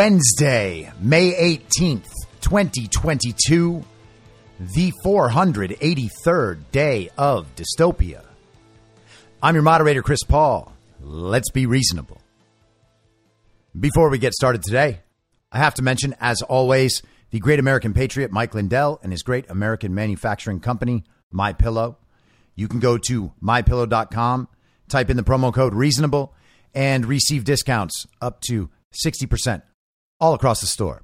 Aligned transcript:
Wednesday, 0.00 0.90
May 0.98 1.58
18th, 1.58 2.08
2022, 2.40 3.84
the 4.58 4.92
483rd 5.04 6.58
day 6.72 7.10
of 7.18 7.46
dystopia. 7.54 8.24
I'm 9.42 9.54
your 9.54 9.62
moderator, 9.62 10.00
Chris 10.00 10.22
Paul. 10.22 10.72
Let's 11.02 11.50
be 11.50 11.66
reasonable. 11.66 12.18
Before 13.78 14.08
we 14.08 14.16
get 14.16 14.32
started 14.32 14.62
today, 14.62 15.00
I 15.52 15.58
have 15.58 15.74
to 15.74 15.82
mention, 15.82 16.16
as 16.18 16.40
always, 16.40 17.02
the 17.30 17.38
great 17.38 17.58
American 17.58 17.92
patriot 17.92 18.32
Mike 18.32 18.54
Lindell 18.54 19.00
and 19.02 19.12
his 19.12 19.22
great 19.22 19.50
American 19.50 19.94
manufacturing 19.94 20.60
company, 20.60 21.04
My 21.30 21.52
Pillow. 21.52 21.98
You 22.54 22.68
can 22.68 22.80
go 22.80 22.96
to 22.96 23.34
mypillow.com, 23.42 24.48
type 24.88 25.10
in 25.10 25.18
the 25.18 25.22
promo 25.22 25.52
code 25.52 25.74
reasonable, 25.74 26.34
and 26.72 27.04
receive 27.04 27.44
discounts 27.44 28.06
up 28.22 28.40
to 28.48 28.70
60% 29.04 29.60
all 30.20 30.34
across 30.34 30.60
the 30.60 30.66
store. 30.66 31.02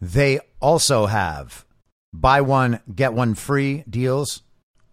They 0.00 0.40
also 0.60 1.06
have 1.06 1.64
buy 2.12 2.40
one, 2.40 2.80
get 2.92 3.12
one 3.12 3.34
free 3.34 3.84
deals 3.88 4.42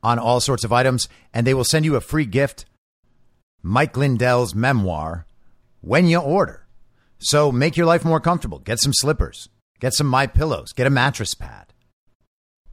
on 0.03 0.19
all 0.19 0.39
sorts 0.39 0.63
of 0.63 0.72
items, 0.72 1.09
and 1.33 1.45
they 1.45 1.53
will 1.53 1.63
send 1.63 1.85
you 1.85 1.95
a 1.95 2.02
free 2.02 2.25
gift 2.25 2.66
Mike 3.63 3.97
Lindell's 3.97 4.53
memoir 4.53 5.25
when 5.81 6.08
you 6.08 6.19
order. 6.19 6.67
So 7.19 7.52
make 7.52 7.75
your 7.75 7.85
life 7.85 8.05
more 8.05 8.19
comfortable. 8.19 8.59
Get 8.59 8.80
some 8.80 8.94
slippers, 8.94 9.50
get 9.80 9.94
some 9.94 10.08
My 10.08 10.28
Pillows, 10.28 10.73
get 10.73 10.88
a 10.88 10.91
mattress 10.91 11.33
pad. 11.33 11.73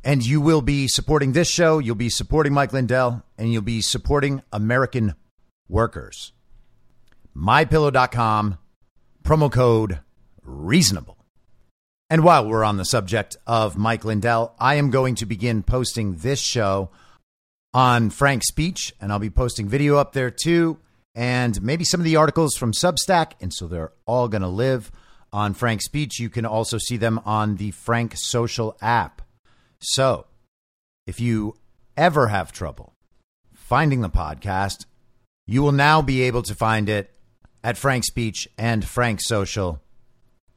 And 0.04 0.24
you 0.24 0.40
will 0.40 0.60
be 0.60 0.86
supporting 0.86 1.32
this 1.32 1.48
show, 1.48 1.78
you'll 1.78 1.94
be 1.94 2.10
supporting 2.10 2.52
Mike 2.52 2.74
Lindell, 2.74 3.24
and 3.38 3.52
you'll 3.52 3.62
be 3.62 3.80
supporting 3.80 4.42
American 4.52 5.14
workers. 5.66 6.32
MyPillow.com, 7.34 8.58
promo 9.24 9.50
code 9.50 10.00
reasonable. 10.44 11.18
And 12.10 12.22
while 12.22 12.46
we're 12.46 12.64
on 12.64 12.76
the 12.76 12.84
subject 12.84 13.36
of 13.46 13.76
Mike 13.76 14.04
Lindell, 14.04 14.54
I 14.58 14.74
am 14.74 14.90
going 14.90 15.14
to 15.16 15.26
begin 15.26 15.62
posting 15.62 16.16
this 16.16 16.38
show 16.38 16.90
on 17.72 18.10
Frank's 18.10 18.48
speech, 18.48 18.94
and 19.00 19.10
I'll 19.10 19.18
be 19.18 19.30
posting 19.30 19.68
video 19.68 19.96
up 19.96 20.12
there 20.12 20.30
too, 20.30 20.78
and 21.14 21.60
maybe 21.62 21.84
some 21.84 22.00
of 22.00 22.04
the 22.04 22.16
articles 22.16 22.56
from 22.56 22.72
Substack. 22.72 23.32
And 23.40 23.52
so 23.52 23.66
they're 23.66 23.92
all 24.06 24.28
going 24.28 24.42
to 24.42 24.48
live 24.48 24.92
on 25.32 25.54
Frank's 25.54 25.86
speech. 25.86 26.20
You 26.20 26.30
can 26.30 26.46
also 26.46 26.78
see 26.78 26.96
them 26.96 27.20
on 27.24 27.56
the 27.56 27.72
Frank 27.72 28.14
Social 28.16 28.76
app. 28.80 29.22
So 29.80 30.26
if 31.06 31.20
you 31.20 31.56
ever 31.96 32.28
have 32.28 32.52
trouble 32.52 32.94
finding 33.54 34.02
the 34.02 34.10
podcast, 34.10 34.86
you 35.46 35.62
will 35.62 35.72
now 35.72 36.00
be 36.00 36.22
able 36.22 36.42
to 36.42 36.54
find 36.54 36.88
it 36.88 37.10
at 37.62 37.78
Frank's 37.78 38.06
Speech 38.06 38.48
and 38.56 38.84
Frank 38.84 39.20
Social. 39.20 39.80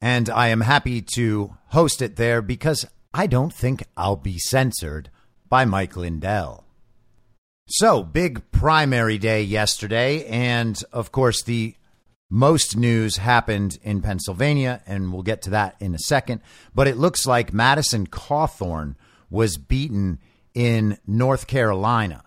And 0.01 0.29
I 0.29 0.47
am 0.47 0.61
happy 0.61 1.01
to 1.15 1.55
host 1.69 2.01
it 2.01 2.15
there 2.15 2.41
because 2.41 2.85
I 3.13 3.27
don't 3.27 3.53
think 3.53 3.83
I'll 3.95 4.15
be 4.15 4.37
censored 4.37 5.09
by 5.49 5.65
Mike 5.65 5.95
Lindell. 5.95 6.65
So, 7.67 8.03
big 8.03 8.51
primary 8.51 9.17
day 9.17 9.41
yesterday. 9.41 10.25
And 10.25 10.81
of 10.93 11.11
course, 11.11 11.43
the 11.43 11.75
most 12.29 12.75
news 12.75 13.17
happened 13.17 13.79
in 13.83 14.01
Pennsylvania, 14.01 14.81
and 14.85 15.11
we'll 15.11 15.23
get 15.23 15.41
to 15.43 15.49
that 15.51 15.75
in 15.79 15.95
a 15.95 15.99
second. 15.99 16.41
But 16.75 16.87
it 16.87 16.97
looks 16.97 17.25
like 17.25 17.53
Madison 17.53 18.07
Cawthorn 18.07 18.95
was 19.29 19.57
beaten 19.57 20.19
in 20.53 20.97
North 21.05 21.47
Carolina, 21.47 22.23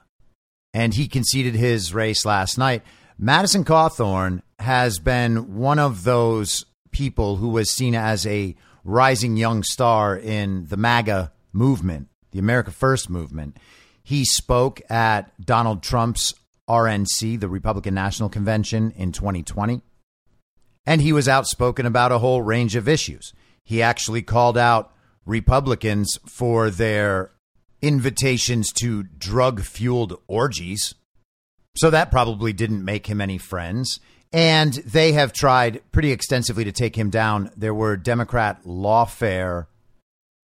and 0.73 0.95
he 0.95 1.09
conceded 1.09 1.55
his 1.55 1.93
race 1.95 2.25
last 2.25 2.59
night. 2.59 2.83
Madison 3.19 3.65
Cawthorn 3.65 4.43
has 4.59 4.99
been 4.99 5.57
one 5.57 5.79
of 5.79 6.05
those 6.05 6.65
people 6.91 7.37
who 7.37 7.49
was 7.49 7.71
seen 7.71 7.95
as 7.95 8.27
a 8.27 8.57
rising 8.85 9.37
young 9.37 9.63
star 9.63 10.17
in 10.17 10.67
the 10.69 10.77
MAGA 10.77 11.33
movement, 11.53 12.09
the 12.33 12.39
America 12.39 12.71
First 12.71 13.11
movement. 13.11 13.57
He 14.03 14.25
spoke 14.25 14.81
at 14.91 15.33
Donald 15.45 15.83
Trump's 15.83 16.35
RNC, 16.69 17.41
the 17.41 17.49
Republican 17.49 17.95
National 17.95 18.29
Convention, 18.29 18.93
in 18.93 19.13
2020. 19.13 19.83
And 20.87 21.03
he 21.03 21.13
was 21.13 21.29
outspoken 21.29 21.87
about 21.87 22.13
a 22.13 22.19
whole 22.19 22.43
range 22.43 22.77
of 22.77 22.89
issues. 22.89 23.33
He 23.65 23.83
actually 23.83 24.23
called 24.23 24.57
out 24.57 24.93
Republicans 25.27 26.19
for 26.27 26.71
their 26.71 27.33
invitations 27.83 28.73
to 28.73 29.03
drug 29.03 29.63
fueled 29.63 30.21
orgies. 30.27 30.95
So 31.77 31.91
that 31.91 32.11
probably 32.11 32.53
didn't 32.53 32.85
make 32.85 33.07
him 33.07 33.21
any 33.21 33.39
friends. 33.39 34.01
And 34.33 34.75
they 34.75 35.13
have 35.13 35.33
tried 35.33 35.83
pretty 35.91 36.13
extensively 36.13 36.65
to 36.65 36.73
take 36.73 36.97
him 36.97 37.11
down. 37.11 37.51
There 37.57 37.75
were 37.75 37.97
Democrat 37.97 38.63
lawfare 38.65 39.67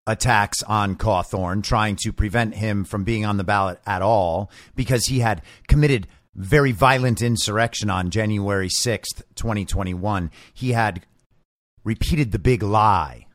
attacks 0.06 0.62
on 0.64 0.96
Cawthorn, 0.96 1.64
trying 1.64 1.96
to 1.97 2.14
prevent 2.14 2.56
him 2.56 2.84
from 2.84 3.03
being 3.03 3.25
on 3.25 3.38
the 3.38 3.44
ballot 3.44 3.80
at 3.86 4.02
all 4.02 4.52
because 4.75 5.06
he 5.06 5.19
had 5.19 5.42
committed 5.68 6.08
very 6.36 6.72
violent 6.72 7.22
insurrection 7.22 7.90
on 7.90 8.09
January 8.09 8.69
6th, 8.69 9.24
2021. 9.36 10.31
He 10.53 10.72
had 10.72 11.06
repeated 11.84 12.31
the 12.31 12.40
big 12.40 12.63
lie. 12.63 13.25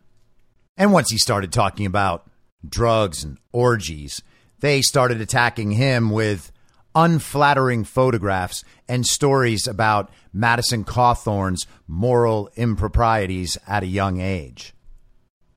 And 0.77 0.93
once 0.93 1.11
he 1.11 1.19
started 1.19 1.53
talking 1.53 1.87
about 1.87 2.29
drugs 2.67 3.25
and 3.25 3.39
orgies, 3.53 4.23
they 4.61 4.83
started 4.83 5.21
attacking 5.21 5.73
him 5.73 6.11
with 6.11 6.53
unflattering 6.97 7.85
photographs 7.85 8.65
and 8.89 9.07
stories 9.07 9.69
about 9.69 10.11
Madison 10.33 10.83
Cawthorn's 10.83 11.67
moral 11.87 12.51
improprieties 12.57 13.59
at 13.69 13.83
a 13.83 13.87
young 13.87 14.19
age. 14.21 14.73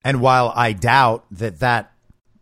And 0.04 0.22
while 0.22 0.52
I 0.56 0.74
doubt 0.74 1.26
that 1.32 1.60
that 1.60 1.94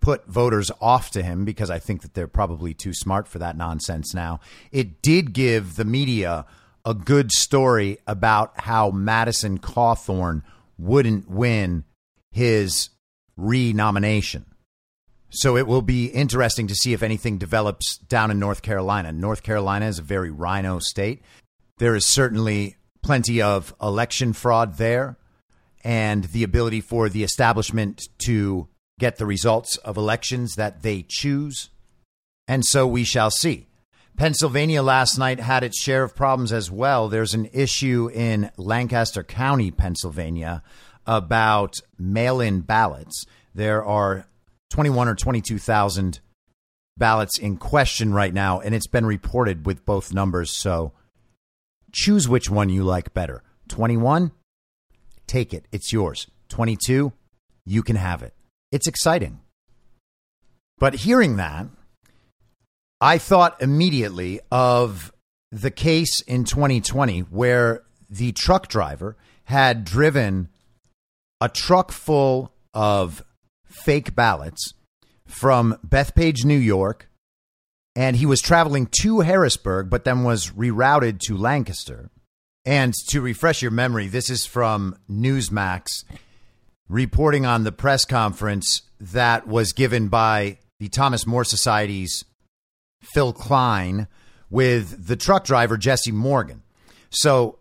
put 0.02 0.26
voters 0.26 0.72
off 0.82 1.12
to 1.12 1.22
him 1.22 1.46
because 1.46 1.70
I 1.70 1.80
think 1.80 2.02
that 2.02 2.16
they're 2.16 2.28
probably 2.28 2.74
too 2.74 2.94
smart 2.94 3.28
for 3.28 3.40
that 3.40 3.56
nonsense 3.56 4.14
now, 4.14 4.40
it 4.72 5.02
did 5.02 5.34
give 5.34 5.76
the 5.76 5.86
media 5.86 6.46
a 6.84 6.94
good 6.94 7.32
story 7.32 8.00
about 8.08 8.60
how 8.62 8.90
Madison 8.90 9.60
Cawthorn 9.60 10.42
wouldn't 10.78 11.30
win 11.30 11.84
his 12.32 12.90
renomination. 13.36 14.46
So 15.30 15.58
it 15.58 15.68
will 15.68 15.82
be 15.82 16.06
interesting 16.08 16.68
to 16.68 16.76
see 16.76 16.94
if 16.94 17.04
anything 17.04 17.38
develops 17.38 17.98
down 17.98 18.32
in 18.32 18.40
North 18.40 18.62
Carolina. 18.62 19.12
North 19.12 19.44
Carolina 19.44 19.88
is 19.88 20.00
a 20.00 20.04
very 20.04 20.32
RINO 20.32 20.80
state. 20.80 21.22
There 21.80 21.96
is 21.96 22.06
certainly 22.06 22.78
plenty 23.04 23.42
of 23.42 23.74
election 23.82 24.34
fraud 24.34 24.78
there 24.78 25.18
and 25.84 26.26
the 26.26 26.44
ability 26.44 26.82
for 26.82 27.10
the 27.10 27.24
establishment 27.24 28.02
to 28.26 28.68
get 29.00 29.18
the 29.18 29.26
results 29.26 29.78
of 29.78 29.98
elections 29.98 30.56
that 30.56 30.82
they 30.82 31.06
choose. 31.08 31.70
And 32.48 32.66
so 32.66 32.88
we 32.88 33.04
shall 33.04 33.30
see. 33.30 33.68
Pennsylvania 34.18 34.82
last 34.82 35.20
night 35.20 35.40
had 35.40 35.64
its 35.64 35.80
share 35.80 36.04
of 36.04 36.16
problems 36.16 36.52
as 36.52 36.72
well. 36.72 37.08
There's 37.08 37.36
an 37.36 37.50
issue 37.54 38.10
in 38.12 38.50
Lancaster 38.58 39.24
County, 39.24 39.70
Pennsylvania, 39.70 40.64
about 41.06 41.80
mail 42.00 42.42
in 42.42 42.62
ballots. 42.62 43.26
There 43.54 43.86
are 43.86 44.26
21 44.72 45.08
or 45.08 45.16
22,000 45.16 46.20
ballots 46.98 47.38
in 47.38 47.58
question 47.58 48.14
right 48.14 48.34
now, 48.34 48.60
and 48.60 48.74
it's 48.74 48.88
been 48.88 49.06
reported 49.06 49.66
with 49.66 49.86
both 49.86 50.14
numbers. 50.14 50.52
So 50.52 50.94
Choose 51.92 52.28
which 52.28 52.50
one 52.50 52.70
you 52.70 52.84
like 52.84 53.14
better. 53.14 53.44
21, 53.70 54.32
take 55.26 55.54
it. 55.54 55.66
It's 55.72 55.92
yours. 55.92 56.28
22, 56.50 57.12
you 57.66 57.84
can 57.84 57.96
have 57.96 58.24
it. 58.24 58.34
It's 58.72 58.88
exciting. 58.88 59.40
But 60.78 60.96
hearing 60.96 61.38
that, 61.38 61.68
I 63.00 63.18
thought 63.18 63.62
immediately 63.62 64.42
of 64.52 65.12
the 65.52 65.72
case 65.72 66.22
in 66.22 66.44
2020 66.44 67.22
where 67.22 67.84
the 68.10 68.32
truck 68.32 68.68
driver 68.68 69.18
had 69.46 69.84
driven 69.84 70.50
a 71.40 71.50
truck 71.50 71.92
full 71.92 72.52
of 72.74 73.24
fake 73.68 74.16
ballots 74.16 74.74
from 75.26 75.78
Bethpage, 75.86 76.46
New 76.46 76.58
York, 76.58 77.10
and 77.96 78.16
he 78.16 78.26
was 78.26 78.42
traveling 78.42 78.88
to 79.02 79.22
Harrisburg, 79.22 79.90
but 79.90 80.06
then 80.06 80.24
was 80.24 80.52
rerouted 80.52 81.20
to 81.22 81.36
Lancaster. 81.36 82.10
And 82.66 82.94
to 83.10 83.22
refresh 83.22 83.62
your 83.62 83.72
memory, 83.72 84.08
this 84.08 84.30
is 84.30 84.46
from 84.46 84.98
Newsmax 85.10 86.04
reporting 86.90 87.46
on 87.46 87.64
the 87.64 87.72
press 87.72 88.06
conference 88.06 88.84
that 89.00 89.48
was 89.48 89.74
given 89.74 90.08
by 90.08 90.58
the 90.80 90.90
Thomas 90.90 91.26
More 91.26 91.44
Society's 91.44 92.24
Phil 93.02 93.34
Kline 93.34 94.08
with 94.50 95.08
the 95.08 95.16
truck 95.16 95.44
driver, 95.44 95.78
Jesse 95.78 96.12
Morgan. 96.12 96.64
So 97.10 97.60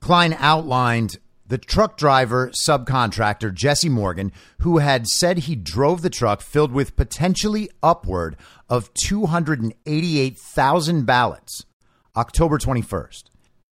Klein 0.00 0.36
outlined 0.38 1.18
the 1.48 1.58
truck 1.58 1.96
driver 1.96 2.50
subcontractor, 2.66 3.54
Jesse 3.54 3.88
Morgan, 3.88 4.32
who 4.60 4.78
had 4.78 5.06
said 5.06 5.38
he 5.38 5.54
drove 5.54 6.02
the 6.02 6.10
truck 6.10 6.40
filled 6.40 6.72
with 6.72 6.96
potentially 6.96 7.70
upward 7.82 8.36
of 8.68 8.92
288,000 8.94 11.04
ballots 11.04 11.64
October 12.16 12.58
21st. 12.58 13.24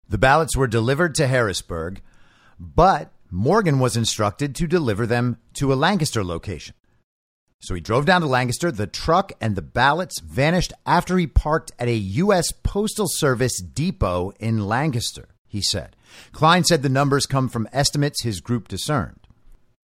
The 0.08 0.19
ballots 0.19 0.56
were 0.56 0.66
delivered 0.66 1.14
to 1.14 1.26
Harrisburg, 1.26 2.02
but 2.58 3.12
Morgan 3.30 3.78
was 3.78 3.96
instructed 3.96 4.54
to 4.56 4.66
deliver 4.66 5.06
them 5.06 5.38
to 5.54 5.72
a 5.72 5.74
Lancaster 5.74 6.22
location. 6.22 6.74
So 7.60 7.74
he 7.74 7.80
drove 7.80 8.04
down 8.04 8.20
to 8.22 8.26
Lancaster. 8.26 8.72
The 8.72 8.88
truck 8.88 9.32
and 9.40 9.56
the 9.56 9.62
ballots 9.62 10.20
vanished 10.20 10.72
after 10.84 11.16
he 11.16 11.28
parked 11.28 11.70
at 11.78 11.88
a 11.88 11.94
U.S. 11.94 12.50
Postal 12.50 13.06
Service 13.08 13.62
depot 13.62 14.32
in 14.40 14.66
Lancaster, 14.66 15.28
he 15.46 15.62
said. 15.62 15.94
Kline 16.32 16.64
said 16.64 16.82
the 16.82 16.88
numbers 16.88 17.26
come 17.26 17.49
from 17.49 17.69
estimates 17.73 18.23
his 18.23 18.41
group 18.41 18.69
discerned. 18.69 19.20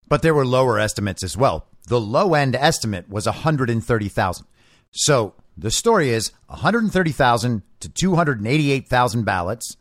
But 0.08 0.22
there 0.22 0.34
were 0.34 0.46
lower 0.46 0.78
estimates 0.78 1.22
as 1.22 1.36
well. 1.36 1.66
The 1.86 2.00
low 2.00 2.34
end 2.34 2.54
estimate 2.54 3.08
was 3.08 3.26
130,000. 3.26 4.46
So 4.90 5.34
the 5.56 5.70
story 5.70 6.10
is 6.10 6.32
130,000 6.46 7.62
to 7.80 7.88
288,000 7.88 9.24
ballots 9.24 9.76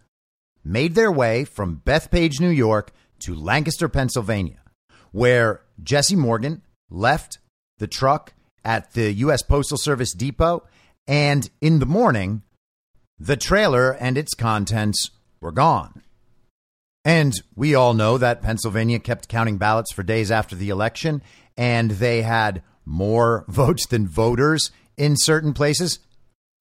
made 0.63 0.95
their 0.95 1.11
way 1.11 1.45
from 1.45 1.81
Bethpage, 1.85 2.39
New 2.39 2.49
York 2.49 2.91
to 3.19 3.33
Lancaster, 3.33 3.87
Pennsylvania, 3.87 4.59
where 5.11 5.61
Jesse 5.81 6.15
Morgan 6.15 6.61
left 6.89 7.39
the 7.77 7.87
truck 7.87 8.33
at 8.65 8.93
the 8.93 9.11
U.S. 9.13 9.41
Postal 9.43 9.77
Service 9.77 10.13
depot. 10.13 10.63
And 11.07 11.49
in 11.61 11.79
the 11.79 11.85
morning, 11.85 12.43
the 13.17 13.37
trailer 13.37 13.91
and 13.91 14.17
its 14.17 14.33
contents 14.33 15.11
were 15.39 15.53
gone. 15.53 16.03
And 17.07 17.41
we 17.55 17.73
all 17.73 17.93
know 17.93 18.17
that 18.17 18.41
Pennsylvania 18.41 18.99
kept 18.99 19.29
counting 19.29 19.57
ballots 19.57 19.93
for 19.93 20.03
days 20.03 20.29
after 20.29 20.57
the 20.57 20.67
election, 20.67 21.21
and 21.55 21.91
they 21.91 22.21
had 22.21 22.63
more 22.85 23.45
votes 23.47 23.87
than 23.87 24.09
voters 24.09 24.71
in 24.97 25.15
certain 25.15 25.53
places, 25.53 25.99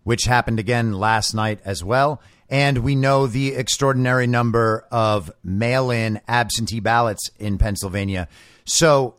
which 0.05 0.23
happened 0.23 0.61
again 0.61 0.93
last 0.93 1.35
night 1.35 1.59
as 1.65 1.83
well. 1.83 2.23
And 2.49 2.79
we 2.79 2.95
know 2.95 3.27
the 3.27 3.57
extraordinary 3.57 4.29
number 4.29 4.87
of 4.93 5.33
mail 5.43 5.91
in 5.91 6.21
absentee 6.29 6.79
ballots 6.79 7.29
in 7.41 7.59
Pennsylvania. 7.59 8.29
So, 8.65 9.17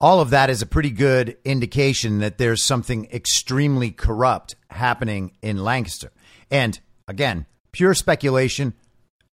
all 0.00 0.20
of 0.20 0.30
that 0.30 0.48
is 0.48 0.62
a 0.62 0.66
pretty 0.66 0.92
good 0.92 1.38
indication 1.44 2.20
that 2.20 2.38
there's 2.38 2.64
something 2.64 3.08
extremely 3.12 3.90
corrupt 3.90 4.54
happening 4.70 5.32
in 5.42 5.64
Lancaster. 5.64 6.12
And 6.52 6.78
again, 7.08 7.46
pure 7.72 7.94
speculation. 7.94 8.74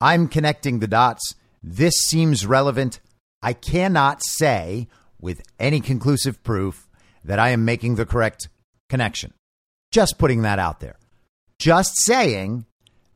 I'm 0.02 0.26
connecting 0.26 0.80
the 0.80 0.88
dots. 0.88 1.36
This 1.62 1.94
seems 1.94 2.44
relevant. 2.44 2.98
I 3.40 3.52
cannot 3.52 4.20
say 4.24 4.88
with 5.20 5.42
any 5.60 5.78
conclusive 5.78 6.42
proof 6.42 6.88
that 7.24 7.38
I 7.38 7.50
am 7.50 7.64
making 7.64 7.94
the 7.94 8.04
correct 8.04 8.48
connection. 8.88 9.32
Just 9.92 10.18
putting 10.18 10.42
that 10.42 10.58
out 10.58 10.80
there. 10.80 10.96
Just 11.56 12.00
saying 12.00 12.66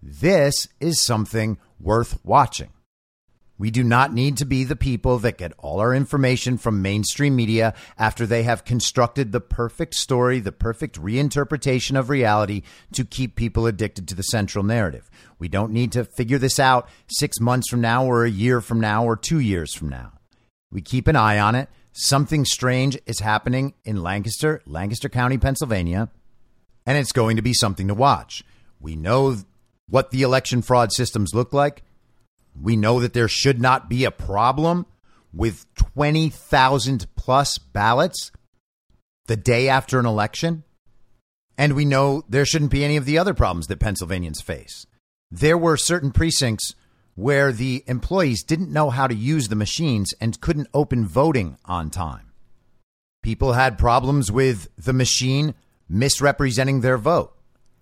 this 0.00 0.68
is 0.78 1.04
something 1.04 1.58
worth 1.80 2.20
watching. 2.24 2.70
We 3.58 3.70
do 3.70 3.82
not 3.82 4.12
need 4.12 4.36
to 4.38 4.44
be 4.44 4.64
the 4.64 4.76
people 4.76 5.18
that 5.20 5.38
get 5.38 5.52
all 5.58 5.80
our 5.80 5.94
information 5.94 6.58
from 6.58 6.82
mainstream 6.82 7.34
media 7.34 7.74
after 7.98 8.26
they 8.26 8.42
have 8.42 8.64
constructed 8.64 9.32
the 9.32 9.40
perfect 9.40 9.94
story, 9.94 10.40
the 10.40 10.52
perfect 10.52 11.00
reinterpretation 11.00 11.98
of 11.98 12.10
reality 12.10 12.62
to 12.92 13.04
keep 13.04 13.34
people 13.34 13.66
addicted 13.66 14.06
to 14.08 14.14
the 14.14 14.22
central 14.22 14.62
narrative. 14.62 15.10
We 15.38 15.48
don't 15.48 15.72
need 15.72 15.92
to 15.92 16.04
figure 16.04 16.38
this 16.38 16.58
out 16.58 16.88
six 17.08 17.40
months 17.40 17.70
from 17.70 17.80
now, 17.80 18.04
or 18.04 18.24
a 18.24 18.30
year 18.30 18.60
from 18.60 18.78
now, 18.78 19.04
or 19.04 19.16
two 19.16 19.38
years 19.38 19.74
from 19.74 19.88
now. 19.88 20.12
We 20.70 20.82
keep 20.82 21.08
an 21.08 21.16
eye 21.16 21.38
on 21.38 21.54
it. 21.54 21.70
Something 21.92 22.44
strange 22.44 22.98
is 23.06 23.20
happening 23.20 23.72
in 23.86 24.02
Lancaster, 24.02 24.60
Lancaster 24.66 25.08
County, 25.08 25.38
Pennsylvania, 25.38 26.10
and 26.84 26.98
it's 26.98 27.12
going 27.12 27.36
to 27.36 27.42
be 27.42 27.54
something 27.54 27.88
to 27.88 27.94
watch. 27.94 28.44
We 28.80 28.96
know 28.96 29.36
what 29.88 30.10
the 30.10 30.20
election 30.20 30.60
fraud 30.60 30.92
systems 30.92 31.32
look 31.32 31.54
like. 31.54 31.82
We 32.60 32.76
know 32.76 33.00
that 33.00 33.12
there 33.12 33.28
should 33.28 33.60
not 33.60 33.88
be 33.88 34.04
a 34.04 34.10
problem 34.10 34.86
with 35.32 35.66
20,000 35.74 37.06
plus 37.16 37.58
ballots 37.58 38.32
the 39.26 39.36
day 39.36 39.68
after 39.68 39.98
an 39.98 40.06
election. 40.06 40.64
And 41.58 41.74
we 41.74 41.84
know 41.84 42.24
there 42.28 42.44
shouldn't 42.44 42.70
be 42.70 42.84
any 42.84 42.96
of 42.96 43.04
the 43.04 43.18
other 43.18 43.34
problems 43.34 43.66
that 43.66 43.80
Pennsylvanians 43.80 44.40
face. 44.40 44.86
There 45.30 45.58
were 45.58 45.76
certain 45.76 46.12
precincts 46.12 46.74
where 47.14 47.50
the 47.50 47.82
employees 47.86 48.42
didn't 48.42 48.72
know 48.72 48.90
how 48.90 49.06
to 49.06 49.14
use 49.14 49.48
the 49.48 49.56
machines 49.56 50.14
and 50.20 50.40
couldn't 50.40 50.68
open 50.74 51.06
voting 51.06 51.56
on 51.64 51.90
time. 51.90 52.32
People 53.22 53.54
had 53.54 53.78
problems 53.78 54.30
with 54.30 54.68
the 54.76 54.92
machine 54.92 55.54
misrepresenting 55.88 56.80
their 56.80 56.98
vote, 56.98 57.34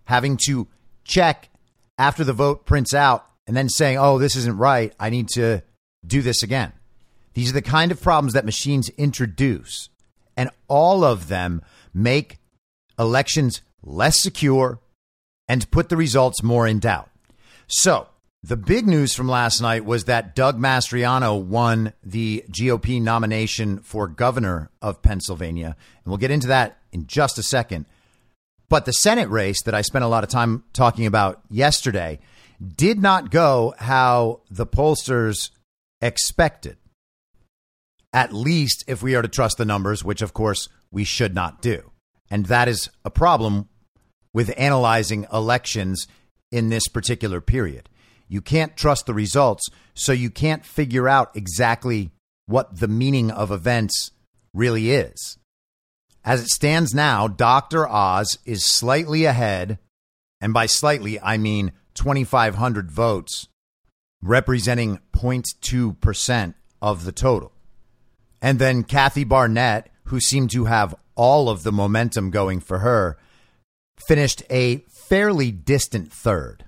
having 0.05 0.39
to 0.47 0.69
check 1.03 1.51
after 1.99 2.25
the 2.25 2.33
vote 2.33 2.65
prints 2.65 2.95
out 2.95 3.27
and 3.47 3.57
then 3.57 3.69
saying, 3.69 3.99
oh, 3.99 4.19
this 4.19 4.37
isn't 4.37 4.57
right. 4.57 4.93
I 4.99 5.11
need 5.11 5.29
to 5.35 5.63
do 6.07 6.23
this 6.23 6.43
again. 6.43 6.73
These 7.35 7.51
are 7.51 7.55
the 7.55 7.63
kind 7.63 7.91
of 7.93 8.01
problems 8.01 8.33
that 8.33 8.45
machines 8.45 8.91
introduce. 8.91 9.89
And 10.37 10.51
all 10.69 11.05
of 11.05 11.29
them 11.29 11.63
make 11.93 12.39
elections 12.99 13.63
less 13.83 14.21
secure 14.21 14.81
and 15.49 15.71
put 15.71 15.89
the 15.89 15.97
results 15.97 16.43
more 16.43 16.67
in 16.67 16.79
doubt. 16.79 17.11
So, 17.67 18.09
the 18.43 18.57
big 18.59 18.87
news 18.87 19.15
from 19.15 19.27
last 19.27 19.63
night 19.63 19.87
was 19.87 20.05
that 20.05 20.35
Doug 20.35 20.59
Mastriano 20.59 21.43
won 21.43 21.95
the 22.03 22.45
GOP 22.51 23.01
nomination 23.01 23.79
for 23.79 24.07
governor 24.07 24.71
of 24.83 25.01
Pennsylvania. 25.01 25.77
And 26.05 26.11
we'll 26.11 26.19
get 26.19 26.31
into 26.31 26.49
that 26.49 26.77
in 26.93 27.07
just 27.07 27.39
a 27.39 27.43
second. 27.43 27.87
But 28.69 28.85
the 28.85 28.93
Senate 28.93 29.31
race 29.31 29.63
that 29.63 29.75
I 29.75 29.81
spent 29.81 30.05
a 30.05 30.09
lot 30.09 30.25
of 30.25 30.31
time 30.31 30.65
talking 30.75 31.07
about 31.07 31.41
yesterday 31.49 32.19
did 32.65 33.01
not 33.01 33.31
go 33.31 33.75
how 33.79 34.41
the 34.51 34.67
pollsters 34.67 35.51
expected. 36.01 36.77
At 38.13 38.33
least 38.33 38.85
if 38.87 39.03
we 39.03 39.15
are 39.15 39.23
to 39.23 39.29
trust 39.29 39.59
the 39.59 39.65
numbers, 39.65 40.05
which 40.05 40.23
of 40.23 40.33
course 40.33 40.69
we 40.91 41.05
should 41.05 41.35
not 41.35 41.61
do. 41.61 41.91
And 42.31 42.47
that 42.47 42.69
is 42.69 42.89
a 43.05 43.11
problem 43.11 43.69
with 44.33 44.55
analyzing 44.57 45.27
elections 45.33 46.07
in 46.51 46.69
this 46.69 46.89
particular 46.89 47.41
period. 47.41 47.89
You 48.29 48.41
can't 48.41 48.77
trust 48.77 49.07
the 49.07 49.15
results, 49.15 49.67
so 49.95 50.13
you 50.13 50.31
can't 50.31 50.65
figure 50.65 51.09
out 51.09 51.37
exactly 51.37 52.11
what 52.47 52.81
the 52.81 52.89
meaning 52.89 53.31
of 53.31 53.51
events 53.51 54.13
really 54.53 54.91
is. 54.91 55.39
As 56.25 56.43
it 56.43 56.49
stands 56.49 56.95
now, 56.95 57.29
Dr. 57.29 57.87
Oz 57.87 58.39
is 58.45 58.65
slightly 58.65 59.25
ahead, 59.25 59.79
and 60.41 60.55
by 60.55 60.67
slightly, 60.67 61.21
I 61.21 61.37
mean 61.37 61.73
2,500 61.95 62.91
votes, 62.91 63.49
representing 64.23 65.01
0.2% 65.13 66.55
of 66.83 67.05
the 67.05 67.13
total. 67.13 67.53
And 68.43 68.59
then 68.59 68.85
Kathy 68.85 69.25
Barnett, 69.25 69.91
who 70.05 70.21
seemed 70.21 70.51
to 70.51 70.67
have 70.67 70.95
all 71.15 71.49
of 71.49 71.63
the 71.63 71.73
momentum 71.73 72.31
going 72.31 72.61
for 72.61 72.81
her, 72.81 73.17
finished 74.07 74.43
a 74.51 74.85
fairly 75.09 75.51
distant 75.51 76.13
third. 76.13 76.65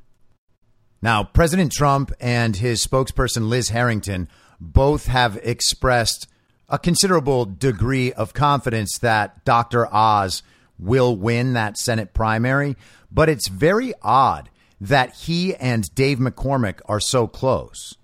Now, 1.03 1.25
President 1.25 1.73
Trump 1.73 2.13
and 2.21 2.57
his 2.57 2.85
spokesperson 2.85 3.49
Liz 3.49 3.69
Harrington 3.69 4.29
both 4.61 5.07
have 5.07 5.37
expressed 5.43 6.27
a 6.69 6.79
considerable 6.79 7.45
degree 7.45 8.13
of 8.13 8.35
confidence 8.35 8.99
that 8.99 9.45
Dr. 9.45 9.93
Oz 9.93 10.43
will 10.79 11.17
win 11.17 11.53
that 11.53 11.79
Senate 11.79 12.13
primary, 12.13 12.77
but 13.11 13.29
it's 13.29 13.49
very 13.49 13.93
odd 14.03 14.51
that 14.81 15.15
he 15.15 15.55
and 15.55 15.85
Dave 15.95 16.19
McCormick 16.19 16.81
are 16.87 17.01
so 17.01 17.27
close 17.27 17.97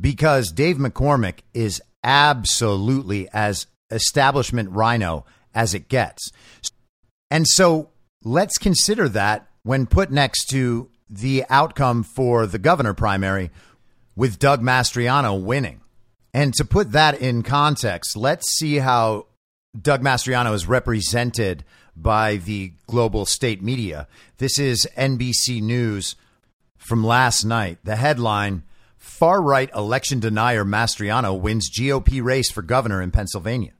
because 0.00 0.52
Dave 0.52 0.76
McCormick 0.76 1.40
is 1.54 1.82
absolutely 2.04 3.28
as 3.32 3.66
establishment 3.90 4.70
RINO 4.70 5.24
as 5.54 5.74
it 5.74 5.88
gets. 5.88 6.30
And 7.30 7.46
so 7.46 7.90
let's 8.22 8.58
consider 8.58 9.08
that 9.10 9.48
when 9.62 9.86
put 9.86 10.10
next 10.10 10.46
to 10.50 10.90
the 11.10 11.44
outcome 11.50 12.02
for 12.02 12.46
the 12.46 12.58
governor 12.58 12.94
primary 12.94 13.50
with 14.14 14.38
Doug 14.38 14.62
Mastriano 14.62 15.40
winning. 15.40 15.80
And 16.34 16.54
to 16.54 16.64
put 16.64 16.92
that 16.92 17.20
in 17.20 17.42
context, 17.42 18.16
let's 18.16 18.52
see 18.52 18.76
how 18.76 19.26
Doug 19.80 20.02
Mastriano 20.02 20.54
is 20.54 20.66
represented 20.66 21.64
by 22.02 22.36
the 22.36 22.72
global 22.86 23.26
state 23.26 23.62
media. 23.62 24.06
This 24.38 24.58
is 24.58 24.86
NBC 24.96 25.62
News 25.62 26.16
from 26.76 27.04
last 27.04 27.44
night. 27.44 27.78
The 27.84 27.96
headline 27.96 28.62
Far 28.98 29.40
right 29.40 29.70
election 29.74 30.20
denier 30.20 30.64
Mastriano 30.64 31.40
wins 31.40 31.70
GOP 31.70 32.22
race 32.22 32.50
for 32.50 32.62
governor 32.62 33.00
in 33.00 33.10
Pennsylvania. 33.10 33.72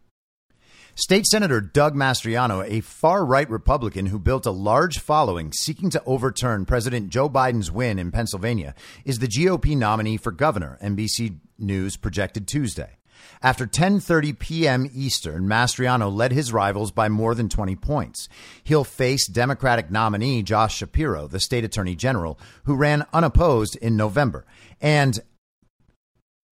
State 0.95 1.27
Senator 1.27 1.61
Doug 1.61 1.95
Mastriano, 1.95 2.65
a 2.67 2.81
far 2.81 3.25
right 3.25 3.49
Republican 3.49 4.07
who 4.07 4.19
built 4.19 4.47
a 4.47 4.51
large 4.51 4.99
following 4.99 5.53
seeking 5.53 5.91
to 5.91 6.03
overturn 6.07 6.67
President 6.67 7.11
Joe 7.11 7.29
Biden's 7.29 7.71
win 7.71 7.99
in 7.99 8.11
Pennsylvania, 8.11 8.75
is 9.05 9.19
the 9.19 9.29
GOP 9.29 9.77
nominee 9.77 10.17
for 10.17 10.33
governor, 10.33 10.79
NBC 10.83 11.39
News 11.59 11.97
projected 11.97 12.49
Tuesday. 12.49 12.98
After 13.43 13.67
10:30 13.67 14.39
p.m. 14.39 14.91
Eastern, 14.93 15.47
Mastriano 15.47 16.15
led 16.15 16.33
his 16.33 16.53
rivals 16.53 16.91
by 16.91 17.09
more 17.09 17.35
than 17.35 17.49
20 17.49 17.77
points. 17.77 18.29
He'll 18.65 18.85
face 18.85 19.27
Democratic 19.27 19.91
nominee 19.91 20.43
Josh 20.43 20.77
Shapiro, 20.77 21.29
the 21.29 21.41
state 21.41 21.65
attorney 21.65 21.95
general, 21.95 22.39
who 22.65 22.75
ran 22.75 23.07
unopposed 23.13 23.77
in 23.77 23.97
November. 23.97 24.45
And 24.81 25.21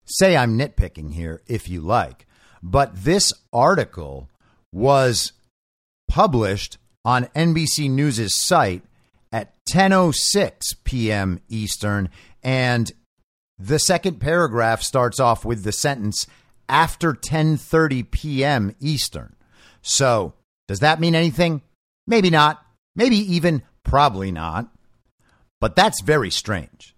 say 0.04 0.36
I'm 0.36 0.58
nitpicking 0.58 1.14
here 1.14 1.42
if 1.46 1.68
you 1.68 1.80
like, 1.80 2.26
but 2.62 3.04
this 3.04 3.32
article 3.52 4.28
was 4.72 5.32
published 6.08 6.78
on 7.04 7.24
NBC 7.34 7.90
News' 7.90 8.30
site 8.46 8.82
at 9.32 9.52
10:06 9.70 10.76
p.m. 10.84 11.40
Eastern 11.48 12.08
and 12.42 12.92
the 13.58 13.78
second 13.78 14.20
paragraph 14.20 14.82
starts 14.82 15.18
off 15.18 15.44
with 15.44 15.64
the 15.64 15.72
sentence 15.72 16.26
after 16.68 17.12
10:30 17.12 18.10
p.m. 18.10 18.74
Eastern. 18.80 19.34
So, 19.82 20.34
does 20.68 20.80
that 20.80 21.00
mean 21.00 21.14
anything? 21.14 21.62
Maybe 22.06 22.30
not. 22.30 22.64
Maybe 22.94 23.16
even 23.16 23.62
probably 23.84 24.32
not. 24.32 24.68
But 25.60 25.76
that's 25.76 26.02
very 26.02 26.30
strange. 26.30 26.94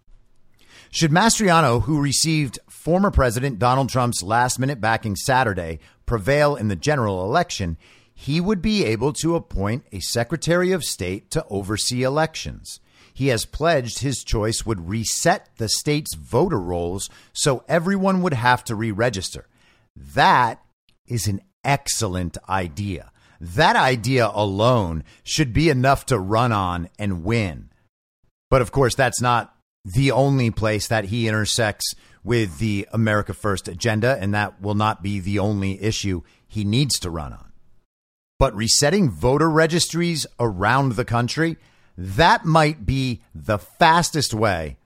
Should 0.91 1.11
Mastriano, 1.11 1.83
who 1.83 2.01
received 2.01 2.59
former 2.69 3.11
President 3.11 3.59
Donald 3.59 3.91
Trump's 3.91 4.23
last 4.23 4.59
minute 4.59 4.81
backing 4.81 5.17
Saturday, 5.17 5.81
prevail 6.07 6.57
in 6.57 6.69
the 6.69 6.77
general 6.77 7.25
election, 7.25 7.77
he 8.15 8.41
would 8.41 8.63
be 8.63 8.85
able 8.85 9.13
to 9.13 9.37
appoint 9.37 9.85
a 9.93 10.01
Secretary 10.01 10.73
of 10.73 10.83
State 10.83 11.31
to 11.31 11.45
oversee 11.51 12.03
elections. 12.03 12.81
He 13.13 13.29
has 13.29 13.45
pledged 13.45 13.99
his 13.99 14.25
choice 14.25 14.65
would 14.65 14.89
reset 14.89 15.51
the 15.57 15.69
state's 15.69 16.15
voter 16.15 16.59
rolls 16.59 17.11
so 17.33 17.65
everyone 17.69 18.23
would 18.23 18.35
have 18.35 18.65
to 18.65 18.75
re 18.75 18.91
register. 18.91 19.47
That 20.15 20.63
is 21.07 21.27
an 21.27 21.41
excellent 21.65 22.39
idea. 22.49 23.11
That 23.41 23.77
idea 23.77 24.31
alone 24.33 25.05
should 25.23 25.53
be 25.53 25.69
enough 25.69 26.07
to 26.07 26.19
run 26.19 26.53
on 26.53 26.89
and 26.99 27.25
win. 27.25 27.71
But 28.51 28.63
of 28.63 28.73
course, 28.73 28.95
that's 28.95 29.21
not 29.21 29.55
the 29.85 30.11
only 30.11 30.51
place 30.51 30.89
that 30.89 31.07
he 31.07 31.29
intersects 31.29 31.95
with 32.25 32.59
the 32.59 32.87
America 32.93 33.33
First 33.33 33.69
agenda, 33.69 34.19
and 34.21 34.35
that 34.35 34.61
will 34.61 34.75
not 34.75 35.03
be 35.03 35.21
the 35.21 35.39
only 35.39 35.83
issue 35.83 36.23
he 36.47 36.65
needs 36.65 36.99
to 37.01 37.11
run 37.11 37.33
on. 37.33 37.53
But 38.39 38.55
resetting 38.55 39.11
voter 39.11 39.51
registries 39.51 40.27
around 40.39 40.93
the 40.93 41.05
country, 41.05 41.57
that 41.97 42.45
might 42.45 42.87
be 42.87 43.23
the 43.35 43.59
fastest 43.59 44.35
way 44.35 44.77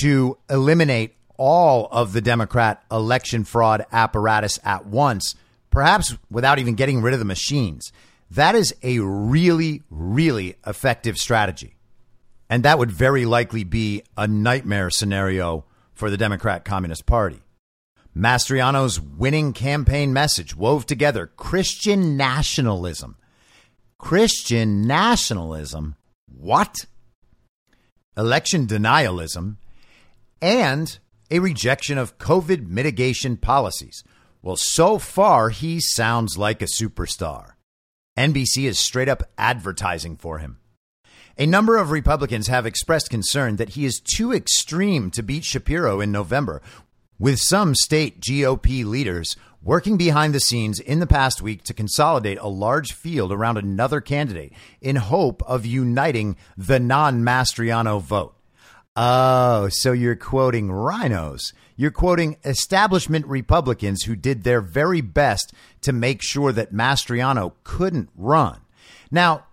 to 0.00 0.38
eliminate 0.50 1.14
all 1.44 1.88
of 1.90 2.12
the 2.12 2.20
Democrat 2.20 2.84
election 2.88 3.42
fraud 3.42 3.84
apparatus 3.90 4.60
at 4.62 4.86
once, 4.86 5.34
perhaps 5.70 6.16
without 6.30 6.60
even 6.60 6.76
getting 6.76 7.02
rid 7.02 7.14
of 7.14 7.18
the 7.18 7.24
machines. 7.24 7.90
That 8.30 8.54
is 8.54 8.72
a 8.84 9.00
really, 9.00 9.82
really 9.90 10.54
effective 10.64 11.18
strategy. 11.18 11.74
And 12.48 12.62
that 12.62 12.78
would 12.78 12.92
very 12.92 13.24
likely 13.24 13.64
be 13.64 14.04
a 14.16 14.28
nightmare 14.28 14.88
scenario 14.88 15.64
for 15.92 16.10
the 16.10 16.16
Democrat 16.16 16.64
Communist 16.64 17.06
Party. 17.06 17.40
Mastriano's 18.14 19.00
winning 19.00 19.52
campaign 19.52 20.12
message 20.12 20.54
wove 20.54 20.86
together 20.86 21.26
Christian 21.36 22.16
nationalism. 22.16 23.16
Christian 23.98 24.82
nationalism? 24.82 25.96
What? 26.28 26.86
Election 28.16 28.68
denialism 28.68 29.56
and 30.40 31.00
a 31.32 31.38
rejection 31.38 31.96
of 31.96 32.18
COVID 32.18 32.68
mitigation 32.68 33.38
policies. 33.38 34.04
Well, 34.42 34.56
so 34.56 34.98
far, 34.98 35.48
he 35.48 35.80
sounds 35.80 36.36
like 36.36 36.60
a 36.60 36.66
superstar. 36.66 37.52
NBC 38.18 38.64
is 38.64 38.78
straight 38.78 39.08
up 39.08 39.22
advertising 39.38 40.16
for 40.18 40.38
him. 40.38 40.58
A 41.38 41.46
number 41.46 41.78
of 41.78 41.90
Republicans 41.90 42.48
have 42.48 42.66
expressed 42.66 43.08
concern 43.08 43.56
that 43.56 43.70
he 43.70 43.86
is 43.86 43.98
too 43.98 44.34
extreme 44.34 45.10
to 45.12 45.22
beat 45.22 45.44
Shapiro 45.44 46.02
in 46.02 46.12
November, 46.12 46.60
with 47.18 47.38
some 47.38 47.74
state 47.74 48.20
GOP 48.20 48.84
leaders 48.84 49.34
working 49.62 49.96
behind 49.96 50.34
the 50.34 50.40
scenes 50.40 50.78
in 50.80 51.00
the 51.00 51.06
past 51.06 51.40
week 51.40 51.62
to 51.64 51.72
consolidate 51.72 52.36
a 52.40 52.48
large 52.48 52.92
field 52.92 53.32
around 53.32 53.56
another 53.56 54.02
candidate 54.02 54.52
in 54.82 54.96
hope 54.96 55.42
of 55.44 55.64
uniting 55.64 56.36
the 56.58 56.78
non 56.78 57.22
Mastriano 57.22 58.02
vote. 58.02 58.36
Oh, 58.94 59.68
so 59.70 59.92
you're 59.92 60.16
quoting 60.16 60.68
RINOs. 60.68 61.54
You're 61.76 61.90
quoting 61.90 62.36
establishment 62.44 63.26
Republicans 63.26 64.02
who 64.02 64.14
did 64.14 64.44
their 64.44 64.60
very 64.60 65.00
best 65.00 65.54
to 65.80 65.92
make 65.92 66.20
sure 66.22 66.52
that 66.52 66.74
Mastriano 66.74 67.54
couldn't 67.64 68.10
run. 68.14 68.60
Now, 69.10 69.46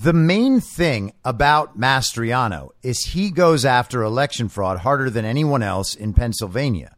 the 0.00 0.12
main 0.12 0.60
thing 0.60 1.12
about 1.24 1.78
Mastriano 1.78 2.70
is 2.82 3.04
he 3.04 3.30
goes 3.30 3.64
after 3.64 4.02
election 4.02 4.48
fraud 4.48 4.78
harder 4.78 5.08
than 5.08 5.24
anyone 5.24 5.62
else 5.62 5.94
in 5.94 6.12
Pennsylvania. 6.12 6.96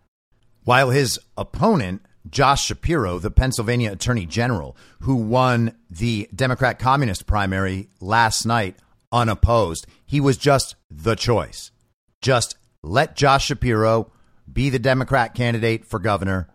While 0.64 0.90
his 0.90 1.18
opponent, 1.36 2.02
Josh 2.30 2.64
Shapiro, 2.64 3.18
the 3.18 3.30
Pennsylvania 3.30 3.92
Attorney 3.92 4.24
General, 4.24 4.76
who 5.00 5.16
won 5.16 5.76
the 5.90 6.28
Democrat 6.34 6.78
Communist 6.78 7.26
primary 7.26 7.88
last 8.00 8.46
night 8.46 8.76
unopposed, 9.10 9.86
he 10.06 10.20
was 10.20 10.38
just 10.38 10.76
the 10.90 11.16
choice. 11.16 11.70
Just 12.22 12.56
let 12.82 13.16
Josh 13.16 13.46
Shapiro 13.46 14.10
be 14.50 14.70
the 14.70 14.78
Democrat 14.78 15.34
candidate 15.34 15.84
for 15.84 15.98
governor, 15.98 16.48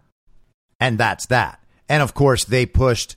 and 0.79 0.97
that's 0.97 1.27
that. 1.27 1.61
And 1.87 2.01
of 2.01 2.13
course, 2.13 2.43
they 2.45 2.65
pushed 2.65 3.15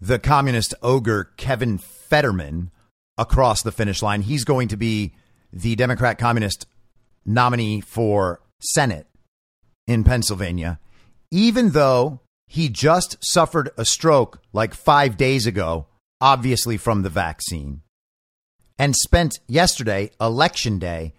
the 0.00 0.18
communist 0.18 0.74
ogre 0.82 1.32
Kevin 1.36 1.78
Fetterman 1.78 2.70
across 3.16 3.62
the 3.62 3.72
finish 3.72 4.02
line. 4.02 4.22
He's 4.22 4.44
going 4.44 4.68
to 4.68 4.76
be 4.76 5.14
the 5.52 5.74
Democrat 5.76 6.18
communist 6.18 6.66
nominee 7.24 7.80
for 7.80 8.40
Senate 8.60 9.06
in 9.86 10.04
Pennsylvania, 10.04 10.78
even 11.30 11.70
though 11.70 12.20
he 12.46 12.68
just 12.68 13.16
suffered 13.20 13.70
a 13.76 13.84
stroke 13.84 14.40
like 14.52 14.74
five 14.74 15.16
days 15.16 15.46
ago, 15.46 15.86
obviously 16.20 16.76
from 16.76 17.02
the 17.02 17.10
vaccine, 17.10 17.82
and 18.78 18.94
spent 18.96 19.38
yesterday, 19.46 20.10
election 20.20 20.78
day, 20.78 21.12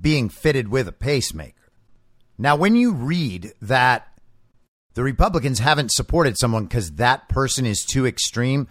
being 0.00 0.28
fitted 0.28 0.68
with 0.68 0.88
a 0.88 0.92
pacemaker. 0.92 1.70
Now, 2.38 2.56
when 2.56 2.76
you 2.76 2.92
read 2.92 3.52
that 3.60 4.08
the 4.94 5.02
Republicans 5.02 5.58
haven't 5.58 5.92
supported 5.92 6.38
someone 6.38 6.64
because 6.64 6.92
that 6.92 7.28
person 7.28 7.66
is 7.66 7.84
too 7.84 8.06
extreme, 8.06 8.68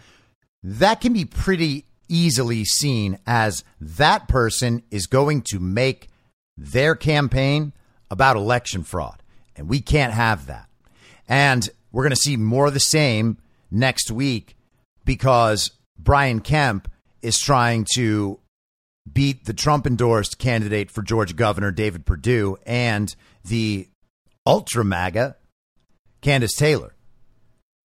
that 0.64 1.02
can 1.02 1.14
be 1.14 1.26
pretty 1.26 1.86
easily 2.08 2.66
seen 2.66 3.18
as 3.26 3.64
that 3.80 4.28
person 4.28 4.84
is 4.92 5.08
going 5.08 5.42
to 5.42 5.60
make 5.60 6.10
their 6.58 6.96
campaign 6.96 7.74
about 8.10 8.36
election 8.36 8.84
fraud. 8.84 9.24
And 9.56 9.70
we 9.70 9.80
can't 9.80 10.14
have 10.14 10.48
that. 10.48 10.68
And 11.28 11.68
we're 11.92 12.04
going 12.04 12.12
to 12.12 12.16
see 12.18 12.38
more 12.38 12.68
of 12.68 12.74
the 12.74 12.80
same 12.80 13.38
next 13.72 14.12
week 14.12 14.56
because 15.06 15.72
Brian 15.98 16.42
Kemp 16.42 16.92
is 17.22 17.40
trying 17.40 17.88
to 17.96 18.40
beat 19.12 19.46
the 19.46 19.54
Trump 19.54 19.88
endorsed 19.88 20.38
candidate 20.38 20.92
for 20.92 21.02
Georgia 21.02 21.34
governor, 21.34 21.72
David 21.72 22.06
Perdue, 22.06 22.58
and 22.66 23.16
the 23.44 23.88
ultra 24.46 24.84
MAGA, 24.84 25.36
Kandiss 26.22 26.58
Taylor. 26.58 26.96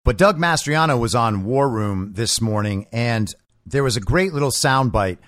But 0.04 0.18
Doug 0.18 0.38
Mastriano 0.38 1.00
was 1.00 1.16
on 1.16 1.46
War 1.46 1.70
Room 1.70 2.14
this 2.14 2.42
morning, 2.42 2.88
and 2.92 3.34
there 3.66 3.84
was 3.84 3.96
a 3.96 4.02
great 4.02 4.34
little 4.34 4.52
soundbite 4.52 5.20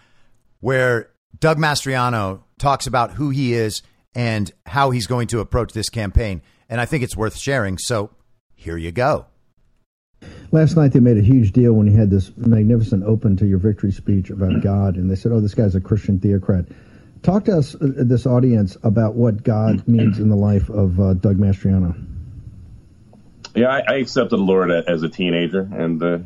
where 0.59 1.11
Doug 1.39 1.57
Mastriano 1.57 2.41
talks 2.59 2.87
about 2.87 3.11
who 3.11 3.29
he 3.29 3.53
is 3.53 3.81
and 4.13 4.51
how 4.65 4.91
he's 4.91 5.07
going 5.07 5.27
to 5.27 5.39
approach 5.39 5.73
this 5.73 5.89
campaign. 5.89 6.41
And 6.67 6.81
I 6.81 6.85
think 6.85 7.03
it's 7.03 7.15
worth 7.15 7.37
sharing. 7.37 7.77
So 7.77 8.11
here 8.55 8.77
you 8.77 8.91
go. 8.91 9.27
Last 10.51 10.75
night 10.75 10.93
they 10.93 10.99
made 10.99 11.17
a 11.17 11.21
huge 11.21 11.51
deal 11.51 11.73
when 11.73 11.87
he 11.87 11.95
had 11.95 12.09
this 12.09 12.31
magnificent 12.37 13.03
open 13.03 13.37
to 13.37 13.45
your 13.45 13.57
victory 13.57 13.91
speech 13.91 14.29
about 14.29 14.61
God, 14.61 14.95
and 14.95 15.09
they 15.09 15.15
said, 15.15 15.31
"Oh, 15.31 15.39
this 15.39 15.55
guy's 15.55 15.75
a 15.75 15.81
Christian 15.81 16.19
theocrat." 16.19 16.65
Talk 17.23 17.45
to 17.45 17.57
us, 17.57 17.75
uh, 17.75 17.77
this 17.81 18.25
audience, 18.27 18.77
about 18.83 19.15
what 19.15 19.43
God 19.43 19.87
means 19.87 20.19
in 20.19 20.29
the 20.29 20.35
life 20.35 20.69
of 20.69 20.99
uh, 20.99 21.13
Doug 21.15 21.37
Mastriano. 21.37 21.95
Yeah, 23.55 23.69
I, 23.69 23.83
I, 23.87 23.95
accepted 23.95 24.37
the 24.37 24.43
Lord 24.43 24.69
as 24.69 25.01
a 25.03 25.09
teenager, 25.09 25.61
and 25.61 26.03
uh, 26.03 26.19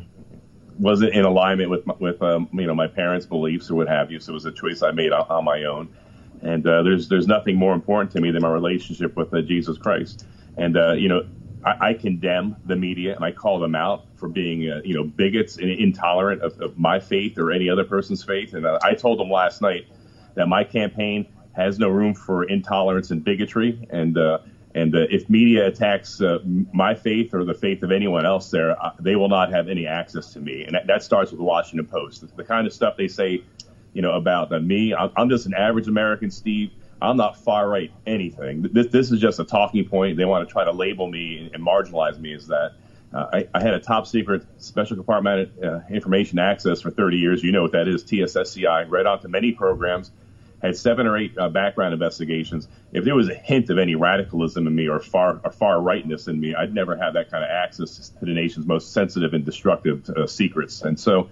wasn't 0.78 1.14
in 1.14 1.24
alignment 1.24 1.70
with 1.70 1.86
my, 1.86 1.94
with 1.98 2.20
um, 2.22 2.48
you 2.52 2.66
know 2.66 2.74
my 2.74 2.88
parents' 2.88 3.26
beliefs 3.26 3.70
or 3.70 3.76
what 3.76 3.88
have 3.88 4.10
you. 4.10 4.20
So 4.20 4.32
it 4.32 4.34
was 4.34 4.46
a 4.46 4.52
choice 4.52 4.82
I 4.82 4.90
made 4.90 5.12
on, 5.12 5.26
on 5.28 5.44
my 5.44 5.64
own. 5.64 5.94
And 6.42 6.66
uh, 6.66 6.82
there's 6.82 7.08
there's 7.08 7.26
nothing 7.26 7.56
more 7.56 7.74
important 7.74 8.12
to 8.12 8.20
me 8.20 8.30
than 8.30 8.42
my 8.42 8.50
relationship 8.50 9.16
with 9.16 9.32
uh, 9.32 9.42
Jesus 9.42 9.76
Christ. 9.78 10.26
And 10.56 10.76
uh, 10.76 10.92
you 10.92 11.08
know, 11.08 11.26
I, 11.64 11.88
I, 11.88 11.94
condemn 11.94 12.56
the 12.64 12.76
media 12.76 13.14
and 13.14 13.24
I 13.24 13.32
call 13.32 13.58
them 13.58 13.74
out 13.74 14.06
for 14.16 14.28
being 14.28 14.68
uh, 14.70 14.80
you 14.84 14.94
know 14.94 15.04
bigots 15.04 15.56
and 15.56 15.70
intolerant 15.70 16.42
of, 16.42 16.60
of, 16.60 16.78
my 16.78 17.00
faith 17.00 17.38
or 17.38 17.52
any 17.52 17.68
other 17.68 17.84
person's 17.84 18.24
faith. 18.24 18.54
And 18.54 18.66
uh, 18.66 18.78
I 18.82 18.94
told 18.94 19.18
them 19.18 19.30
last 19.30 19.60
night 19.60 19.86
that 20.34 20.48
my 20.48 20.64
campaign 20.64 21.26
has 21.52 21.78
no 21.78 21.88
room 21.88 22.14
for 22.14 22.44
intolerance 22.44 23.10
and 23.10 23.22
bigotry. 23.22 23.86
And 23.90 24.16
uh, 24.16 24.38
and 24.74 24.94
if 24.94 25.28
media 25.28 25.66
attacks 25.66 26.22
my 26.72 26.94
faith 26.94 27.34
or 27.34 27.44
the 27.44 27.54
faith 27.54 27.82
of 27.82 27.90
anyone 27.90 28.24
else 28.24 28.52
there, 28.52 28.76
they 29.00 29.16
will 29.16 29.28
not 29.28 29.52
have 29.52 29.68
any 29.68 29.84
access 29.84 30.32
to 30.34 30.40
me. 30.40 30.62
And 30.62 30.76
that, 30.76 30.86
that 30.86 31.02
starts 31.02 31.32
with 31.32 31.38
the 31.38 31.44
Washington 31.44 31.88
Post. 31.88 32.20
The, 32.20 32.28
the 32.28 32.44
kind 32.44 32.68
of 32.68 32.72
stuff 32.72 32.96
they 32.96 33.08
say 33.08 33.42
you 33.92 34.02
know, 34.02 34.12
about 34.12 34.50
me. 34.62 34.94
I'm 34.94 35.28
just 35.28 35.46
an 35.46 35.54
average 35.54 35.88
American, 35.88 36.30
Steve. 36.30 36.70
I'm 37.02 37.16
not 37.16 37.36
far 37.36 37.68
right 37.68 37.90
anything. 38.06 38.62
This, 38.62 38.88
this 38.88 39.10
is 39.10 39.20
just 39.20 39.38
a 39.38 39.44
talking 39.44 39.88
point. 39.88 40.16
They 40.16 40.24
want 40.24 40.46
to 40.46 40.52
try 40.52 40.64
to 40.64 40.72
label 40.72 41.08
me 41.08 41.50
and 41.52 41.64
marginalize 41.64 42.18
me 42.18 42.34
as 42.34 42.48
that. 42.48 42.72
Uh, 43.12 43.26
I, 43.32 43.48
I, 43.54 43.60
had 43.60 43.74
a 43.74 43.80
top 43.80 44.06
secret 44.06 44.44
special 44.58 44.94
compartment 44.94 45.50
uh, 45.64 45.80
information 45.90 46.38
access 46.38 46.80
for 46.80 46.90
30 46.90 47.16
years. 47.16 47.42
You 47.42 47.50
know 47.50 47.62
what 47.62 47.72
that 47.72 47.88
is, 47.88 48.04
TSSCI. 48.04 48.88
Read 48.88 49.06
onto 49.06 49.26
many 49.26 49.50
programs, 49.50 50.12
had 50.62 50.76
seven 50.76 51.08
or 51.08 51.16
eight 51.16 51.36
uh, 51.36 51.48
background 51.48 51.92
investigations. 51.92 52.68
If 52.92 53.04
there 53.04 53.16
was 53.16 53.28
a 53.28 53.34
hint 53.34 53.68
of 53.68 53.78
any 53.78 53.96
radicalism 53.96 54.68
in 54.68 54.76
me 54.76 54.88
or 54.88 55.00
far 55.00 55.40
or 55.42 55.50
far 55.50 55.80
rightness 55.80 56.28
in 56.28 56.38
me, 56.38 56.54
I'd 56.54 56.72
never 56.72 56.96
have 56.96 57.14
that 57.14 57.32
kind 57.32 57.42
of 57.42 57.50
access 57.50 58.10
to 58.10 58.24
the 58.24 58.32
nation's 58.32 58.66
most 58.66 58.92
sensitive 58.92 59.34
and 59.34 59.44
destructive 59.44 60.08
uh, 60.10 60.28
secrets. 60.28 60.82
And 60.82 61.00
so 61.00 61.30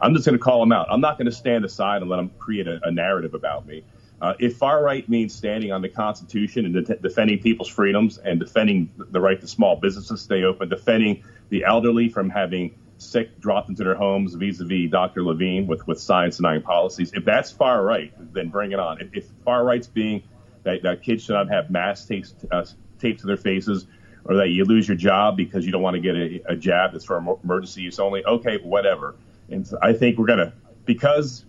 I'm 0.00 0.14
just 0.14 0.24
going 0.24 0.38
to 0.38 0.42
call 0.42 0.60
them 0.60 0.72
out. 0.72 0.86
I'm 0.90 1.02
not 1.02 1.18
going 1.18 1.26
to 1.26 1.32
stand 1.32 1.64
aside 1.66 2.00
and 2.00 2.10
let 2.10 2.16
them 2.18 2.30
create 2.38 2.68
a, 2.68 2.80
a 2.84 2.90
narrative 2.90 3.34
about 3.34 3.66
me. 3.66 3.84
Uh, 4.20 4.34
if 4.40 4.56
far 4.56 4.82
right 4.82 5.08
means 5.08 5.34
standing 5.34 5.70
on 5.70 5.80
the 5.80 5.88
Constitution 5.88 6.64
and 6.64 6.86
de- 6.86 6.96
defending 6.96 7.38
people's 7.38 7.68
freedoms 7.68 8.18
and 8.18 8.40
defending 8.40 8.90
the 8.96 9.20
right 9.20 9.40
to 9.40 9.46
small 9.46 9.76
businesses 9.76 10.20
stay 10.20 10.42
open, 10.42 10.68
defending 10.68 11.22
the 11.50 11.64
elderly 11.64 12.08
from 12.08 12.28
having 12.28 12.74
sick 12.98 13.38
dropped 13.40 13.68
into 13.68 13.84
their 13.84 13.94
homes 13.94 14.34
vis-a-vis 14.34 14.90
Dr. 14.90 15.22
Levine 15.22 15.68
with, 15.68 15.86
with 15.86 16.00
science 16.00 16.38
denying 16.38 16.62
policies, 16.62 17.12
if 17.14 17.24
that's 17.24 17.52
far 17.52 17.84
right, 17.84 18.12
then 18.34 18.48
bring 18.48 18.72
it 18.72 18.80
on. 18.80 19.00
If, 19.00 19.08
if 19.14 19.26
far 19.44 19.64
right's 19.64 19.86
being 19.86 20.24
that, 20.64 20.82
that 20.82 21.02
kids 21.02 21.24
should 21.24 21.34
not 21.34 21.48
have 21.48 21.70
masks 21.70 22.06
taped, 22.06 22.34
uh, 22.50 22.64
taped 22.98 23.20
to 23.20 23.26
their 23.26 23.36
faces 23.36 23.86
or 24.24 24.36
that 24.36 24.48
you 24.48 24.64
lose 24.64 24.88
your 24.88 24.96
job 24.96 25.36
because 25.36 25.64
you 25.64 25.70
don't 25.72 25.82
want 25.82 25.94
to 25.94 26.00
get 26.00 26.16
a, 26.16 26.42
a 26.48 26.56
jab 26.56 26.92
that's 26.92 27.04
for 27.04 27.16
emergency 27.42 27.82
use 27.82 28.00
only, 28.00 28.24
okay, 28.24 28.58
whatever. 28.58 29.14
And 29.48 29.66
so 29.66 29.78
I 29.80 29.92
think 29.92 30.18
we're 30.18 30.26
going 30.26 30.40
to, 30.40 30.52
because 30.84 31.44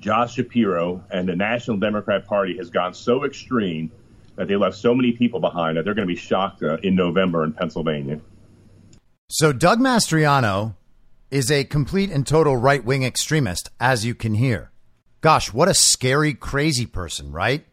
Josh 0.00 0.34
Shapiro 0.34 1.04
and 1.10 1.28
the 1.28 1.36
National 1.36 1.76
Democrat 1.76 2.26
Party 2.26 2.56
has 2.56 2.70
gone 2.70 2.94
so 2.94 3.24
extreme 3.24 3.90
that 4.36 4.48
they 4.48 4.56
left 4.56 4.76
so 4.76 4.94
many 4.94 5.12
people 5.12 5.40
behind 5.40 5.76
that 5.76 5.84
they're 5.84 5.94
going 5.94 6.08
to 6.08 6.12
be 6.12 6.18
shocked 6.18 6.62
uh, 6.62 6.78
in 6.82 6.94
November 6.96 7.44
in 7.44 7.52
Pennsylvania. 7.52 8.20
So 9.28 9.52
Doug 9.52 9.78
Mastriano 9.78 10.74
is 11.30 11.50
a 11.50 11.64
complete 11.64 12.10
and 12.10 12.26
total 12.26 12.56
right 12.56 12.84
wing 12.84 13.04
extremist, 13.04 13.70
as 13.78 14.04
you 14.04 14.14
can 14.14 14.34
hear. 14.34 14.72
Gosh, 15.20 15.52
what 15.52 15.68
a 15.68 15.74
scary, 15.74 16.34
crazy 16.34 16.86
person, 16.86 17.30
right? 17.30 17.66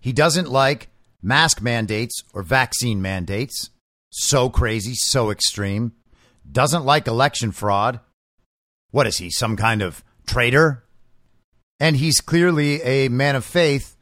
He 0.00 0.12
doesn't 0.12 0.50
like 0.50 0.88
mask 1.22 1.62
mandates 1.62 2.22
or 2.34 2.42
vaccine 2.42 3.00
mandates. 3.00 3.70
So 4.10 4.50
crazy, 4.50 4.94
so 4.94 5.30
extreme. 5.30 5.92
Doesn't 6.50 6.84
like 6.84 7.06
election 7.06 7.52
fraud 7.52 8.00
what 8.90 9.06
is 9.06 9.18
he, 9.18 9.30
some 9.30 9.56
kind 9.56 9.82
of 9.82 10.02
traitor? 10.26 10.84
And 11.80 11.96
he's 11.96 12.20
clearly 12.20 12.82
a 12.82 13.08
man 13.08 13.34
of 13.34 13.44
faith, 13.44 13.96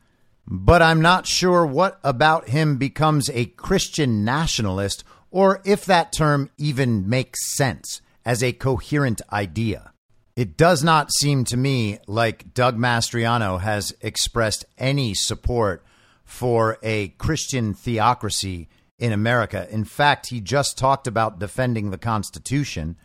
but 0.47 0.83
I'm 0.83 1.01
not 1.01 1.27
sure 1.27 1.65
what 1.65 2.01
about 2.03 2.49
him 2.49 2.77
becomes 2.77 3.31
a 3.31 3.47
Christian 3.47 4.25
nationalist 4.25 5.05
or 5.31 5.63
if 5.65 5.85
that 5.85 6.13
term 6.13 6.51
even 6.59 7.09
makes 7.09 7.55
sense 7.55 8.01
as 8.25 8.43
a 8.43 8.53
coherent 8.53 9.23
idea. 9.33 9.93
It 10.37 10.57
does 10.57 10.85
not 10.85 11.13
seem 11.13 11.45
to 11.45 11.57
me 11.57 11.99
like 12.07 12.55
Doug 12.55 12.77
Mastriano 12.77 13.61
has 13.61 13.95
expressed 14.01 14.65
any 14.77 15.15
support 15.15 15.85
for 16.25 16.79
a 16.83 17.09
Christian 17.09 17.75
theocracy 17.75 18.69
in 18.99 19.13
America. 19.13 19.67
In 19.71 19.85
fact, 19.85 20.29
he 20.29 20.41
just 20.41 20.77
talked 20.77 21.07
about 21.07 21.39
defending 21.39 21.91
the 21.91 21.99
Constitution, 21.99 22.97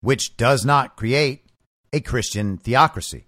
which 0.00 0.36
does 0.36 0.64
not 0.64 0.96
create 0.96 1.46
a 1.92 2.00
Christian 2.00 2.58
theocracy. 2.58 3.26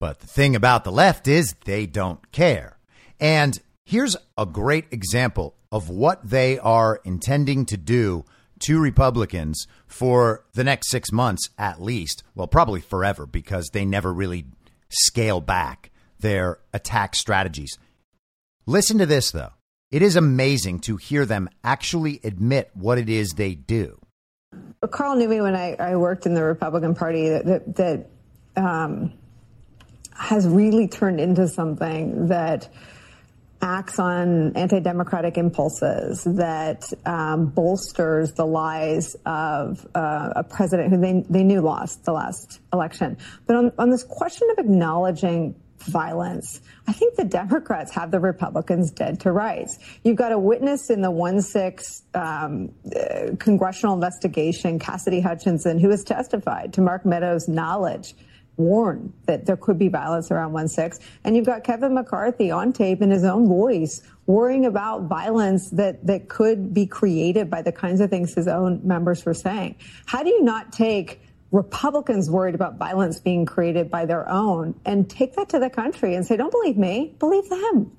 But 0.00 0.20
the 0.20 0.26
thing 0.26 0.56
about 0.56 0.82
the 0.84 0.90
left 0.90 1.28
is 1.28 1.54
they 1.64 1.86
don't 1.86 2.32
care. 2.32 2.78
And 3.20 3.60
here's 3.84 4.16
a 4.36 4.46
great 4.46 4.86
example 4.90 5.54
of 5.70 5.88
what 5.90 6.28
they 6.28 6.58
are 6.58 7.00
intending 7.04 7.66
to 7.66 7.76
do 7.76 8.24
to 8.60 8.80
Republicans 8.80 9.66
for 9.86 10.44
the 10.54 10.64
next 10.64 10.90
six 10.90 11.12
months 11.12 11.50
at 11.58 11.80
least. 11.80 12.24
Well, 12.34 12.46
probably 12.46 12.80
forever 12.80 13.26
because 13.26 13.68
they 13.72 13.84
never 13.84 14.12
really 14.12 14.46
scale 14.88 15.40
back 15.40 15.90
their 16.18 16.58
attack 16.72 17.14
strategies. 17.14 17.78
Listen 18.66 18.98
to 18.98 19.06
this, 19.06 19.30
though. 19.30 19.52
It 19.90 20.02
is 20.02 20.16
amazing 20.16 20.80
to 20.80 20.96
hear 20.96 21.26
them 21.26 21.48
actually 21.64 22.20
admit 22.22 22.70
what 22.74 22.98
it 22.98 23.08
is 23.08 23.32
they 23.32 23.54
do. 23.54 23.98
Carl 24.90 25.16
knew 25.16 25.28
me 25.28 25.40
when 25.40 25.54
I, 25.56 25.74
I 25.74 25.96
worked 25.96 26.26
in 26.26 26.34
the 26.34 26.44
Republican 26.44 26.94
Party 26.94 27.28
that, 27.28 27.44
that, 27.46 27.76
that 27.76 28.10
um, 28.56 29.12
has 30.20 30.46
really 30.46 30.86
turned 30.86 31.18
into 31.18 31.48
something 31.48 32.28
that 32.28 32.68
acts 33.62 33.98
on 33.98 34.54
anti-democratic 34.56 35.36
impulses, 35.36 36.24
that 36.24 36.84
um, 37.06 37.46
bolsters 37.46 38.32
the 38.32 38.44
lies 38.44 39.16
of 39.26 39.86
uh, 39.94 40.30
a 40.36 40.44
president 40.44 40.90
who 40.90 41.00
they, 41.00 41.24
they 41.28 41.42
knew 41.42 41.60
lost 41.60 42.04
the 42.04 42.12
last 42.12 42.60
election. 42.72 43.16
But 43.46 43.56
on, 43.56 43.72
on 43.78 43.90
this 43.90 44.02
question 44.04 44.48
of 44.52 44.64
acknowledging 44.64 45.54
violence. 45.84 46.60
I 46.86 46.92
think 46.92 47.16
the 47.16 47.24
Democrats 47.24 47.90
have 47.94 48.10
the 48.10 48.20
Republicans 48.20 48.90
dead 48.90 49.20
to 49.20 49.32
rights. 49.32 49.78
You've 50.04 50.16
got 50.16 50.30
a 50.30 50.38
witness 50.38 50.90
in 50.90 51.00
the 51.00 51.10
1 51.10 51.40
6 51.40 52.02
um, 52.12 52.70
uh, 52.94 53.36
congressional 53.38 53.94
investigation, 53.94 54.78
Cassidy 54.78 55.20
Hutchinson, 55.20 55.78
who 55.78 55.88
has 55.88 56.04
testified 56.04 56.74
to 56.74 56.82
Mark 56.82 57.06
Meadows' 57.06 57.48
knowledge, 57.48 58.14
warned 58.60 59.12
that 59.26 59.46
there 59.46 59.56
could 59.56 59.78
be 59.78 59.88
violence 59.88 60.30
around 60.30 60.52
1 60.52 60.68
6. 60.68 61.00
And 61.24 61.34
you've 61.34 61.46
got 61.46 61.64
Kevin 61.64 61.94
McCarthy 61.94 62.50
on 62.50 62.72
tape 62.72 63.02
in 63.02 63.10
his 63.10 63.24
own 63.24 63.48
voice 63.48 64.02
worrying 64.26 64.66
about 64.66 65.04
violence 65.04 65.70
that, 65.70 66.06
that 66.06 66.28
could 66.28 66.72
be 66.72 66.86
created 66.86 67.50
by 67.50 67.62
the 67.62 67.72
kinds 67.72 68.00
of 68.00 68.10
things 68.10 68.34
his 68.34 68.46
own 68.46 68.80
members 68.84 69.24
were 69.24 69.34
saying. 69.34 69.74
How 70.06 70.22
do 70.22 70.30
you 70.30 70.42
not 70.42 70.72
take 70.72 71.20
Republicans 71.52 72.30
worried 72.30 72.54
about 72.54 72.76
violence 72.76 73.18
being 73.18 73.44
created 73.44 73.90
by 73.90 74.06
their 74.06 74.28
own 74.28 74.74
and 74.84 75.10
take 75.10 75.34
that 75.34 75.48
to 75.48 75.58
the 75.58 75.70
country 75.70 76.14
and 76.14 76.24
say, 76.24 76.36
don't 76.36 76.52
believe 76.52 76.76
me, 76.76 77.14
believe 77.18 77.48
them. 77.48 77.90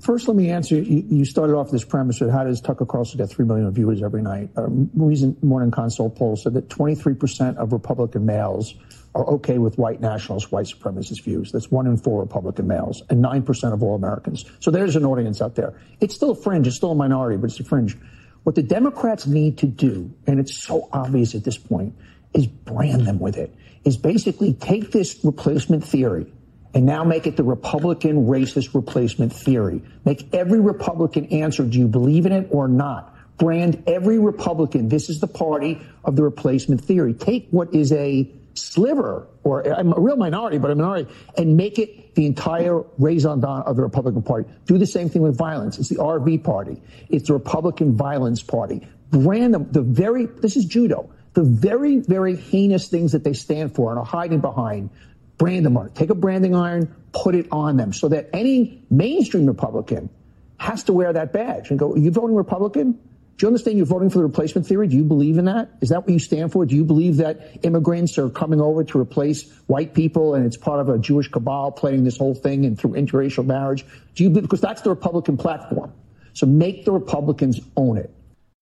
First, 0.00 0.26
let 0.26 0.36
me 0.36 0.50
answer. 0.50 0.80
You, 0.80 1.24
started 1.24 1.54
off 1.54 1.70
this 1.70 1.84
premise 1.84 2.20
of 2.22 2.30
how 2.30 2.42
does 2.42 2.60
Tucker 2.60 2.86
Carlson 2.86 3.18
get 3.18 3.30
3 3.30 3.44
million 3.44 3.70
viewers 3.70 4.02
every 4.02 4.22
night? 4.22 4.50
A 4.56 4.66
recent 4.68 5.40
Morning 5.44 5.70
Consult 5.70 6.16
poll 6.16 6.34
said 6.34 6.54
that 6.54 6.68
23% 6.68 7.56
of 7.56 7.72
Republican 7.72 8.26
males 8.26 8.74
are 9.14 9.26
okay 9.26 9.58
with 9.58 9.76
white 9.78 10.00
nationalist, 10.00 10.50
white 10.52 10.66
supremacist 10.66 11.22
views. 11.22 11.52
That's 11.52 11.70
one 11.70 11.86
in 11.86 11.96
four 11.96 12.20
Republican 12.20 12.66
males 12.66 13.02
and 13.10 13.22
9% 13.22 13.72
of 13.72 13.82
all 13.82 13.94
Americans. 13.94 14.44
So 14.60 14.70
there's 14.70 14.96
an 14.96 15.04
audience 15.04 15.42
out 15.42 15.54
there. 15.54 15.74
It's 16.00 16.14
still 16.14 16.30
a 16.30 16.34
fringe. 16.34 16.66
It's 16.66 16.76
still 16.76 16.92
a 16.92 16.94
minority, 16.94 17.36
but 17.36 17.50
it's 17.50 17.60
a 17.60 17.64
fringe. 17.64 17.96
What 18.44 18.54
the 18.54 18.62
Democrats 18.62 19.26
need 19.26 19.58
to 19.58 19.66
do, 19.66 20.12
and 20.26 20.40
it's 20.40 20.56
so 20.56 20.88
obvious 20.92 21.34
at 21.34 21.44
this 21.44 21.58
point, 21.58 21.94
is 22.34 22.46
brand 22.46 23.06
them 23.06 23.18
with 23.18 23.36
it, 23.36 23.54
is 23.84 23.96
basically 23.96 24.54
take 24.54 24.90
this 24.90 25.22
replacement 25.24 25.84
theory 25.84 26.26
and 26.74 26.86
now 26.86 27.04
make 27.04 27.26
it 27.26 27.36
the 27.36 27.44
Republican 27.44 28.26
racist 28.26 28.74
replacement 28.74 29.32
theory. 29.32 29.82
Make 30.04 30.34
every 30.34 30.60
Republican 30.60 31.26
answer, 31.26 31.64
do 31.64 31.78
you 31.78 31.86
believe 31.86 32.24
in 32.24 32.32
it 32.32 32.48
or 32.50 32.66
not? 32.66 33.14
Brand 33.36 33.82
every 33.86 34.18
Republican, 34.18 34.88
this 34.88 35.10
is 35.10 35.20
the 35.20 35.26
party 35.26 35.80
of 36.04 36.16
the 36.16 36.22
replacement 36.22 36.82
theory. 36.82 37.12
Take 37.12 37.48
what 37.50 37.74
is 37.74 37.92
a 37.92 38.30
sliver 38.54 39.28
or 39.44 39.66
I'm 39.68 39.92
a 39.92 40.00
real 40.00 40.16
minority, 40.16 40.58
but 40.58 40.70
a 40.70 40.74
minority, 40.74 41.12
and 41.36 41.56
make 41.56 41.78
it 41.78 42.14
the 42.14 42.26
entire 42.26 42.82
raison 42.98 43.40
d'etre 43.40 43.62
of 43.64 43.76
the 43.76 43.82
Republican 43.82 44.22
Party. 44.22 44.48
Do 44.66 44.78
the 44.78 44.86
same 44.86 45.08
thing 45.08 45.22
with 45.22 45.36
violence. 45.36 45.78
It's 45.78 45.88
the 45.88 45.96
RV 45.96 46.44
Party. 46.44 46.80
It's 47.08 47.28
the 47.28 47.34
Republican 47.34 47.96
Violence 47.96 48.42
Party. 48.42 48.86
Brand 49.10 49.54
them 49.54 49.68
the 49.70 49.82
very. 49.82 50.26
This 50.26 50.56
is 50.56 50.64
judo. 50.64 51.10
The 51.34 51.42
very, 51.42 51.98
very 51.98 52.36
heinous 52.36 52.88
things 52.88 53.12
that 53.12 53.24
they 53.24 53.32
stand 53.32 53.74
for 53.74 53.90
and 53.90 53.98
are 53.98 54.04
hiding 54.04 54.40
behind. 54.40 54.90
Brand 55.38 55.64
them 55.64 55.76
on 55.76 55.86
it. 55.86 55.94
Take 55.94 56.10
a 56.10 56.14
branding 56.14 56.54
iron, 56.54 56.94
put 57.12 57.34
it 57.34 57.46
on 57.50 57.76
them, 57.76 57.92
so 57.92 58.08
that 58.08 58.28
any 58.32 58.82
mainstream 58.90 59.46
Republican 59.46 60.10
has 60.58 60.84
to 60.84 60.92
wear 60.92 61.12
that 61.12 61.32
badge 61.32 61.70
and 61.70 61.78
go. 61.78 61.96
You 61.96 62.10
voting 62.10 62.36
Republican? 62.36 62.98
Do 63.42 63.46
you 63.46 63.48
understand 63.48 63.76
you're 63.76 63.86
voting 63.86 64.08
for 64.08 64.18
the 64.18 64.24
replacement 64.24 64.68
theory? 64.68 64.86
Do 64.86 64.96
you 64.96 65.02
believe 65.02 65.36
in 65.36 65.46
that? 65.46 65.68
Is 65.80 65.88
that 65.88 66.02
what 66.02 66.10
you 66.10 66.20
stand 66.20 66.52
for? 66.52 66.64
Do 66.64 66.76
you 66.76 66.84
believe 66.84 67.16
that 67.16 67.58
immigrants 67.64 68.16
are 68.16 68.28
coming 68.28 68.60
over 68.60 68.84
to 68.84 69.00
replace 69.00 69.50
white 69.66 69.94
people 69.94 70.36
and 70.36 70.46
it's 70.46 70.56
part 70.56 70.78
of 70.78 70.88
a 70.88 70.96
Jewish 70.96 71.26
cabal 71.26 71.72
playing 71.72 72.04
this 72.04 72.16
whole 72.16 72.36
thing 72.36 72.64
and 72.64 72.78
through 72.78 72.92
interracial 72.92 73.44
marriage? 73.44 73.84
Do 74.14 74.22
you 74.22 74.30
because 74.30 74.60
that's 74.60 74.82
the 74.82 74.90
Republican 74.90 75.36
platform. 75.38 75.92
So 76.34 76.46
make 76.46 76.84
the 76.84 76.92
Republicans 76.92 77.58
own 77.76 77.98
it. 77.98 78.14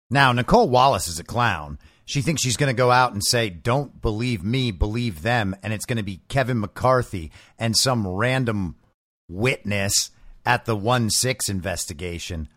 Now, 0.09 0.33
Nicolle 0.33 0.71
Wallace 0.71 1.09
is 1.09 1.19
a 1.19 1.25
clown. 1.25 1.79
She 2.07 2.23
thinks 2.23 2.41
she's 2.41 2.57
going 2.57 2.75
to 2.75 2.83
go 2.83 2.91
out 2.91 3.13
and 3.13 3.23
say, 3.23 3.51
Don't 3.51 4.01
believe 4.01 4.43
me, 4.43 4.71
believe 4.71 5.21
them. 5.21 5.55
And 5.63 5.75
it's 5.75 5.85
going 5.85 5.99
to 5.99 6.03
be 6.03 6.23
Kevin 6.29 6.59
McCarthy 6.59 7.31
and 7.59 7.77
some 7.77 8.09
random 8.09 8.77
witness 9.29 10.09
at 10.47 10.65
the 10.65 10.75
1 10.75 11.11
6 11.11 11.51
investigation. 11.51 12.49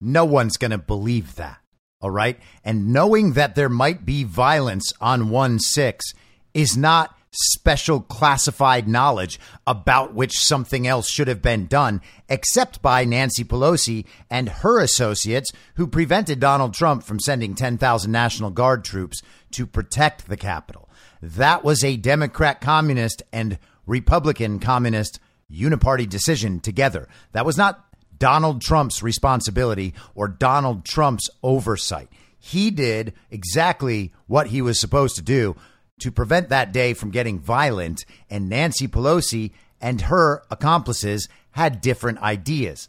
No 0.00 0.24
one's 0.24 0.56
going 0.56 0.70
to 0.70 0.78
believe 0.78 1.34
that. 1.34 1.58
All 2.02 2.10
right. 2.10 2.38
And 2.64 2.92
knowing 2.92 3.34
that 3.34 3.54
there 3.54 3.68
might 3.68 4.04
be 4.04 4.24
violence 4.24 4.92
on 5.00 5.30
1 5.30 5.60
6 5.60 6.04
is 6.52 6.76
not 6.76 7.16
special 7.32 8.00
classified 8.00 8.86
knowledge 8.86 9.40
about 9.66 10.12
which 10.12 10.38
something 10.38 10.86
else 10.86 11.08
should 11.08 11.28
have 11.28 11.40
been 11.40 11.66
done, 11.66 12.02
except 12.28 12.82
by 12.82 13.04
Nancy 13.04 13.42
Pelosi 13.42 14.04
and 14.28 14.48
her 14.48 14.80
associates 14.80 15.50
who 15.76 15.86
prevented 15.86 16.40
Donald 16.40 16.74
Trump 16.74 17.02
from 17.04 17.20
sending 17.20 17.54
10,000 17.54 18.10
National 18.10 18.50
Guard 18.50 18.84
troops 18.84 19.22
to 19.52 19.66
protect 19.66 20.28
the 20.28 20.36
Capitol. 20.36 20.90
That 21.22 21.64
was 21.64 21.82
a 21.82 21.96
Democrat 21.96 22.60
communist 22.60 23.22
and 23.32 23.58
Republican 23.86 24.58
communist 24.58 25.18
uniparty 25.50 26.08
decision 26.08 26.60
together. 26.60 27.08
That 27.32 27.46
was 27.46 27.56
not 27.56 27.91
Donald 28.22 28.62
Trump's 28.62 29.02
responsibility 29.02 29.94
or 30.14 30.28
Donald 30.28 30.84
Trump's 30.84 31.28
oversight. 31.42 32.08
He 32.38 32.70
did 32.70 33.14
exactly 33.32 34.12
what 34.28 34.46
he 34.46 34.62
was 34.62 34.78
supposed 34.78 35.16
to 35.16 35.22
do 35.22 35.56
to 35.98 36.12
prevent 36.12 36.48
that 36.48 36.72
day 36.72 36.94
from 36.94 37.10
getting 37.10 37.40
violent, 37.40 38.04
and 38.30 38.48
Nancy 38.48 38.86
Pelosi 38.86 39.50
and 39.80 40.02
her 40.02 40.44
accomplices 40.52 41.28
had 41.50 41.80
different 41.80 42.22
ideas. 42.22 42.86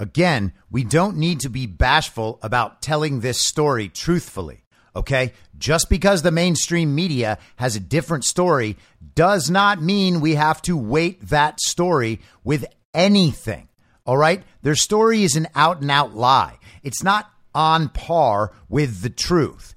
Again, 0.00 0.52
we 0.68 0.82
don't 0.82 1.16
need 1.16 1.38
to 1.40 1.48
be 1.48 1.66
bashful 1.66 2.40
about 2.42 2.82
telling 2.82 3.20
this 3.20 3.46
story 3.46 3.88
truthfully. 3.88 4.64
Okay? 4.96 5.32
Just 5.58 5.88
because 5.88 6.22
the 6.22 6.32
mainstream 6.32 6.96
media 6.96 7.38
has 7.54 7.76
a 7.76 7.80
different 7.80 8.24
story 8.24 8.76
does 9.14 9.48
not 9.48 9.80
mean 9.80 10.20
we 10.20 10.34
have 10.34 10.60
to 10.62 10.76
weight 10.76 11.28
that 11.28 11.60
story 11.60 12.18
with 12.42 12.64
anything. 12.92 13.68
All 14.06 14.16
right. 14.16 14.42
Their 14.62 14.74
story 14.74 15.22
is 15.22 15.36
an 15.36 15.48
out 15.54 15.80
and 15.80 15.90
out 15.90 16.14
lie. 16.14 16.58
It's 16.82 17.02
not 17.02 17.30
on 17.54 17.88
par 17.88 18.52
with 18.68 19.02
the 19.02 19.10
truth. 19.10 19.74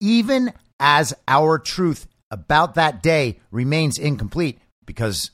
Even 0.00 0.52
as 0.80 1.14
our 1.28 1.58
truth 1.58 2.06
about 2.30 2.74
that 2.74 3.02
day 3.02 3.40
remains 3.50 3.98
incomplete 3.98 4.58
because 4.84 5.30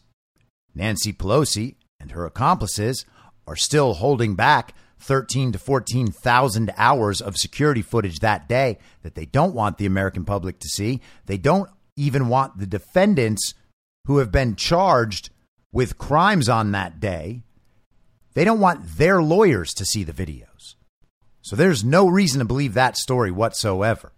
Nancy 0.75 1.13
Pelosi 1.13 1.75
and 1.99 2.13
her 2.13 2.27
accomplices 2.27 3.05
are 3.47 3.57
still 3.57 3.95
holding 3.95 4.35
back 4.35 4.75
13 5.01 5.53
to 5.53 5.59
14,000 5.59 6.73
hours 6.77 7.21
of 7.21 7.37
security 7.37 7.83
footage 7.83 8.21
that 8.21 8.49
day 8.49 8.79
that 9.03 9.15
they 9.15 9.25
don't 9.25 9.55
want 9.55 9.79
the 9.79 9.87
American 9.87 10.25
public 10.25 10.59
to 10.61 10.69
see. 10.69 11.01
They 11.27 11.39
don't 11.39 11.71
even 11.97 12.29
want 12.29 12.59
the 12.59 12.67
defendants 12.67 13.55
who 14.07 14.19
have 14.19 14.31
been 14.31 14.57
charged 14.57 15.31
with 15.73 15.99
crimes 15.99 16.49
on 16.49 16.73
that 16.73 17.01
day 17.01 17.43
they 18.35 18.45
don't 18.45 18.61
want 18.61 18.97
their 18.97 19.23
lawyers 19.23 19.75
to 19.75 19.85
see 19.85 20.05
the 20.05 20.13
videos. 20.13 20.75
So 21.43 21.57
there's 21.57 21.83
no 21.83 22.07
reason 22.07 22.39
to 22.39 22.45
believe 22.45 22.75
that 22.75 22.97
story 22.97 23.31
whatsoever. 23.31 24.13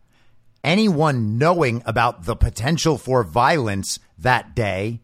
Anyone 0.65 1.39
knowing 1.39 1.83
about 1.87 2.25
the 2.25 2.37
potential 2.37 2.99
for 2.99 3.25
violence 3.25 3.99
that 4.19 4.55
day, 4.55 5.01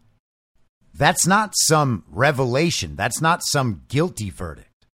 that's 0.94 1.26
not 1.26 1.54
some 1.56 2.04
revelation. 2.08 2.96
That's 2.96 3.20
not 3.20 3.42
some 3.44 3.82
guilty 3.88 4.30
verdict. 4.30 4.86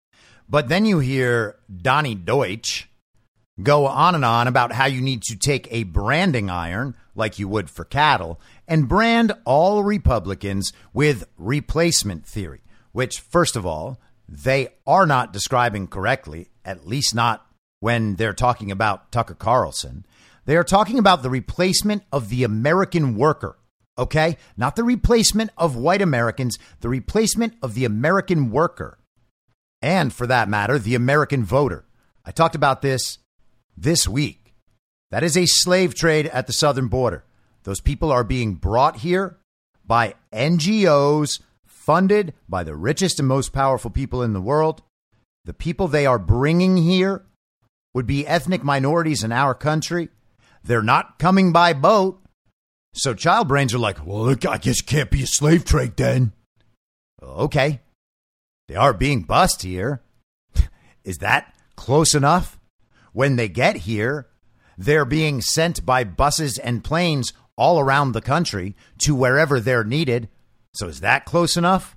But 0.48 0.68
then 0.68 0.84
you 0.84 0.98
hear 0.98 1.56
Donny 1.74 2.14
Deutsch 2.14 2.88
go 3.62 3.86
on 3.86 4.14
and 4.14 4.24
on 4.24 4.46
about 4.46 4.72
how 4.72 4.86
you 4.86 5.00
need 5.00 5.22
to 5.22 5.36
take 5.36 5.68
a 5.70 5.84
branding 5.84 6.50
iron, 6.50 6.94
like 7.14 7.38
you 7.38 7.48
would 7.48 7.70
for 7.70 7.84
cattle, 7.84 8.40
and 8.66 8.88
brand 8.88 9.32
all 9.44 9.82
Republicans 9.82 10.72
with 10.92 11.26
replacement 11.38 12.26
theory 12.26 12.62
which, 12.92 13.20
first 13.20 13.56
of 13.56 13.66
all, 13.66 14.00
they 14.28 14.68
are 14.86 15.06
not 15.06 15.32
describing 15.32 15.86
correctly, 15.86 16.48
at 16.64 16.86
least 16.86 17.14
not 17.14 17.46
when 17.80 18.14
they're 18.16 18.32
talking 18.32 18.70
about 18.70 19.10
Tucker 19.10 19.34
Carlson. 19.34 20.06
They 20.44 20.56
are 20.56 20.64
talking 20.64 20.98
about 20.98 21.22
the 21.22 21.30
replacement 21.30 22.04
of 22.12 22.28
the 22.28 22.44
American 22.44 23.16
worker, 23.16 23.58
okay? 23.98 24.36
Not 24.56 24.76
the 24.76 24.84
replacement 24.84 25.50
of 25.56 25.76
white 25.76 26.02
Americans, 26.02 26.58
the 26.80 26.88
replacement 26.88 27.54
of 27.62 27.74
the 27.74 27.84
American 27.84 28.50
worker. 28.50 28.98
And 29.80 30.12
for 30.12 30.26
that 30.26 30.48
matter, 30.48 30.78
the 30.78 30.94
American 30.94 31.44
voter. 31.44 31.84
I 32.24 32.30
talked 32.30 32.54
about 32.54 32.82
this 32.82 33.18
this 33.76 34.06
week. 34.06 34.54
That 35.10 35.24
is 35.24 35.36
a 35.36 35.46
slave 35.46 35.94
trade 35.94 36.26
at 36.28 36.46
the 36.46 36.52
southern 36.52 36.88
border. 36.88 37.24
Those 37.64 37.80
people 37.80 38.10
are 38.10 38.24
being 38.24 38.54
brought 38.54 38.98
here 38.98 39.38
by 39.84 40.14
NGOs 40.32 41.40
funded 41.84 42.32
by 42.48 42.62
the 42.62 42.76
richest 42.76 43.18
and 43.18 43.26
most 43.26 43.52
powerful 43.52 43.90
people 43.90 44.22
in 44.22 44.32
the 44.32 44.40
world. 44.40 44.82
The 45.44 45.52
people 45.52 45.88
they 45.88 46.06
are 46.06 46.18
bringing 46.18 46.76
here 46.76 47.24
would 47.94 48.06
be 48.06 48.26
ethnic 48.26 48.62
minorities 48.62 49.24
in 49.24 49.32
our 49.32 49.54
country. 49.54 50.08
They're 50.62 50.82
not 50.82 51.18
coming 51.18 51.52
by 51.52 51.72
boat. 51.72 52.22
So 52.94 53.14
child 53.14 53.48
brains 53.48 53.74
are 53.74 53.78
like, 53.78 54.06
well, 54.06 54.24
look, 54.24 54.46
I 54.46 54.58
guess 54.58 54.80
can't 54.80 55.10
be 55.10 55.22
a 55.22 55.26
slave 55.26 55.64
trade 55.64 55.96
then. 55.96 56.32
Okay. 57.22 57.80
They 58.68 58.76
are 58.76 58.92
being 58.92 59.22
bussed 59.22 59.62
here. 59.62 60.02
Is 61.04 61.18
that 61.18 61.54
close 61.74 62.14
enough? 62.14 62.58
When 63.12 63.36
they 63.36 63.48
get 63.48 63.76
here, 63.78 64.28
they're 64.78 65.04
being 65.04 65.42
sent 65.42 65.84
by 65.84 66.04
buses 66.04 66.58
and 66.58 66.84
planes 66.84 67.32
all 67.56 67.80
around 67.80 68.12
the 68.12 68.22
country 68.22 68.76
to 68.98 69.14
wherever 69.14 69.58
they're 69.58 69.84
needed 69.84 70.28
so 70.74 70.88
is 70.88 71.00
that 71.00 71.24
close 71.24 71.56
enough? 71.56 71.96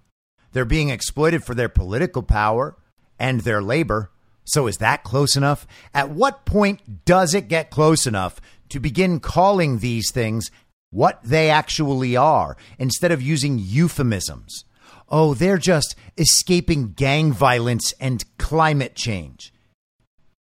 They're 0.52 0.66
being 0.66 0.90
exploited 0.90 1.44
for 1.44 1.56
their 1.56 1.70
political 1.70 2.24
power 2.24 2.78
and 3.20 3.42
their 3.42 3.62
labor. 3.62 4.12
So 4.46 4.68
is 4.68 4.78
that 4.78 5.04
close 5.04 5.36
enough? 5.36 5.66
At 5.94 6.10
what 6.10 6.46
point 6.46 7.06
does 7.06 7.34
it 7.34 7.48
get 7.48 7.72
close 7.72 8.06
enough 8.06 8.40
to 8.70 8.80
begin 8.80 9.20
calling 9.20 9.80
these 9.80 10.12
things 10.12 10.52
what 10.92 11.20
they 11.24 11.50
actually 11.50 12.16
are 12.16 12.56
instead 12.78 13.12
of 13.12 13.22
using 13.22 13.60
euphemisms? 13.60 14.66
Oh, 15.10 15.34
they're 15.34 15.58
just 15.58 15.96
escaping 16.18 16.94
gang 16.94 17.32
violence 17.32 17.94
and 18.00 18.24
climate 18.38 18.96
change. 18.96 19.54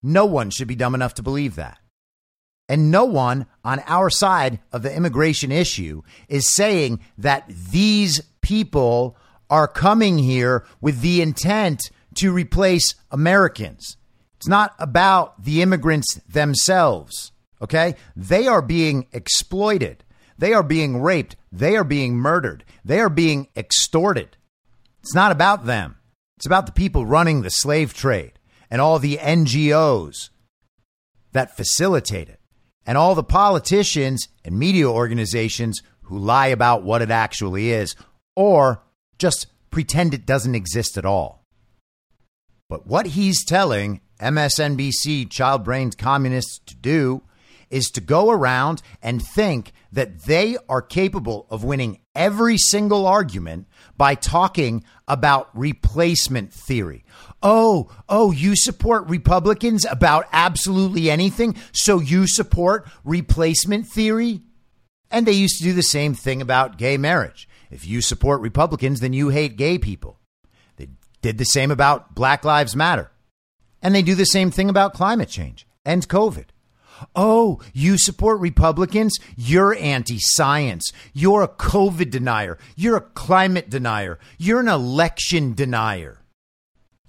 No 0.03 0.25
one 0.25 0.51
should 0.51 0.69
be 0.69 0.77
dumb 0.77 0.95
enough 0.95 1.15
to 1.15 1.23
believe 1.23 1.57
that. 1.57 1.79
And 2.69 2.91
no 2.91 3.05
one 3.05 3.47
on 3.65 3.81
our 3.87 4.11
side 4.11 4.59
of 4.73 4.83
the 4.83 4.95
immigration 4.95 5.53
issue 5.53 6.03
is 6.29 6.53
saying 6.53 7.01
that 7.19 7.45
these 7.49 8.21
people 8.41 9.17
are 9.49 9.69
coming 9.69 10.19
here 10.19 10.65
with 10.81 11.01
the 11.01 11.23
intent 11.23 11.91
to 12.15 12.33
replace 12.33 12.95
Americans. 13.11 13.97
It's 14.37 14.49
not 14.49 14.75
about 14.79 15.45
the 15.45 15.63
immigrants 15.63 16.15
themselves, 16.29 17.33
okay? 17.63 17.95
They 18.17 18.49
are 18.49 18.63
being 18.63 19.07
exploited. 19.13 20.05
They 20.37 20.53
are 20.53 20.63
being 20.63 21.01
raped. 21.01 21.37
They 21.53 21.77
are 21.77 21.85
being 21.85 22.17
murdered. 22.17 22.65
They 22.85 23.01
are 23.01 23.09
being 23.09 23.49
extorted. 23.57 24.37
It's 25.03 25.15
not 25.15 25.33
about 25.33 25.67
them. 25.67 25.97
It's 26.37 26.47
about 26.47 26.67
the 26.67 26.73
people 26.73 27.07
running 27.07 27.43
the 27.43 27.51
slave 27.51 27.95
trade 27.95 28.33
and 28.71 28.81
all 28.81 28.99
the 28.99 29.19
NGOs 29.19 30.31
that 31.33 31.57
facilitate 31.57 32.29
it 32.29 32.41
and 32.87 32.97
all 32.97 33.15
the 33.15 33.25
politicians 33.25 34.29
and 34.45 34.59
media 34.59 34.89
organizations 34.89 35.83
who 36.03 36.19
lie 36.19 36.47
about 36.47 36.85
what 36.85 37.03
it 37.03 37.11
actually 37.11 37.71
is 37.71 37.97
or 38.37 38.83
just 39.19 39.49
pretend 39.71 40.15
it 40.15 40.25
doesn't 40.25 40.55
exist 40.55 40.97
at 40.97 41.05
all. 41.05 41.45
But 42.69 42.87
what 42.87 43.09
he's 43.09 43.45
telling 43.45 44.01
MSNBC 44.21 45.31
child 45.31 45.65
brained 45.65 45.99
communists 45.99 46.61
to 46.67 46.77
do 46.77 47.23
is 47.71 47.91
to 47.91 48.01
go 48.01 48.31
around 48.31 48.81
and 49.03 49.21
think 49.21 49.73
that 49.93 50.23
they 50.23 50.57
are 50.69 50.83
capable 50.83 51.47
of 51.51 51.65
winning 51.65 51.99
every 52.15 52.57
single 52.57 53.07
argument 53.07 53.67
by 53.97 54.15
talking 54.15 54.85
about 55.09 55.51
replacement 55.57 56.53
theory. 56.53 57.05
Oh, 57.49 57.89
oh, 58.09 58.33
you 58.33 58.57
support 58.57 59.09
Republicans 59.09 59.87
about 59.89 60.27
absolutely 60.33 61.09
anything, 61.09 61.55
so 61.71 62.01
you 62.01 62.27
support 62.27 62.89
replacement 63.05 63.87
theory? 63.87 64.41
And 65.13 65.25
they 65.25 65.33
used 65.33 65.59
to 65.59 65.63
do 65.63 65.73
the 65.73 65.85
same 65.85 66.13
thing 66.13 66.43
about 66.43 66.77
gay 66.77 66.97
marriage. 66.97 67.49
If 67.71 67.87
you 67.87 68.01
support 68.01 68.41
Republicans, 68.41 68.99
then 68.99 69.13
you 69.13 69.29
hate 69.29 69.57
gay 69.57 69.79
people. 69.79 70.19
They 70.75 70.89
did 71.23 71.39
the 71.39 71.45
same 71.45 71.71
about 71.71 72.17
Black 72.17 72.45
Lives 72.45 72.75
Matter. 72.75 73.13
And 73.81 73.95
they 73.95 74.03
do 74.03 74.17
the 74.17 74.27
same 74.27 74.51
thing 74.51 74.69
about 74.69 74.95
climate 74.95 75.29
change 75.29 75.69
and 75.85 76.09
COVID. 76.09 76.47
Oh, 77.15 77.61
you 77.73 77.97
support 77.97 78.41
Republicans? 78.41 79.21
You're 79.37 79.77
anti 79.77 80.19
science. 80.19 80.91
You're 81.13 81.45
a 81.45 81.49
COVID 81.49 82.11
denier. 82.11 82.59
You're 82.75 82.97
a 82.97 83.03
climate 83.03 83.71
denier. 83.71 84.19
You're 84.37 84.59
an 84.59 84.69
election 84.69 85.55
denier. 85.55 86.25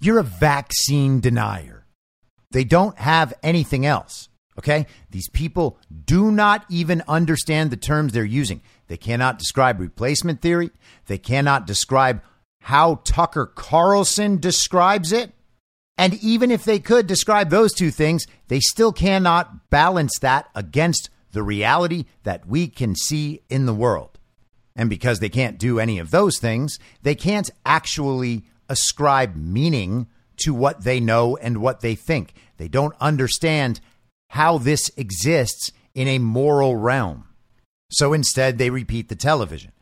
You're 0.00 0.18
a 0.18 0.24
vaccine 0.24 1.20
denier. 1.20 1.86
They 2.50 2.64
don't 2.64 2.98
have 2.98 3.34
anything 3.42 3.84
else. 3.84 4.28
Okay? 4.58 4.86
These 5.10 5.28
people 5.28 5.78
do 6.04 6.30
not 6.30 6.64
even 6.68 7.02
understand 7.06 7.70
the 7.70 7.76
terms 7.76 8.12
they're 8.12 8.24
using. 8.24 8.60
They 8.88 8.96
cannot 8.96 9.38
describe 9.38 9.80
replacement 9.80 10.40
theory. 10.40 10.70
They 11.06 11.18
cannot 11.18 11.66
describe 11.66 12.22
how 12.60 12.96
Tucker 13.04 13.46
Carlson 13.46 14.38
describes 14.38 15.12
it. 15.12 15.32
And 15.96 16.14
even 16.22 16.50
if 16.50 16.64
they 16.64 16.78
could 16.78 17.06
describe 17.06 17.50
those 17.50 17.72
two 17.72 17.90
things, 17.90 18.26
they 18.48 18.60
still 18.60 18.92
cannot 18.92 19.70
balance 19.70 20.18
that 20.20 20.48
against 20.54 21.10
the 21.32 21.42
reality 21.42 22.04
that 22.22 22.46
we 22.46 22.68
can 22.68 22.94
see 22.94 23.42
in 23.48 23.66
the 23.66 23.74
world. 23.74 24.18
And 24.76 24.88
because 24.88 25.18
they 25.18 25.28
can't 25.28 25.58
do 25.58 25.80
any 25.80 25.98
of 25.98 26.10
those 26.10 26.38
things, 26.38 26.78
they 27.02 27.16
can't 27.16 27.50
actually 27.66 28.44
ascribe 28.68 29.36
meaning 29.36 30.06
to 30.38 30.54
what 30.54 30.84
they 30.84 31.00
know 31.00 31.36
and 31.36 31.58
what 31.58 31.80
they 31.80 31.94
think. 31.94 32.34
They 32.56 32.68
don't 32.68 32.94
understand 33.00 33.80
how 34.28 34.58
this 34.58 34.90
exists 34.96 35.72
in 35.94 36.08
a 36.08 36.18
moral 36.18 36.76
realm. 36.76 37.24
So 37.90 38.12
instead, 38.12 38.58
they 38.58 38.70
repeat 38.70 39.08
the 39.08 39.16
television. 39.16 39.72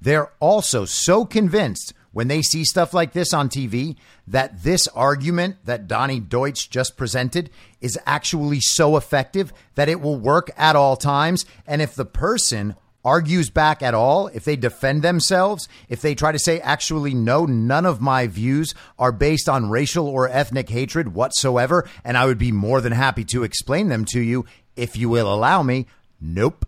They're 0.00 0.32
also 0.40 0.84
so 0.84 1.24
convinced 1.24 1.92
when 2.12 2.28
they 2.28 2.40
see 2.40 2.64
stuff 2.64 2.94
like 2.94 3.12
this 3.12 3.34
on 3.34 3.48
TV 3.48 3.96
that 4.26 4.62
this 4.62 4.88
argument 4.88 5.56
that 5.64 5.86
Donny 5.86 6.18
Deutsch 6.20 6.70
just 6.70 6.96
presented 6.96 7.50
is 7.80 7.98
actually 8.06 8.60
so 8.60 8.96
effective 8.96 9.52
that 9.74 9.88
it 9.88 10.00
will 10.00 10.16
work 10.16 10.50
at 10.56 10.76
all 10.76 10.96
times. 10.96 11.44
And 11.66 11.82
if 11.82 11.94
the 11.94 12.06
person 12.06 12.74
argues 13.06 13.50
back 13.50 13.84
at 13.84 13.94
all, 13.94 14.26
if 14.28 14.44
they 14.44 14.56
defend 14.56 15.00
themselves, 15.00 15.68
if 15.88 16.02
they 16.02 16.12
try 16.12 16.32
to 16.32 16.38
say, 16.40 16.58
actually, 16.60 17.14
no, 17.14 17.46
none 17.46 17.86
of 17.86 18.00
my 18.00 18.26
views 18.26 18.74
are 18.98 19.12
based 19.12 19.48
on 19.48 19.70
racial 19.70 20.08
or 20.08 20.28
ethnic 20.28 20.68
hatred 20.68 21.14
whatsoever, 21.14 21.88
and 22.04 22.18
I 22.18 22.26
would 22.26 22.36
be 22.36 22.50
more 22.50 22.80
than 22.80 22.90
happy 22.90 23.24
to 23.26 23.44
explain 23.44 23.88
them 23.88 24.04
to 24.06 24.20
you 24.20 24.44
if 24.74 24.96
you 24.96 25.08
will 25.08 25.32
allow 25.32 25.62
me, 25.62 25.86
nope. 26.20 26.66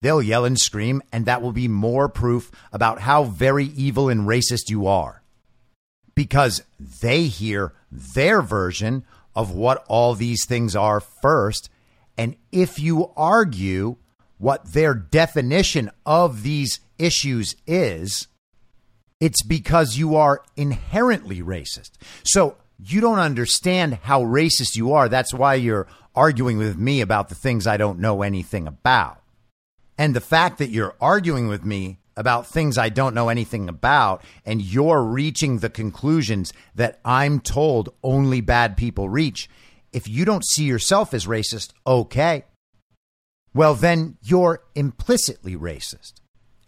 They'll 0.00 0.22
yell 0.22 0.46
and 0.46 0.58
scream, 0.58 1.02
and 1.12 1.26
that 1.26 1.42
will 1.42 1.52
be 1.52 1.68
more 1.68 2.08
proof 2.08 2.50
about 2.72 3.00
how 3.00 3.24
very 3.24 3.66
evil 3.66 4.08
and 4.08 4.26
racist 4.26 4.70
you 4.70 4.86
are. 4.86 5.22
Because 6.14 6.62
they 7.02 7.24
hear 7.24 7.74
their 7.92 8.40
version 8.40 9.04
of 9.34 9.50
what 9.50 9.84
all 9.88 10.14
these 10.14 10.46
things 10.46 10.74
are 10.74 11.00
first. 11.00 11.68
And 12.16 12.36
if 12.50 12.78
you 12.78 13.10
argue 13.14 13.96
what 14.38 14.72
their 14.72 14.94
definition 14.94 15.90
of 16.04 16.42
these 16.42 16.80
issues 16.98 17.56
is, 17.66 18.28
it's 19.20 19.42
because 19.42 19.96
you 19.96 20.16
are 20.16 20.42
inherently 20.56 21.40
racist. 21.42 21.92
So 22.24 22.56
you 22.78 23.00
don't 23.00 23.18
understand 23.18 23.94
how 24.02 24.22
racist 24.22 24.76
you 24.76 24.92
are. 24.92 25.08
That's 25.08 25.32
why 25.32 25.54
you're 25.54 25.86
arguing 26.14 26.58
with 26.58 26.76
me 26.76 27.00
about 27.00 27.28
the 27.28 27.34
things 27.34 27.66
I 27.66 27.76
don't 27.76 27.98
know 27.98 28.22
anything 28.22 28.66
about. 28.66 29.22
And 29.98 30.14
the 30.14 30.20
fact 30.20 30.58
that 30.58 30.70
you're 30.70 30.94
arguing 31.00 31.48
with 31.48 31.64
me 31.64 31.98
about 32.16 32.46
things 32.46 32.78
I 32.78 32.88
don't 32.88 33.14
know 33.14 33.28
anything 33.28 33.68
about, 33.68 34.22
and 34.44 34.60
you're 34.60 35.02
reaching 35.02 35.58
the 35.58 35.70
conclusions 35.70 36.52
that 36.74 36.98
I'm 37.04 37.40
told 37.40 37.90
only 38.02 38.40
bad 38.40 38.76
people 38.76 39.08
reach. 39.08 39.48
If 39.92 40.08
you 40.08 40.24
don't 40.24 40.44
see 40.44 40.64
yourself 40.64 41.14
as 41.14 41.26
racist, 41.26 41.72
okay. 41.86 42.44
Well, 43.56 43.74
then 43.74 44.18
you're 44.22 44.62
implicitly 44.74 45.56
racist. 45.56 46.12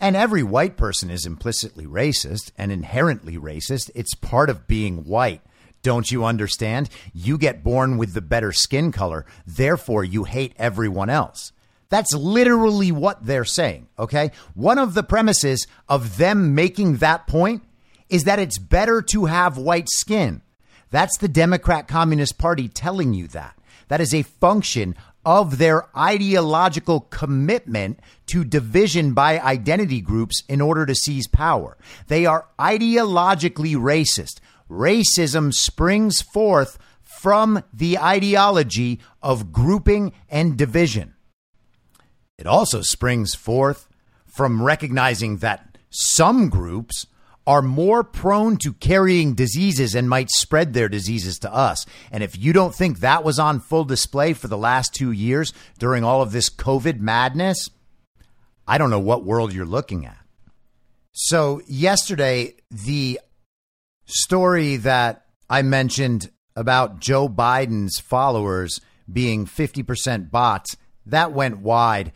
And 0.00 0.16
every 0.16 0.42
white 0.42 0.78
person 0.78 1.10
is 1.10 1.26
implicitly 1.26 1.84
racist 1.84 2.50
and 2.56 2.72
inherently 2.72 3.36
racist. 3.36 3.90
It's 3.94 4.14
part 4.14 4.48
of 4.48 4.66
being 4.66 5.04
white. 5.04 5.42
Don't 5.82 6.10
you 6.10 6.24
understand? 6.24 6.88
You 7.12 7.36
get 7.36 7.62
born 7.62 7.98
with 7.98 8.14
the 8.14 8.22
better 8.22 8.52
skin 8.52 8.90
color, 8.90 9.26
therefore, 9.46 10.02
you 10.02 10.24
hate 10.24 10.54
everyone 10.56 11.10
else. 11.10 11.52
That's 11.90 12.14
literally 12.14 12.90
what 12.90 13.26
they're 13.26 13.44
saying, 13.44 13.88
okay? 13.98 14.30
One 14.54 14.78
of 14.78 14.94
the 14.94 15.02
premises 15.02 15.66
of 15.90 16.16
them 16.16 16.54
making 16.54 16.96
that 16.96 17.26
point 17.26 17.64
is 18.08 18.24
that 18.24 18.38
it's 18.38 18.56
better 18.56 19.02
to 19.02 19.26
have 19.26 19.58
white 19.58 19.90
skin. 19.90 20.40
That's 20.90 21.18
the 21.18 21.28
Democrat 21.28 21.86
Communist 21.86 22.38
Party 22.38 22.66
telling 22.66 23.12
you 23.12 23.28
that. 23.28 23.58
That 23.88 24.00
is 24.00 24.14
a 24.14 24.22
function 24.22 24.94
of 25.28 25.58
their 25.58 25.86
ideological 25.94 27.00
commitment 27.00 28.00
to 28.24 28.42
division 28.44 29.12
by 29.12 29.38
identity 29.38 30.00
groups 30.00 30.42
in 30.48 30.58
order 30.58 30.86
to 30.86 30.94
seize 30.94 31.26
power. 31.26 31.76
They 32.06 32.24
are 32.24 32.46
ideologically 32.58 33.76
racist. 33.76 34.40
Racism 34.70 35.52
springs 35.52 36.22
forth 36.22 36.78
from 37.02 37.62
the 37.74 37.98
ideology 37.98 39.00
of 39.22 39.52
grouping 39.52 40.14
and 40.30 40.56
division. 40.56 41.14
It 42.38 42.46
also 42.46 42.80
springs 42.80 43.34
forth 43.34 43.86
from 44.26 44.62
recognizing 44.62 45.38
that 45.38 45.76
some 45.90 46.48
groups 46.48 47.06
are 47.48 47.62
more 47.62 48.04
prone 48.04 48.58
to 48.58 48.74
carrying 48.74 49.32
diseases 49.32 49.94
and 49.94 50.06
might 50.06 50.28
spread 50.28 50.74
their 50.74 50.88
diseases 50.88 51.38
to 51.38 51.50
us. 51.52 51.86
And 52.12 52.22
if 52.22 52.36
you 52.36 52.52
don't 52.52 52.74
think 52.74 53.00
that 53.00 53.24
was 53.24 53.38
on 53.38 53.58
full 53.58 53.86
display 53.86 54.34
for 54.34 54.48
the 54.48 54.58
last 54.58 54.92
two 54.94 55.12
years 55.12 55.54
during 55.78 56.04
all 56.04 56.20
of 56.20 56.30
this 56.30 56.50
COVID 56.50 57.00
madness, 57.00 57.70
I 58.66 58.76
don't 58.76 58.90
know 58.90 59.00
what 59.00 59.24
world 59.24 59.54
you're 59.54 59.64
looking 59.64 60.04
at. 60.04 60.18
So, 61.12 61.62
yesterday, 61.66 62.54
the 62.70 63.18
story 64.04 64.76
that 64.76 65.24
I 65.48 65.62
mentioned 65.62 66.30
about 66.54 67.00
Joe 67.00 67.30
Biden's 67.30 67.98
followers 67.98 68.78
being 69.10 69.46
50% 69.46 70.30
bots, 70.30 70.76
that 71.06 71.32
went 71.32 71.60
wide. 71.60 72.12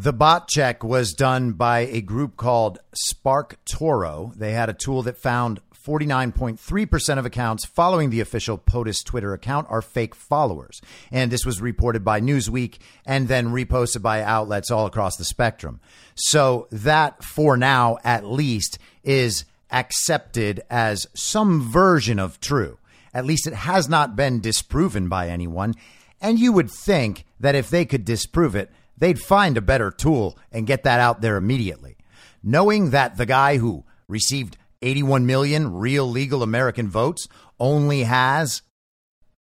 The 0.00 0.12
bot 0.12 0.46
check 0.46 0.84
was 0.84 1.12
done 1.12 1.54
by 1.54 1.80
a 1.80 2.00
group 2.00 2.36
called 2.36 2.78
SparkToro. 2.94 4.32
They 4.32 4.52
had 4.52 4.68
a 4.68 4.72
tool 4.72 5.02
that 5.02 5.18
found 5.18 5.60
49.3% 5.74 7.18
of 7.18 7.26
accounts 7.26 7.64
following 7.64 8.10
the 8.10 8.20
official 8.20 8.58
POTUS 8.58 9.02
Twitter 9.02 9.32
account 9.32 9.66
are 9.68 9.82
fake 9.82 10.14
followers. 10.14 10.80
And 11.10 11.32
this 11.32 11.44
was 11.44 11.60
reported 11.60 12.04
by 12.04 12.20
Newsweek 12.20 12.78
and 13.04 13.26
then 13.26 13.48
reposted 13.48 14.00
by 14.00 14.22
outlets 14.22 14.70
all 14.70 14.86
across 14.86 15.16
the 15.16 15.24
spectrum. 15.24 15.80
So 16.14 16.68
that, 16.70 17.24
for 17.24 17.56
now 17.56 17.98
at 18.04 18.24
least, 18.24 18.78
is 19.02 19.46
accepted 19.72 20.62
as 20.70 21.08
some 21.12 21.60
version 21.60 22.20
of 22.20 22.38
true. 22.38 22.78
At 23.12 23.26
least 23.26 23.48
it 23.48 23.54
has 23.54 23.88
not 23.88 24.14
been 24.14 24.38
disproven 24.38 25.08
by 25.08 25.28
anyone. 25.28 25.74
And 26.20 26.38
you 26.38 26.52
would 26.52 26.70
think 26.70 27.24
that 27.40 27.56
if 27.56 27.68
they 27.68 27.84
could 27.84 28.04
disprove 28.04 28.54
it, 28.54 28.70
they'd 28.98 29.18
find 29.18 29.56
a 29.56 29.62
better 29.62 29.90
tool 29.90 30.38
and 30.52 30.66
get 30.66 30.84
that 30.84 31.00
out 31.00 31.20
there 31.20 31.36
immediately. 31.36 31.96
Knowing 32.42 32.90
that 32.90 33.16
the 33.16 33.26
guy 33.26 33.58
who 33.58 33.84
received 34.08 34.56
81 34.82 35.26
million 35.26 35.74
real 35.74 36.08
legal 36.08 36.42
American 36.42 36.88
votes 36.88 37.28
only 37.58 38.04
has 38.04 38.62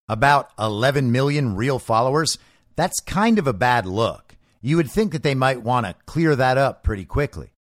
about 0.08 0.50
11 0.58 1.10
million 1.10 1.56
real 1.56 1.78
followers, 1.78 2.38
that's 2.76 3.00
kind 3.00 3.38
of 3.38 3.46
a 3.46 3.52
bad 3.52 3.86
look. 3.86 4.36
You 4.60 4.76
would 4.76 4.90
think 4.90 5.12
that 5.12 5.22
they 5.22 5.34
might 5.34 5.62
want 5.62 5.86
to 5.86 5.94
clear 6.06 6.34
that 6.36 6.56
up 6.56 6.82
pretty 6.82 7.04
quickly. 7.04 7.52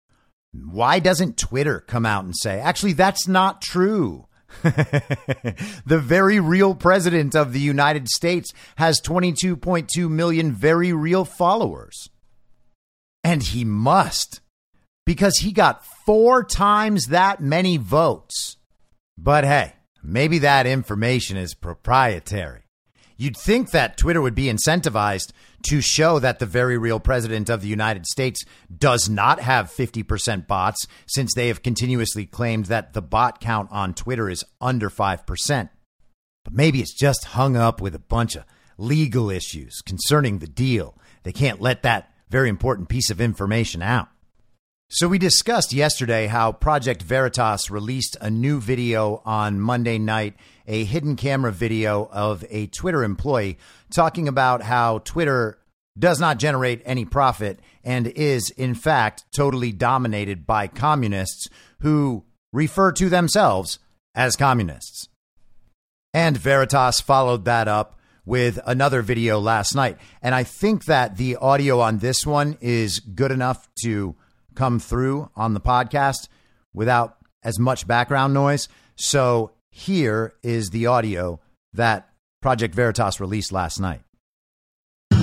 Why 0.52 1.00
doesn't 1.00 1.36
Twitter 1.36 1.80
come 1.80 2.06
out 2.06 2.24
and 2.24 2.34
say, 2.36 2.60
actually, 2.60 2.92
that's 2.92 3.26
not 3.26 3.60
true? 3.60 4.26
the 5.86 6.00
very 6.02 6.40
real 6.40 6.74
president 6.74 7.34
of 7.34 7.52
the 7.52 7.60
United 7.60 8.08
States 8.08 8.52
has 8.76 9.00
22.2 9.00 10.08
million 10.10 10.52
very 10.52 10.92
real 10.92 11.24
followers. 11.24 12.08
And 13.22 13.42
he 13.42 13.64
must, 13.64 14.40
because 15.06 15.38
he 15.38 15.52
got 15.52 15.84
four 16.04 16.44
times 16.44 17.06
that 17.06 17.40
many 17.40 17.76
votes. 17.76 18.56
But 19.16 19.44
hey, 19.44 19.74
maybe 20.02 20.38
that 20.40 20.66
information 20.66 21.36
is 21.36 21.54
proprietary. 21.54 22.62
You'd 23.16 23.36
think 23.36 23.70
that 23.70 23.96
Twitter 23.96 24.20
would 24.20 24.34
be 24.34 24.52
incentivized 24.52 25.32
to 25.64 25.80
show 25.80 26.18
that 26.18 26.38
the 26.38 26.46
very 26.46 26.78
real 26.78 27.00
president 27.00 27.48
of 27.50 27.60
the 27.60 27.68
United 27.68 28.06
States 28.06 28.44
does 28.76 29.08
not 29.08 29.40
have 29.40 29.70
50% 29.70 30.46
bots, 30.46 30.86
since 31.06 31.32
they 31.34 31.48
have 31.48 31.62
continuously 31.62 32.26
claimed 32.26 32.66
that 32.66 32.92
the 32.92 33.02
bot 33.02 33.40
count 33.40 33.70
on 33.72 33.94
Twitter 33.94 34.28
is 34.30 34.44
under 34.60 34.90
5%. 34.90 35.68
But 36.44 36.54
maybe 36.54 36.80
it's 36.80 36.94
just 36.94 37.24
hung 37.24 37.56
up 37.56 37.80
with 37.80 37.94
a 37.94 37.98
bunch 37.98 38.36
of 38.36 38.44
legal 38.76 39.30
issues 39.30 39.80
concerning 39.84 40.38
the 40.38 40.46
deal. 40.46 40.98
They 41.22 41.32
can't 41.32 41.60
let 41.60 41.82
that 41.82 42.12
very 42.28 42.48
important 42.48 42.88
piece 42.88 43.10
of 43.10 43.20
information 43.20 43.82
out. 43.82 44.08
So, 44.96 45.08
we 45.08 45.18
discussed 45.18 45.72
yesterday 45.72 46.28
how 46.28 46.52
Project 46.52 47.02
Veritas 47.02 47.68
released 47.68 48.16
a 48.20 48.30
new 48.30 48.60
video 48.60 49.22
on 49.24 49.58
Monday 49.58 49.98
night, 49.98 50.34
a 50.68 50.84
hidden 50.84 51.16
camera 51.16 51.50
video 51.50 52.08
of 52.12 52.44
a 52.48 52.68
Twitter 52.68 53.02
employee 53.02 53.58
talking 53.92 54.28
about 54.28 54.62
how 54.62 54.98
Twitter 54.98 55.58
does 55.98 56.20
not 56.20 56.38
generate 56.38 56.80
any 56.84 57.04
profit 57.04 57.58
and 57.82 58.06
is, 58.06 58.50
in 58.50 58.76
fact, 58.76 59.24
totally 59.34 59.72
dominated 59.72 60.46
by 60.46 60.68
communists 60.68 61.48
who 61.80 62.22
refer 62.52 62.92
to 62.92 63.08
themselves 63.08 63.80
as 64.14 64.36
communists. 64.36 65.08
And 66.12 66.36
Veritas 66.36 67.00
followed 67.00 67.46
that 67.46 67.66
up 67.66 67.98
with 68.24 68.60
another 68.64 69.02
video 69.02 69.40
last 69.40 69.74
night. 69.74 69.98
And 70.22 70.36
I 70.36 70.44
think 70.44 70.84
that 70.84 71.16
the 71.16 71.34
audio 71.34 71.80
on 71.80 71.98
this 71.98 72.24
one 72.24 72.56
is 72.60 73.00
good 73.00 73.32
enough 73.32 73.68
to 73.82 74.14
come 74.54 74.78
through 74.78 75.30
on 75.36 75.54
the 75.54 75.60
podcast 75.60 76.28
without 76.72 77.18
as 77.42 77.58
much 77.58 77.86
background 77.86 78.34
noise. 78.34 78.68
So 78.96 79.52
here 79.70 80.34
is 80.42 80.70
the 80.70 80.86
audio 80.86 81.40
that 81.72 82.08
Project 82.40 82.74
Veritas 82.74 83.20
released 83.20 83.52
last 83.52 83.80
night. 83.80 84.02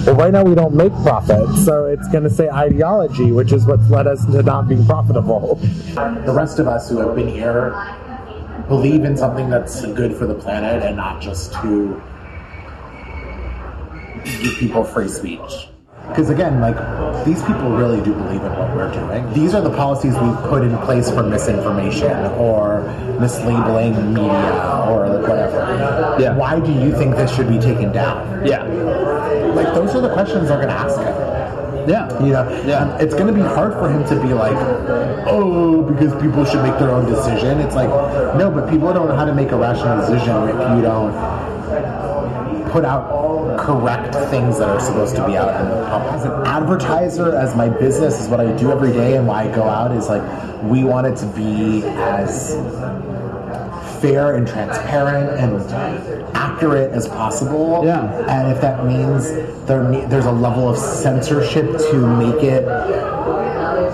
Well, 0.05 0.15
right 0.15 0.33
now 0.33 0.43
we 0.43 0.55
don't 0.55 0.73
make 0.73 0.91
profit, 1.03 1.47
so 1.59 1.85
it's 1.85 2.07
going 2.09 2.23
to 2.23 2.29
say 2.29 2.49
ideology, 2.49 3.31
which 3.31 3.51
is 3.51 3.65
what's 3.65 3.87
led 3.89 4.07
us 4.07 4.25
to 4.25 4.41
not 4.41 4.67
being 4.67 4.85
profitable. 4.85 5.55
The 5.55 6.33
rest 6.35 6.57
of 6.59 6.67
us 6.67 6.89
who 6.89 6.99
have 6.99 7.15
been 7.15 7.27
here 7.27 7.71
believe 8.67 9.03
in 9.03 9.15
something 9.15 9.49
that's 9.49 9.85
good 9.93 10.15
for 10.15 10.25
the 10.25 10.33
planet 10.33 10.81
and 10.81 10.97
not 10.97 11.21
just 11.21 11.53
to 11.61 12.01
give 14.25 14.55
people 14.57 14.83
free 14.83 15.07
speech. 15.07 15.70
Because 16.07 16.29
again, 16.29 16.59
like 16.59 16.75
these 17.25 17.41
people 17.43 17.69
really 17.71 18.01
do 18.03 18.13
believe 18.13 18.43
in 18.43 18.51
what 18.57 18.75
we're 18.75 18.91
doing. 18.91 19.31
These 19.33 19.53
are 19.53 19.61
the 19.61 19.69
policies 19.69 20.13
we've 20.19 20.35
put 20.49 20.63
in 20.63 20.75
place 20.79 21.09
for 21.09 21.23
misinformation 21.23 22.11
or 22.35 22.83
mislabeling 23.19 24.09
media 24.09 24.85
or 24.89 25.21
whatever. 25.21 26.17
Yeah. 26.19 26.35
Why 26.35 26.59
do 26.59 26.71
you 26.71 26.91
think 26.97 27.15
this 27.15 27.33
should 27.33 27.47
be 27.47 27.59
taken 27.59 27.91
down? 27.93 28.45
Yeah. 28.45 28.63
Like 29.53 29.73
those 29.73 29.95
are 29.95 30.01
the 30.01 30.11
questions 30.13 30.49
they're 30.49 30.57
going 30.57 30.67
to 30.69 30.73
ask 30.73 30.97
him. 30.99 31.87
Yeah. 31.89 32.23
You 32.23 32.33
know, 32.33 32.63
Yeah. 32.65 32.97
it's 32.97 33.13
going 33.15 33.27
to 33.27 33.33
be 33.33 33.41
hard 33.41 33.73
for 33.73 33.89
him 33.89 34.03
to 34.09 34.15
be 34.21 34.33
like, 34.33 34.55
oh, 35.27 35.81
because 35.83 36.13
people 36.21 36.43
should 36.45 36.61
make 36.63 36.77
their 36.77 36.91
own 36.91 37.05
decision. 37.05 37.59
It's 37.59 37.75
like, 37.75 37.89
no, 38.37 38.51
but 38.53 38.69
people 38.69 38.91
don't 38.93 39.07
know 39.07 39.15
how 39.15 39.25
to 39.25 39.33
make 39.33 39.51
a 39.51 39.57
rational 39.57 39.97
decision 40.01 40.49
if 40.49 40.55
you 40.75 40.81
don't 40.81 41.13
put 42.71 42.85
out 42.85 43.09
correct 43.61 44.15
things 44.31 44.57
that 44.57 44.69
are 44.69 44.79
supposed 44.79 45.15
to 45.15 45.25
be 45.25 45.37
out 45.37 45.61
in 45.61 45.69
the 45.69 45.85
public. 45.85 46.13
As 46.13 46.25
an 46.25 46.31
advertiser, 46.45 47.35
as 47.35 47.55
my 47.55 47.69
business 47.69 48.19
is 48.19 48.27
what 48.27 48.39
I 48.39 48.51
do 48.57 48.71
every 48.71 48.91
day 48.91 49.17
and 49.17 49.27
why 49.27 49.43
I 49.43 49.55
go 49.55 49.63
out 49.63 49.91
is 49.91 50.09
like, 50.09 50.23
we 50.63 50.83
want 50.83 51.07
it 51.07 51.15
to 51.17 51.27
be 51.27 51.83
as 51.83 52.55
fair 54.01 54.35
and 54.35 54.47
transparent 54.47 55.39
and 55.39 55.61
accurate 56.35 56.91
as 56.91 57.07
possible. 57.07 57.83
Yeah. 57.85 58.25
And 58.27 58.51
if 58.51 58.61
that 58.61 58.85
means 58.85 59.31
there 59.67 59.83
there's 60.07 60.25
a 60.25 60.31
level 60.31 60.67
of 60.67 60.77
censorship 60.77 61.77
to 61.77 62.17
make 62.17 62.43
it 62.43 62.65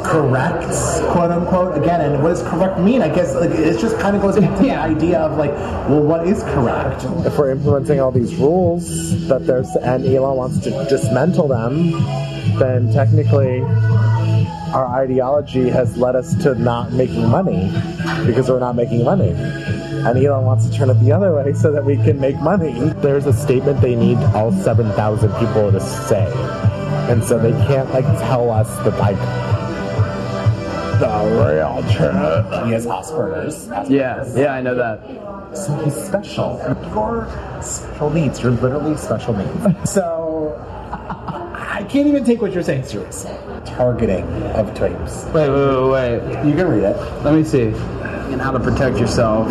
correct, 0.03 0.65
quote 1.11 1.31
unquote. 1.31 1.77
Again, 1.77 2.01
and 2.01 2.23
what 2.23 2.29
does 2.29 2.43
correct 2.43 2.79
mean? 2.79 3.01
I 3.01 3.09
guess 3.09 3.33
like 3.35 3.51
it 3.51 3.79
just 3.79 3.97
kind 3.99 4.15
of 4.15 4.21
goes 4.21 4.37
into 4.37 4.51
the 4.61 4.71
idea 4.91 5.19
of 5.19 5.37
like, 5.37 5.51
well, 5.89 6.03
what 6.03 6.27
is 6.27 6.43
correct? 6.43 7.03
If 7.25 7.37
we're 7.37 7.51
implementing 7.51 7.99
all 7.99 8.11
these 8.11 8.35
rules 8.35 9.27
that 9.27 9.45
there's 9.45 9.75
and 9.75 10.05
Elon 10.05 10.37
wants 10.37 10.59
to 10.59 10.69
dismantle 10.89 11.47
them, 11.47 11.91
then 12.59 12.91
technically 12.91 13.61
our 14.73 14.87
ideology 15.01 15.69
has 15.69 15.97
led 15.97 16.15
us 16.15 16.35
to 16.43 16.55
not 16.55 16.91
making 16.91 17.27
money 17.29 17.71
because 18.25 18.49
we're 18.49 18.59
not 18.59 18.75
making 18.75 19.03
money. 19.03 19.29
And 19.29 20.17
Elon 20.17 20.45
wants 20.45 20.69
to 20.69 20.73
turn 20.73 20.89
it 20.89 20.95
the 20.95 21.11
other 21.11 21.33
way 21.35 21.53
so 21.53 21.71
that 21.71 21.83
we 21.83 21.95
can 21.95 22.19
make 22.19 22.35
money. 22.37 22.79
There's 23.01 23.25
a 23.25 23.33
statement 23.33 23.81
they 23.81 23.95
need 23.95 24.17
all 24.35 24.51
7,000 24.51 25.29
people 25.33 25.71
to 25.71 25.79
say. 25.79 26.31
And 27.09 27.23
so 27.23 27.39
they 27.39 27.51
can't 27.67 27.89
like 27.91 28.05
tell 28.19 28.51
us 28.51 28.67
that 28.83 28.97
like 28.99 29.17
the 30.99 31.07
real 31.07 31.81
truth. 31.93 32.65
He 32.65 32.71
has 32.73 32.85
Asperger's. 32.85 33.89
Yeah, 33.89 34.25
yeah, 34.35 34.53
I 34.53 34.61
know 34.61 34.75
that. 34.75 35.57
So 35.57 35.75
he's 35.83 35.95
special. 35.95 36.59
You're 36.93 37.27
special 37.61 38.09
needs. 38.09 38.41
You're 38.41 38.51
literally 38.51 38.97
special 38.97 39.33
needs. 39.35 39.91
So 39.91 40.55
I 40.61 41.85
can't 41.89 42.07
even 42.07 42.23
take 42.23 42.41
what 42.41 42.51
you're 42.51 42.63
saying 42.63 42.83
seriously. 42.83 43.31
Targeting 43.65 44.25
of 44.53 44.67
tweets. 44.73 45.25
Wait, 45.33 45.49
wait, 45.49 45.67
wait, 45.89 46.21
wait. 46.21 46.45
You 46.45 46.55
can 46.55 46.67
read 46.67 46.83
it. 46.83 46.97
Let 47.23 47.33
me 47.33 47.43
see. 47.43 47.73
And 48.31 48.41
how 48.41 48.51
to 48.51 48.59
protect 48.59 48.97
yourself. 48.97 49.47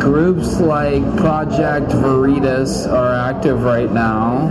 Groups 0.00 0.60
like 0.60 1.02
Project 1.16 1.90
Veritas 1.92 2.86
are 2.86 3.14
active 3.14 3.62
right 3.62 3.90
now. 3.90 4.48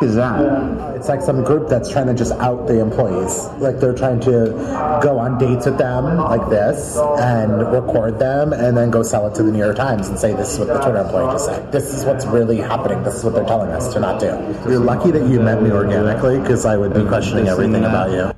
F- 0.00 0.08
is 0.08 0.14
that? 0.16 0.96
It's 0.96 1.08
like 1.08 1.22
some 1.22 1.42
group 1.42 1.68
that's 1.68 1.90
trying 1.90 2.06
to 2.06 2.14
just 2.14 2.32
out 2.32 2.66
the 2.66 2.80
employees. 2.80 3.46
Like 3.58 3.80
they're 3.80 3.94
trying 3.94 4.20
to 4.20 5.00
go 5.02 5.18
on 5.18 5.38
dates 5.38 5.66
with 5.66 5.78
them 5.78 6.04
like 6.04 6.50
this 6.50 6.96
and 7.18 7.72
record 7.72 8.18
them 8.18 8.52
and 8.52 8.76
then 8.76 8.90
go 8.90 9.02
sell 9.02 9.26
it 9.26 9.34
to 9.36 9.42
the 9.42 9.50
New 9.50 9.58
York 9.58 9.76
Times 9.76 10.08
and 10.08 10.18
say 10.18 10.34
this 10.34 10.52
is 10.52 10.58
what 10.58 10.68
the 10.68 10.78
Twitter 10.80 10.98
employee 10.98 11.32
just 11.32 11.46
said. 11.46 11.72
This 11.72 11.94
is 11.94 12.04
what's 12.04 12.26
really 12.26 12.58
happening. 12.58 13.02
This 13.04 13.14
is 13.14 13.24
what 13.24 13.34
they're 13.34 13.46
telling 13.46 13.70
us 13.70 13.92
to 13.94 14.00
not 14.00 14.20
do. 14.20 14.26
You're 14.68 14.80
lucky 14.80 15.10
that 15.12 15.26
you 15.28 15.40
met 15.40 15.62
me 15.62 15.70
organically 15.70 16.40
because 16.40 16.66
I 16.66 16.76
would 16.76 16.92
be 16.92 17.04
questioning 17.04 17.48
everything 17.48 17.84
about 17.84 18.10
you. 18.10 18.32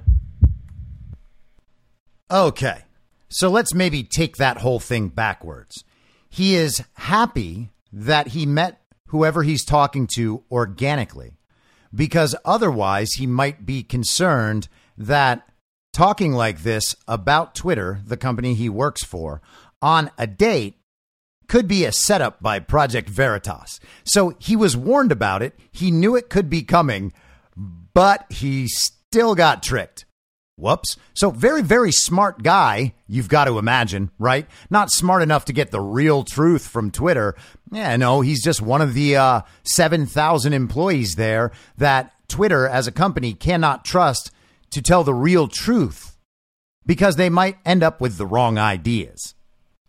Okay. 2.30 2.82
So 3.30 3.48
let's 3.50 3.74
maybe 3.74 4.04
take 4.04 4.36
that 4.36 4.58
whole 4.58 4.80
thing 4.80 5.08
backwards. 5.08 5.84
He 6.28 6.54
is 6.54 6.84
happy 6.94 7.70
that 7.92 8.28
he 8.28 8.46
met 8.46 8.80
whoever 9.06 9.42
he's 9.42 9.64
talking 9.64 10.06
to 10.14 10.44
organically 10.50 11.37
because 11.94 12.34
otherwise 12.44 13.12
he 13.12 13.26
might 13.26 13.64
be 13.64 13.82
concerned 13.82 14.68
that 14.96 15.48
talking 15.92 16.32
like 16.32 16.62
this 16.62 16.94
about 17.06 17.54
Twitter, 17.54 18.00
the 18.04 18.16
company 18.16 18.54
he 18.54 18.68
works 18.68 19.02
for, 19.04 19.40
on 19.80 20.10
a 20.18 20.26
date 20.26 20.74
could 21.48 21.66
be 21.66 21.84
a 21.84 21.92
setup 21.92 22.42
by 22.42 22.58
Project 22.58 23.08
Veritas. 23.08 23.80
So 24.04 24.34
he 24.38 24.54
was 24.54 24.76
warned 24.76 25.12
about 25.12 25.42
it. 25.42 25.58
He 25.72 25.90
knew 25.90 26.14
it 26.14 26.28
could 26.28 26.50
be 26.50 26.62
coming, 26.62 27.12
but 27.56 28.30
he 28.30 28.68
still 28.68 29.34
got 29.34 29.62
tricked. 29.62 30.04
Whoops. 30.58 30.96
So, 31.14 31.30
very, 31.30 31.62
very 31.62 31.92
smart 31.92 32.42
guy, 32.42 32.94
you've 33.06 33.28
got 33.28 33.44
to 33.44 33.58
imagine, 33.58 34.10
right? 34.18 34.46
Not 34.70 34.90
smart 34.90 35.22
enough 35.22 35.44
to 35.44 35.52
get 35.52 35.70
the 35.70 35.80
real 35.80 36.24
truth 36.24 36.66
from 36.66 36.90
Twitter. 36.90 37.36
Yeah, 37.70 37.96
no, 37.96 38.22
he's 38.22 38.42
just 38.42 38.60
one 38.60 38.82
of 38.82 38.92
the 38.92 39.16
uh, 39.16 39.42
7,000 39.62 40.52
employees 40.52 41.14
there 41.14 41.52
that 41.76 42.12
Twitter 42.26 42.66
as 42.66 42.88
a 42.88 42.92
company 42.92 43.34
cannot 43.34 43.84
trust 43.84 44.32
to 44.70 44.82
tell 44.82 45.04
the 45.04 45.14
real 45.14 45.46
truth 45.46 46.18
because 46.84 47.14
they 47.14 47.30
might 47.30 47.58
end 47.64 47.84
up 47.84 48.00
with 48.00 48.18
the 48.18 48.26
wrong 48.26 48.58
ideas. 48.58 49.34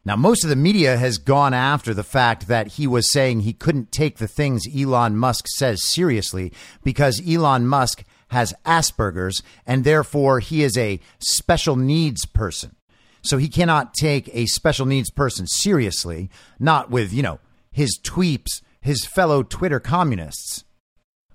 Now, 0.06 0.16
most 0.16 0.44
of 0.44 0.50
the 0.50 0.56
media 0.56 0.98
has 0.98 1.18
gone 1.18 1.54
after 1.54 1.94
the 1.94 2.04
fact 2.04 2.48
that 2.48 2.68
he 2.68 2.88
was 2.88 3.12
saying 3.12 3.42
he 3.42 3.54
couldn't 3.54 3.92
take 3.92 4.18
the 4.18 4.28
things 4.28 4.68
Elon 4.76 5.18
Musk 5.18 5.48
says 5.48 5.84
seriously 5.84 6.54
because 6.84 7.22
Elon 7.28 7.68
Musk 7.68 8.04
has 8.30 8.54
Asperger's 8.66 9.42
and 9.66 9.84
therefore 9.84 10.40
he 10.40 10.64
is 10.64 10.78
a 10.78 11.00
special 11.20 11.76
needs 11.76 12.26
person. 12.26 12.76
So 13.22 13.38
he 13.38 13.50
cannot 13.50 13.94
take 13.94 14.30
a 14.34 14.46
special 14.46 14.86
needs 14.86 15.12
person 15.12 15.46
seriously, 15.46 16.30
not 16.60 16.90
with, 16.90 17.12
you 17.12 17.22
know, 17.22 17.40
his 17.72 18.00
tweeps, 18.04 18.62
his 18.82 19.06
fellow 19.06 19.44
Twitter 19.44 19.80
communists, 19.80 20.64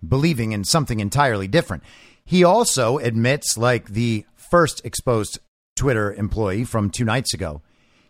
believing 0.07 0.53
in 0.53 0.65
something 0.65 1.01
entirely 1.01 1.47
different. 1.47 1.83
He 2.25 2.43
also 2.43 2.99
admits, 2.99 3.59
like 3.59 3.89
the 3.89 4.25
first 4.51 4.85
exposed 4.85 5.39
Twitter 5.77 6.13
employee 6.13 6.65
from 6.65 6.91
two 6.91 7.05
nights 7.05 7.35
ago, 7.35 7.61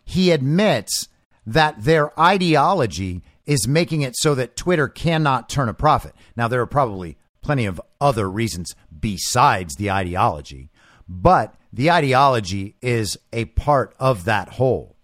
he 0.05 0.31
admits 0.31 1.09
that 1.45 1.83
their 1.83 2.17
ideology 2.19 3.23
is 3.45 3.67
making 3.67 4.01
it 4.01 4.15
so 4.17 4.33
that 4.35 4.55
Twitter 4.55 4.87
cannot 4.87 5.49
turn 5.49 5.69
a 5.69 5.73
profit. 5.73 6.15
Now, 6.35 6.47
there 6.47 6.61
are 6.61 6.67
probably 6.67 7.17
plenty 7.45 7.67
of 7.67 7.79
other 8.01 8.27
reasons 8.27 8.75
besides 8.99 9.75
the 9.75 9.91
ideology, 9.91 10.71
but 11.07 11.53
the 11.71 11.91
ideology 11.91 12.75
is 12.81 13.19
a 13.31 13.45
part 13.45 13.93
of 13.99 14.25
that 14.25 14.49
whole. 14.49 14.95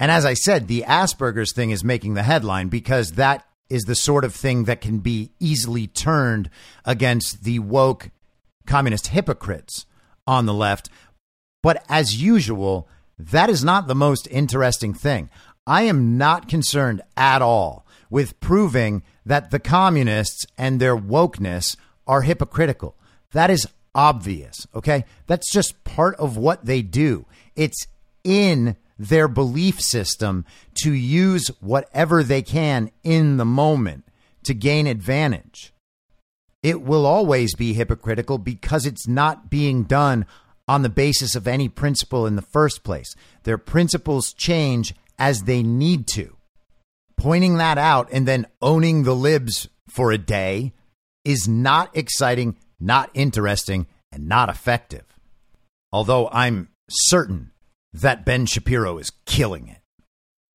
And 0.00 0.10
as 0.10 0.24
I 0.24 0.32
said, 0.32 0.68
the 0.68 0.84
Asperger's 0.88 1.52
thing 1.52 1.70
is 1.70 1.84
making 1.84 2.14
the 2.14 2.22
headline 2.22 2.68
because 2.68 3.12
that 3.12 3.44
is 3.68 3.82
the 3.82 3.94
sort 3.94 4.24
of 4.24 4.34
thing 4.34 4.64
that 4.64 4.80
can 4.80 5.00
be 5.00 5.32
easily 5.38 5.86
turned 5.86 6.48
against 6.86 7.44
the 7.44 7.58
woke 7.58 8.10
communist 8.66 9.08
hypocrites 9.08 9.84
on 10.26 10.46
the 10.46 10.54
left. 10.54 10.88
But 11.62 11.84
as 11.90 12.22
usual, 12.22 12.88
that 13.18 13.50
is 13.50 13.62
not 13.62 13.86
the 13.86 13.94
most 13.94 14.26
interesting 14.30 14.94
thing. 14.94 15.28
I 15.66 15.82
am 15.82 16.16
not 16.16 16.48
concerned 16.48 17.02
at 17.18 17.42
all 17.42 17.86
with 18.08 18.40
proving 18.40 19.02
that 19.28 19.50
the 19.50 19.58
communists 19.58 20.46
and 20.56 20.80
their 20.80 20.96
wokeness 20.96 21.76
are 22.06 22.22
hypocritical. 22.22 22.96
That 23.32 23.50
is 23.50 23.68
obvious, 23.94 24.66
okay? 24.74 25.04
That's 25.26 25.52
just 25.52 25.84
part 25.84 26.16
of 26.16 26.38
what 26.38 26.64
they 26.64 26.80
do. 26.80 27.26
It's 27.54 27.86
in 28.24 28.76
their 28.98 29.28
belief 29.28 29.80
system 29.80 30.46
to 30.82 30.92
use 30.92 31.48
whatever 31.60 32.22
they 32.22 32.40
can 32.40 32.90
in 33.04 33.36
the 33.36 33.44
moment 33.44 34.04
to 34.44 34.54
gain 34.54 34.86
advantage. 34.86 35.74
It 36.62 36.80
will 36.80 37.04
always 37.04 37.54
be 37.54 37.74
hypocritical 37.74 38.38
because 38.38 38.86
it's 38.86 39.06
not 39.06 39.50
being 39.50 39.84
done 39.84 40.24
on 40.66 40.80
the 40.80 40.88
basis 40.88 41.34
of 41.34 41.46
any 41.46 41.68
principle 41.68 42.26
in 42.26 42.34
the 42.34 42.42
first 42.42 42.82
place. 42.82 43.14
Their 43.42 43.58
principles 43.58 44.32
change 44.32 44.94
as 45.18 45.42
they 45.42 45.62
need 45.62 46.06
to. 46.14 46.37
Pointing 47.18 47.56
that 47.56 47.78
out 47.78 48.08
and 48.12 48.26
then 48.26 48.46
owning 48.62 49.02
the 49.02 49.14
libs 49.14 49.68
for 49.88 50.12
a 50.12 50.18
day 50.18 50.72
is 51.24 51.48
not 51.48 51.94
exciting, 51.96 52.56
not 52.78 53.10
interesting, 53.12 53.86
and 54.12 54.28
not 54.28 54.48
effective. 54.48 55.04
Although 55.92 56.28
I'm 56.28 56.68
certain 56.88 57.50
that 57.92 58.24
Ben 58.24 58.46
Shapiro 58.46 58.98
is 58.98 59.10
killing 59.26 59.68
it. 59.68 59.80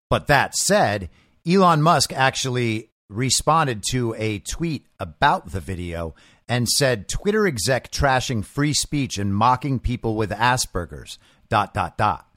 But 0.09 0.27
that 0.27 0.55
said, 0.55 1.09
Elon 1.45 1.81
Musk 1.81 2.13
actually 2.13 2.91
responded 3.09 3.83
to 3.91 4.15
a 4.17 4.39
tweet 4.39 4.87
about 4.99 5.51
the 5.51 5.59
video 5.59 6.15
and 6.47 6.69
said 6.69 7.09
Twitter 7.09 7.45
exec 7.45 7.91
trashing 7.91 8.43
free 8.43 8.73
speech 8.73 9.17
and 9.17 9.35
mocking 9.35 9.79
people 9.79 10.15
with 10.15 10.31
Asperger's 10.31 11.17
dot 11.49 11.73
dot 11.73 11.97
dot. 11.97 12.27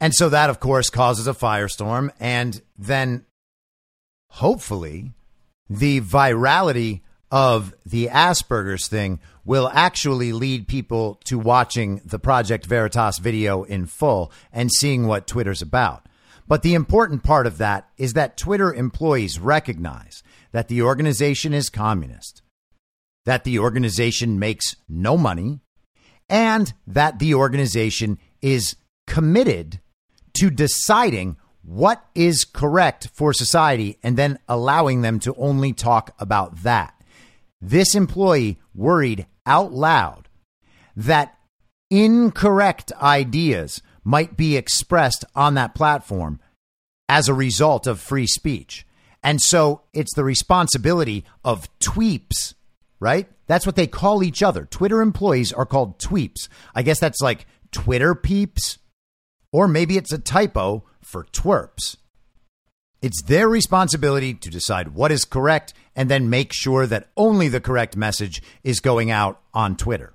And 0.00 0.14
so 0.14 0.28
that 0.28 0.50
of 0.50 0.60
course 0.60 0.90
causes 0.90 1.26
a 1.26 1.34
firestorm 1.34 2.10
and 2.20 2.60
then 2.78 3.24
hopefully 4.34 5.12
the 5.70 6.00
virality 6.00 7.00
of 7.30 7.72
the 7.86 8.08
Asperger's 8.08 8.88
thing 8.88 9.20
will 9.44 9.70
actually 9.72 10.32
lead 10.32 10.66
people 10.66 11.20
to 11.24 11.38
watching 11.38 12.00
the 12.04 12.18
Project 12.18 12.66
Veritas 12.66 13.18
video 13.18 13.62
in 13.62 13.86
full 13.86 14.32
and 14.52 14.72
seeing 14.72 15.06
what 15.06 15.28
Twitter's 15.28 15.62
about. 15.62 16.08
But 16.48 16.62
the 16.62 16.74
important 16.74 17.22
part 17.22 17.46
of 17.46 17.58
that 17.58 17.88
is 17.96 18.14
that 18.14 18.36
Twitter 18.36 18.74
employees 18.74 19.38
recognize 19.38 20.24
that 20.50 20.66
the 20.66 20.82
organization 20.82 21.54
is 21.54 21.70
communist, 21.70 22.42
that 23.24 23.44
the 23.44 23.60
organization 23.60 24.40
makes 24.40 24.74
no 24.88 25.16
money, 25.16 25.60
and 26.28 26.72
that 26.88 27.20
the 27.20 27.34
organization 27.34 28.18
is 28.42 28.74
committed 29.06 29.80
to 30.34 30.50
deciding 30.50 31.36
what 31.64 32.04
is 32.14 32.44
correct 32.44 33.08
for 33.12 33.32
society 33.32 33.98
and 34.02 34.16
then 34.16 34.38
allowing 34.48 35.02
them 35.02 35.18
to 35.20 35.34
only 35.36 35.72
talk 35.72 36.14
about 36.18 36.62
that. 36.62 36.94
This 37.60 37.94
employee 37.94 38.58
worried 38.74 39.26
out 39.46 39.72
loud 39.72 40.28
that 40.96 41.36
incorrect 41.90 42.92
ideas 43.00 43.80
might 44.04 44.36
be 44.36 44.56
expressed 44.56 45.24
on 45.34 45.54
that 45.54 45.74
platform 45.74 46.38
as 47.08 47.28
a 47.28 47.34
result 47.34 47.86
of 47.86 48.00
free 48.00 48.26
speech. 48.26 48.86
And 49.22 49.40
so 49.40 49.82
it's 49.94 50.14
the 50.14 50.24
responsibility 50.24 51.24
of 51.44 51.68
tweeps, 51.78 52.54
right? 53.00 53.28
That's 53.46 53.64
what 53.64 53.76
they 53.76 53.86
call 53.86 54.22
each 54.22 54.42
other. 54.42 54.66
Twitter 54.66 55.00
employees 55.00 55.52
are 55.52 55.66
called 55.66 55.98
tweeps. 55.98 56.48
I 56.74 56.82
guess 56.82 57.00
that's 57.00 57.22
like 57.22 57.46
Twitter 57.72 58.14
peeps, 58.14 58.78
or 59.54 59.68
maybe 59.68 59.96
it's 59.96 60.12
a 60.12 60.18
typo 60.18 60.82
for 61.00 61.26
twerps. 61.26 61.96
It's 63.00 63.22
their 63.22 63.48
responsibility 63.48 64.34
to 64.34 64.50
decide 64.50 64.96
what 64.96 65.12
is 65.12 65.24
correct 65.24 65.72
and 65.94 66.10
then 66.10 66.28
make 66.28 66.52
sure 66.52 66.88
that 66.88 67.10
only 67.16 67.46
the 67.46 67.60
correct 67.60 67.96
message 67.96 68.42
is 68.64 68.80
going 68.80 69.12
out 69.12 69.40
on 69.54 69.76
Twitter. 69.76 70.12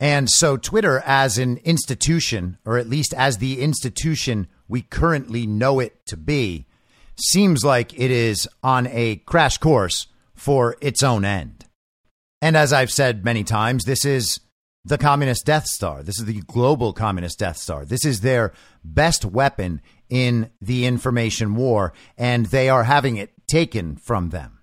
And 0.00 0.28
so, 0.28 0.56
Twitter, 0.56 1.04
as 1.06 1.38
an 1.38 1.58
institution, 1.58 2.58
or 2.64 2.76
at 2.76 2.88
least 2.88 3.14
as 3.14 3.38
the 3.38 3.60
institution 3.60 4.48
we 4.66 4.82
currently 4.82 5.46
know 5.46 5.78
it 5.78 6.04
to 6.06 6.16
be, 6.16 6.66
seems 7.16 7.64
like 7.64 7.96
it 7.96 8.10
is 8.10 8.48
on 8.60 8.88
a 8.88 9.22
crash 9.24 9.58
course 9.58 10.08
for 10.34 10.76
its 10.80 11.04
own 11.04 11.24
end. 11.24 11.66
And 12.42 12.56
as 12.56 12.72
I've 12.72 12.90
said 12.90 13.24
many 13.24 13.44
times, 13.44 13.84
this 13.84 14.04
is 14.04 14.40
the 14.84 14.98
communist 14.98 15.46
Death 15.46 15.66
Star. 15.66 16.02
This 16.02 16.18
is 16.18 16.26
the 16.26 16.40
global 16.42 16.92
communist 16.92 17.38
Death 17.38 17.56
Star. 17.56 17.84
This 17.84 18.04
is 18.04 18.20
their 18.20 18.52
best 18.84 19.24
weapon 19.24 19.80
in 20.10 20.50
the 20.60 20.84
information 20.84 21.54
war, 21.54 21.92
and 22.18 22.46
they 22.46 22.68
are 22.68 22.84
having 22.84 23.16
it 23.16 23.32
taken 23.46 23.96
from 23.96 24.30
them. 24.30 24.58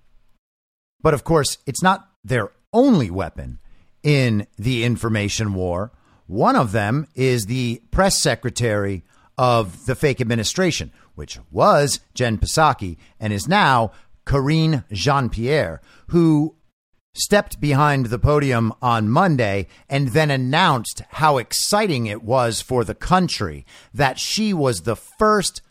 But 1.02 1.14
of 1.14 1.24
course, 1.24 1.58
it's 1.66 1.82
not 1.82 2.08
their 2.24 2.52
only 2.72 3.10
weapon 3.10 3.60
in 4.04 4.48
the 4.58 4.84
information 4.84 5.54
war. 5.54 5.92
One 6.28 6.56
of 6.56 6.72
them 6.72 7.08
is 7.16 7.46
the 7.46 7.82
press 7.92 8.22
secretary 8.22 9.04
of 9.38 9.86
the 9.86 9.96
fake 9.96 10.22
administration, 10.22 10.92
which 11.16 11.40
was 11.50 12.00
Jen 12.14 12.38
Psaki 12.38 12.98
and 13.20 13.34
is 13.34 13.48
now 13.48 13.92
Karine 14.26 14.84
Jean 14.92 15.30
Pierre, 15.30 15.82
who 16.08 16.56
stepped 17.14 17.60
behind 17.60 18.08
the 18.08 18.20
podium 18.20 18.74
on 18.82 19.10
Monday 19.10 19.68
and 19.90 20.10
then 20.10 20.32
announced 20.32 21.02
how 21.10 21.38
exciting 21.38 22.06
it 22.06 22.24
was 22.24 22.62
for 22.62 22.84
the 22.84 22.96
country 22.96 23.66
that 23.94 24.20
she 24.20 24.54
was 24.54 24.82
the 24.82 24.96
first 24.96 25.62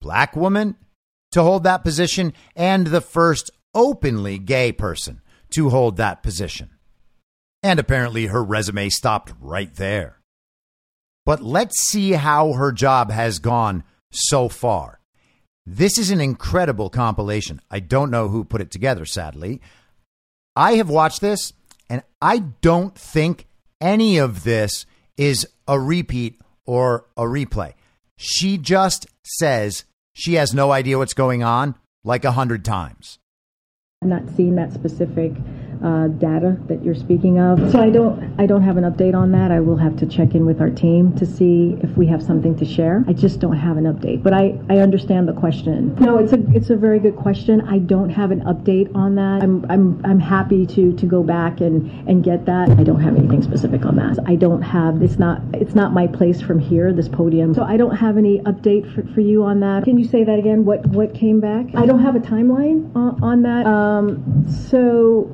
black 0.00 0.36
woman 0.36 0.76
to 1.32 1.42
hold 1.42 1.64
that 1.64 1.82
position 1.82 2.32
and 2.54 2.88
the 2.88 3.00
first 3.00 3.50
openly 3.74 4.38
gay 4.38 4.70
person 4.70 5.20
to 5.50 5.70
hold 5.70 5.96
that 5.96 6.22
position. 6.22 6.70
And 7.62 7.80
apparently 7.80 8.26
her 8.26 8.44
resume 8.44 8.90
stopped 8.90 9.32
right 9.40 9.74
there. 9.74 10.20
But 11.24 11.42
let's 11.42 11.88
see 11.88 12.12
how 12.12 12.52
her 12.52 12.70
job 12.70 13.10
has 13.10 13.38
gone 13.38 13.84
so 14.12 14.48
far. 14.48 15.00
This 15.64 15.96
is 15.96 16.10
an 16.10 16.20
incredible 16.20 16.90
compilation. 16.90 17.60
I 17.70 17.80
don't 17.80 18.10
know 18.10 18.28
who 18.28 18.44
put 18.44 18.60
it 18.60 18.70
together, 18.70 19.06
sadly. 19.06 19.62
I 20.56 20.74
have 20.74 20.88
watched 20.88 21.20
this, 21.20 21.52
and 21.90 22.02
I 22.22 22.38
don't 22.38 22.96
think 22.96 23.46
any 23.80 24.18
of 24.18 24.44
this 24.44 24.86
is 25.16 25.46
a 25.66 25.78
repeat 25.78 26.40
or 26.64 27.06
a 27.16 27.22
replay. 27.22 27.74
She 28.16 28.58
just 28.58 29.06
says 29.24 29.84
she 30.12 30.34
has 30.34 30.54
no 30.54 30.70
idea 30.70 30.98
what's 30.98 31.14
going 31.14 31.42
on 31.42 31.74
like 32.04 32.24
a 32.24 32.32
hundred 32.32 32.64
times. 32.64 33.18
I'm 34.02 34.08
not 34.08 34.28
seeing 34.36 34.54
that 34.56 34.72
specific 34.72 35.32
uh, 35.84 36.08
data 36.08 36.56
that 36.66 36.82
you're 36.82 36.94
speaking 36.94 37.38
of. 37.38 37.70
So 37.70 37.80
I 37.80 37.90
don't 37.90 38.34
I 38.40 38.46
don't 38.46 38.62
have 38.62 38.78
an 38.78 38.84
update 38.84 39.14
on 39.14 39.30
that. 39.32 39.50
I 39.50 39.60
will 39.60 39.76
have 39.76 39.96
to 39.98 40.06
check 40.06 40.34
in 40.34 40.46
with 40.46 40.60
our 40.60 40.70
team 40.70 41.14
to 41.16 41.26
see 41.26 41.76
if 41.82 41.94
we 41.96 42.06
have 42.06 42.22
something 42.22 42.56
to 42.56 42.64
share. 42.64 43.04
I 43.06 43.12
just 43.12 43.38
don't 43.38 43.56
have 43.56 43.76
an 43.76 43.84
update. 43.84 44.22
But 44.22 44.32
I, 44.32 44.58
I 44.70 44.78
understand 44.78 45.28
the 45.28 45.34
question. 45.34 45.94
No, 45.96 46.16
it's 46.18 46.32
a 46.32 46.40
it's 46.54 46.70
a 46.70 46.76
very 46.76 46.98
good 46.98 47.16
question. 47.16 47.60
I 47.68 47.78
don't 47.78 48.08
have 48.08 48.30
an 48.30 48.40
update 48.44 48.94
on 48.94 49.14
that. 49.16 49.42
I'm 49.42 49.66
I'm 49.70 50.00
I'm 50.06 50.20
happy 50.20 50.64
to 50.66 50.96
to 50.96 51.06
go 51.06 51.22
back 51.22 51.60
and 51.60 52.08
and 52.08 52.24
get 52.24 52.46
that. 52.46 52.70
I 52.70 52.82
don't 52.82 53.00
have 53.00 53.16
anything 53.16 53.42
specific 53.42 53.84
on 53.84 53.96
that. 53.96 54.18
I 54.26 54.36
don't 54.36 54.62
have 54.62 55.02
it's 55.02 55.18
not 55.18 55.42
it's 55.52 55.74
not 55.74 55.92
my 55.92 56.06
place 56.06 56.40
from 56.40 56.58
here, 56.58 56.94
this 56.94 57.08
podium. 57.08 57.52
So 57.52 57.62
I 57.62 57.76
don't 57.76 57.96
have 57.96 58.16
any 58.16 58.38
update 58.40 58.92
for, 58.94 59.06
for 59.14 59.20
you 59.20 59.44
on 59.44 59.60
that. 59.60 59.84
Can 59.84 59.98
you 59.98 60.04
say 60.06 60.24
that 60.24 60.38
again? 60.38 60.64
What 60.64 60.86
what 60.86 61.14
came 61.14 61.40
back? 61.40 61.66
I 61.74 61.84
don't 61.84 62.00
have 62.00 62.16
a 62.16 62.20
timeline 62.20 62.94
on, 62.96 63.22
on 63.22 63.42
that. 63.42 63.66
Um, 63.66 64.46
so 64.48 65.30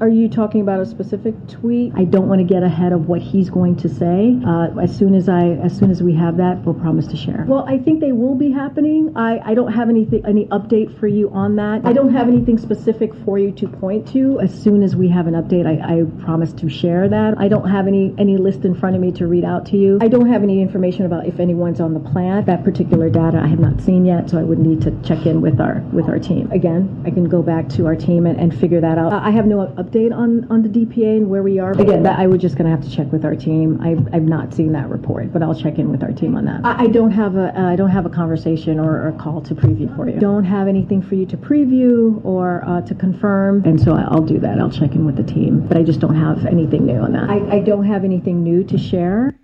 are 0.00 0.08
you 0.08 0.28
talking 0.28 0.60
about 0.60 0.80
a 0.80 0.86
specific 0.86 1.34
tweet? 1.48 1.92
I 1.94 2.04
don't 2.04 2.28
want 2.28 2.40
to 2.40 2.44
get 2.44 2.62
ahead 2.62 2.92
of 2.92 3.06
what 3.08 3.22
he's 3.22 3.48
going 3.48 3.76
to 3.76 3.88
say. 3.88 4.36
Uh, 4.44 4.68
as 4.80 4.96
soon 4.96 5.14
as 5.14 5.28
I, 5.28 5.50
as 5.50 5.76
soon 5.76 5.90
as 5.90 6.02
we 6.02 6.14
have 6.14 6.36
that, 6.38 6.64
we'll 6.64 6.74
promise 6.74 7.06
to 7.08 7.16
share. 7.16 7.44
Well, 7.46 7.64
I 7.68 7.78
think 7.78 8.00
they 8.00 8.12
will 8.12 8.34
be 8.34 8.50
happening. 8.50 9.12
I, 9.16 9.38
I 9.44 9.54
don't 9.54 9.72
have 9.72 9.88
anything, 9.88 10.24
any 10.26 10.46
update 10.46 10.98
for 10.98 11.06
you 11.06 11.30
on 11.30 11.56
that. 11.56 11.82
I 11.84 11.92
don't 11.92 12.12
have 12.12 12.28
anything 12.28 12.58
specific 12.58 13.14
for 13.24 13.38
you 13.38 13.52
to 13.52 13.68
point 13.68 14.08
to. 14.08 14.40
As 14.40 14.52
soon 14.52 14.82
as 14.82 14.96
we 14.96 15.08
have 15.08 15.26
an 15.26 15.34
update, 15.34 15.66
I, 15.66 16.00
I 16.00 16.24
promise 16.24 16.52
to 16.54 16.68
share 16.68 17.08
that. 17.08 17.34
I 17.38 17.48
don't 17.48 17.68
have 17.68 17.86
any 17.86 18.14
any 18.18 18.36
list 18.36 18.64
in 18.64 18.74
front 18.74 18.96
of 18.96 19.02
me 19.02 19.12
to 19.12 19.26
read 19.26 19.44
out 19.44 19.66
to 19.66 19.76
you. 19.76 19.98
I 20.00 20.08
don't 20.08 20.28
have 20.28 20.42
any 20.42 20.60
information 20.60 21.06
about 21.06 21.26
if 21.26 21.38
anyone's 21.38 21.80
on 21.80 21.94
the 21.94 22.00
plant. 22.00 22.46
That 22.46 22.64
particular 22.64 23.08
data 23.10 23.38
I 23.38 23.46
have 23.46 23.60
not 23.60 23.80
seen 23.80 24.04
yet, 24.04 24.30
so 24.30 24.38
I 24.38 24.42
would 24.42 24.58
need 24.58 24.82
to 24.82 24.90
check 25.02 25.26
in 25.26 25.40
with 25.40 25.60
our 25.60 25.80
with 25.92 26.08
our 26.08 26.18
team. 26.18 26.50
Again, 26.50 27.02
I 27.06 27.10
can 27.10 27.28
go 27.28 27.42
back 27.42 27.68
to 27.70 27.86
our 27.86 27.94
team 27.94 28.26
and, 28.26 28.38
and 28.40 28.58
figure 28.58 28.80
that 28.80 28.98
out. 28.98 29.12
I 29.12 29.30
have 29.30 29.46
no 29.46 29.72
update 29.84 30.14
on, 30.14 30.50
on 30.50 30.62
the 30.62 30.68
DPA 30.68 31.18
and 31.18 31.30
where 31.30 31.42
we 31.42 31.58
are. 31.58 31.72
Again, 31.72 32.02
that 32.04 32.18
I 32.18 32.26
was 32.26 32.40
just 32.40 32.56
going 32.56 32.64
to 32.64 32.70
have 32.70 32.84
to 32.84 32.90
check 32.94 33.12
with 33.12 33.24
our 33.24 33.34
team. 33.36 33.80
I've, 33.80 34.14
I've 34.14 34.22
not 34.22 34.54
seen 34.54 34.72
that 34.72 34.88
report, 34.88 35.32
but 35.32 35.42
I'll 35.42 35.54
check 35.54 35.78
in 35.78 35.90
with 35.90 36.02
our 36.02 36.12
team 36.12 36.36
on 36.36 36.44
that. 36.46 36.64
I, 36.64 36.84
I 36.84 36.86
don't 36.86 37.10
have 37.10 37.36
a 37.36 37.58
uh, 37.58 37.72
I 37.72 37.76
don't 37.76 37.90
have 37.90 38.06
a 38.06 38.10
conversation 38.10 38.78
or, 38.78 39.02
or 39.02 39.08
a 39.08 39.12
call 39.12 39.40
to 39.42 39.54
preview 39.54 39.94
for 39.96 40.08
you. 40.08 40.18
Don't 40.18 40.44
have 40.44 40.68
anything 40.68 41.02
for 41.02 41.14
you 41.14 41.26
to 41.26 41.36
preview 41.36 42.24
or 42.24 42.64
uh, 42.66 42.80
to 42.82 42.94
confirm, 42.94 43.64
and 43.64 43.80
so 43.80 43.94
I'll 43.94 44.22
do 44.22 44.38
that. 44.40 44.58
I'll 44.58 44.70
check 44.70 44.92
in 44.92 45.04
with 45.04 45.16
the 45.16 45.22
team, 45.22 45.66
but 45.66 45.76
I 45.76 45.82
just 45.82 46.00
don't 46.00 46.16
have 46.16 46.46
anything 46.46 46.86
new 46.86 46.98
on 46.98 47.12
that. 47.12 47.28
I, 47.28 47.56
I 47.56 47.60
don't 47.60 47.84
have 47.84 48.04
anything 48.04 48.42
new 48.42 48.64
to 48.64 48.78
share. 48.78 49.34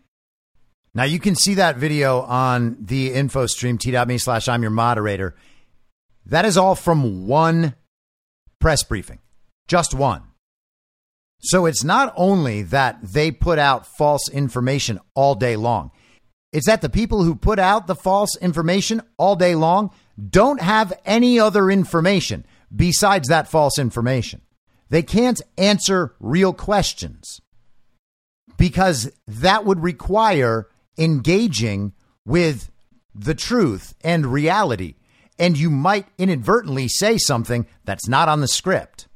Now 0.94 1.04
you 1.04 1.20
can 1.20 1.36
see 1.36 1.54
that 1.54 1.76
video 1.76 2.22
on 2.22 2.76
the 2.80 3.12
info 3.12 3.46
stream 3.46 3.78
t.me 3.78 4.18
slash 4.18 4.48
I'm 4.48 4.62
your 4.62 4.72
moderator. 4.72 5.36
That 6.26 6.44
is 6.44 6.56
all 6.56 6.74
from 6.74 7.26
one 7.26 7.74
press 8.58 8.82
briefing, 8.82 9.20
just 9.68 9.94
one. 9.94 10.29
So 11.40 11.66
it's 11.66 11.82
not 11.82 12.12
only 12.16 12.62
that 12.62 12.98
they 13.02 13.30
put 13.30 13.58
out 13.58 13.86
false 13.86 14.28
information 14.28 15.00
all 15.14 15.34
day 15.34 15.56
long, 15.56 15.90
it's 16.52 16.66
that 16.66 16.82
the 16.82 16.90
people 16.90 17.24
who 17.24 17.34
put 17.34 17.58
out 17.58 17.86
the 17.86 17.94
false 17.94 18.36
information 18.36 19.02
all 19.16 19.36
day 19.36 19.54
long 19.54 19.90
don't 20.28 20.60
have 20.60 20.92
any 21.04 21.38
other 21.38 21.70
information 21.70 22.44
besides 22.74 23.28
that 23.28 23.48
false 23.48 23.78
information. 23.78 24.42
They 24.90 25.02
can't 25.02 25.40
answer 25.56 26.14
real 26.20 26.52
questions 26.52 27.40
because 28.56 29.10
that 29.26 29.64
would 29.64 29.80
require 29.80 30.68
engaging 30.98 31.92
with 32.26 32.70
the 33.14 33.34
truth 33.34 33.94
and 34.02 34.26
reality. 34.26 34.96
And 35.38 35.56
you 35.56 35.70
might 35.70 36.06
inadvertently 36.18 36.88
say 36.88 37.16
something 37.16 37.66
that's 37.84 38.08
not 38.08 38.28
on 38.28 38.40
the 38.40 38.48
script. 38.48 39.06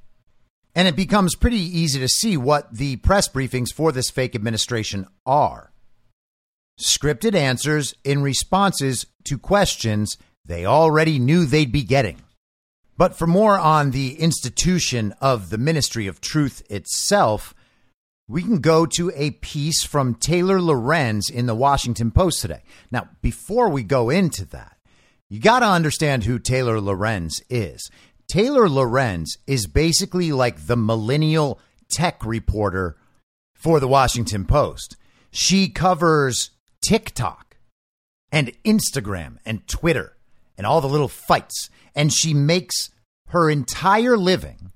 And 0.75 0.89
it 0.89 0.97
becomes 0.97 1.37
pretty 1.37 1.59
easy 1.59 2.01
to 2.01 2.09
see 2.09 2.37
what 2.37 2.75
the 2.75 2.97
press 2.97 3.29
briefings 3.29 3.72
for 3.72 3.93
this 3.93 4.11
fake 4.11 4.35
administration 4.35 5.07
are 5.25 5.70
scripted 6.81 7.35
answers 7.35 7.95
in 8.03 8.22
responses 8.22 9.07
to 9.25 9.39
questions 9.39 10.16
they 10.45 10.66
already 10.66 11.18
knew 11.18 11.45
they'd 11.45 11.72
be 11.72 11.85
getting. 11.85 12.20
But 12.97 13.16
for 13.16 13.27
more 13.27 13.59
on 13.59 13.91
the 13.91 14.20
institution 14.20 15.14
of 15.20 15.51
the 15.51 15.59
Ministry 15.59 16.07
of 16.07 16.20
Truth 16.20 16.62
itself, 16.70 17.55
we 18.29 18.43
can 18.43 18.61
go 18.61 18.87
to 18.87 19.12
a 19.14 19.33
piece 19.33 19.85
from 19.85 20.14
Taylor 20.14 20.61
Lorenz 20.61 21.29
in 21.29 21.47
the 21.47 21.55
Washington 21.55 22.11
Post 22.11 22.41
today. 22.41 22.62
Now, 22.91 23.09
before 23.20 23.68
we 23.68 23.83
go 23.83 24.11
into 24.11 24.45
that, 24.47 24.77
you 25.29 25.41
got 25.41 25.61
to 25.61 25.66
understand 25.66 26.25
who 26.25 26.39
Taylor 26.39 26.81
Lorenz 26.81 27.43
is. 27.51 27.91
Taylor 28.29 28.68
Lorenz 28.68 29.37
is 29.47 29.66
basically 29.66 30.33
like 30.33 30.66
the 30.66 30.77
millennial 30.77 31.61
tech 31.91 32.25
reporter 32.25 32.97
for 33.55 33.81
the 33.81 33.89
Washington 33.89 34.45
Post. 34.45 34.97
She 35.31 35.68
covers 35.68 36.51
TikTok 36.87 37.57
and 38.33 38.53
Instagram 38.64 39.39
and 39.45 39.66
Twitter 39.66 40.16
and 40.57 40.66
all 40.66 40.81
the 40.81 40.89
little 40.89 41.09
fights. 41.09 41.70
And 41.95 42.12
she 42.12 42.35
makes 42.35 42.91
her 43.29 43.49
entire 43.51 44.16
living 44.16 44.72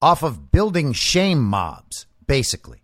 off 0.00 0.22
of 0.22 0.50
building 0.50 0.92
shame 0.92 1.42
mobs 1.42 2.06
basically. 2.26 2.82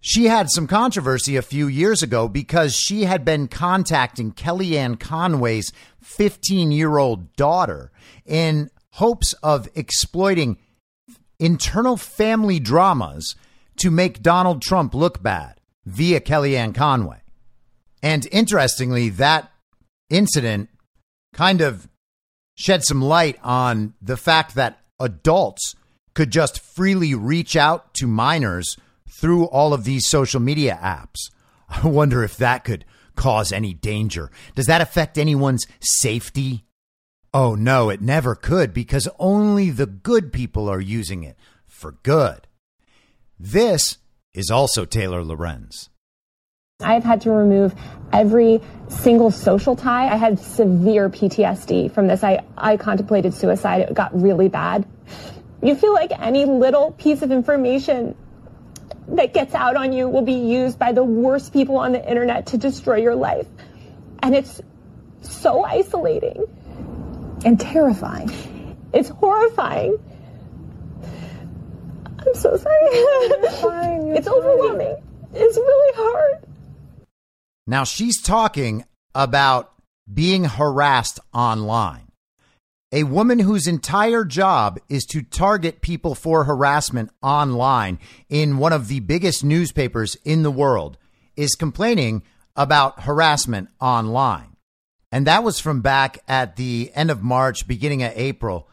She 0.00 0.24
had 0.24 0.50
some 0.50 0.66
controversy 0.66 1.36
a 1.36 1.42
few 1.42 1.66
years 1.66 2.02
ago 2.02 2.26
because 2.26 2.74
she 2.74 3.04
had 3.04 3.24
been 3.24 3.48
contacting 3.48 4.32
Kellyanne 4.32 4.98
Conway's 4.98 5.72
15 6.02 6.72
year 6.72 6.96
old 6.96 7.34
daughter 7.36 7.92
in 8.24 8.70
hopes 9.00 9.32
of 9.42 9.66
exploiting 9.74 10.58
internal 11.38 11.96
family 11.96 12.60
dramas 12.60 13.34
to 13.76 13.90
make 13.90 14.22
Donald 14.22 14.60
Trump 14.60 14.94
look 14.94 15.22
bad 15.22 15.58
via 15.86 16.20
Kellyanne 16.20 16.74
Conway. 16.74 17.22
And 18.02 18.28
interestingly, 18.30 19.08
that 19.08 19.50
incident 20.10 20.68
kind 21.32 21.62
of 21.62 21.88
shed 22.58 22.84
some 22.84 23.00
light 23.00 23.38
on 23.42 23.94
the 24.02 24.18
fact 24.18 24.54
that 24.56 24.80
adults 25.00 25.74
could 26.14 26.30
just 26.30 26.60
freely 26.60 27.14
reach 27.14 27.56
out 27.56 27.94
to 27.94 28.06
minors 28.06 28.76
through 29.08 29.46
all 29.46 29.72
of 29.72 29.84
these 29.84 30.06
social 30.06 30.40
media 30.40 30.78
apps. 30.82 31.30
I 31.70 31.88
wonder 31.88 32.22
if 32.22 32.36
that 32.36 32.64
could 32.64 32.84
cause 33.16 33.50
any 33.50 33.72
danger. 33.72 34.30
Does 34.54 34.66
that 34.66 34.82
affect 34.82 35.16
anyone's 35.16 35.66
safety? 35.80 36.66
Oh, 37.32 37.54
no, 37.54 37.90
it 37.90 38.00
never 38.00 38.34
could 38.34 38.74
because 38.74 39.08
only 39.18 39.70
the 39.70 39.86
good 39.86 40.32
people 40.32 40.68
are 40.68 40.80
using 40.80 41.22
it 41.22 41.36
for 41.66 41.92
good. 42.02 42.48
This 43.38 43.98
is 44.34 44.50
also 44.50 44.84
Taylor 44.84 45.22
Lorenz. 45.22 45.90
I've 46.80 47.04
had 47.04 47.20
to 47.22 47.30
remove 47.30 47.74
every 48.12 48.60
single 48.88 49.30
social 49.30 49.76
tie. 49.76 50.08
I 50.08 50.16
had 50.16 50.40
severe 50.40 51.08
PTSD 51.08 51.92
from 51.92 52.08
this. 52.08 52.24
I, 52.24 52.44
I 52.56 52.76
contemplated 52.76 53.34
suicide. 53.34 53.82
It 53.82 53.94
got 53.94 54.18
really 54.18 54.48
bad. 54.48 54.86
You 55.62 55.74
feel 55.74 55.92
like 55.92 56.10
any 56.18 56.46
little 56.46 56.92
piece 56.92 57.22
of 57.22 57.30
information 57.30 58.16
that 59.08 59.34
gets 59.34 59.54
out 59.54 59.76
on 59.76 59.92
you 59.92 60.08
will 60.08 60.22
be 60.22 60.32
used 60.32 60.78
by 60.78 60.92
the 60.92 61.04
worst 61.04 61.52
people 61.52 61.76
on 61.76 61.92
the 61.92 62.08
internet 62.08 62.46
to 62.46 62.58
destroy 62.58 62.96
your 62.96 63.14
life. 63.14 63.46
And 64.22 64.34
it's 64.34 64.60
so 65.22 65.64
isolating 65.64 66.46
and 67.44 67.58
terrifying. 67.58 68.30
It's 68.92 69.08
horrifying. 69.08 69.96
I'm 72.18 72.34
so 72.34 72.56
sorry. 72.56 72.88
Fine, 73.60 74.08
it's 74.16 74.26
fine. 74.28 74.36
overwhelming. 74.36 74.96
It's 75.32 75.56
really 75.56 75.94
hard. 75.96 76.44
Now 77.66 77.84
she's 77.84 78.20
talking 78.20 78.84
about 79.14 79.72
being 80.12 80.44
harassed 80.44 81.20
online. 81.32 82.08
A 82.92 83.04
woman 83.04 83.38
whose 83.38 83.68
entire 83.68 84.24
job 84.24 84.80
is 84.88 85.04
to 85.06 85.22
target 85.22 85.80
people 85.80 86.16
for 86.16 86.42
harassment 86.42 87.10
online 87.22 88.00
in 88.28 88.58
one 88.58 88.72
of 88.72 88.88
the 88.88 88.98
biggest 88.98 89.44
newspapers 89.44 90.16
in 90.24 90.42
the 90.42 90.50
world 90.50 90.98
is 91.36 91.54
complaining 91.54 92.24
about 92.56 93.02
harassment 93.02 93.68
online. 93.80 94.49
And 95.12 95.26
that 95.26 95.42
was 95.42 95.58
from 95.58 95.80
back 95.80 96.22
at 96.28 96.56
the 96.56 96.90
end 96.94 97.10
of 97.10 97.22
March, 97.22 97.66
beginning 97.66 98.02
of 98.02 98.12
April. 98.14 98.68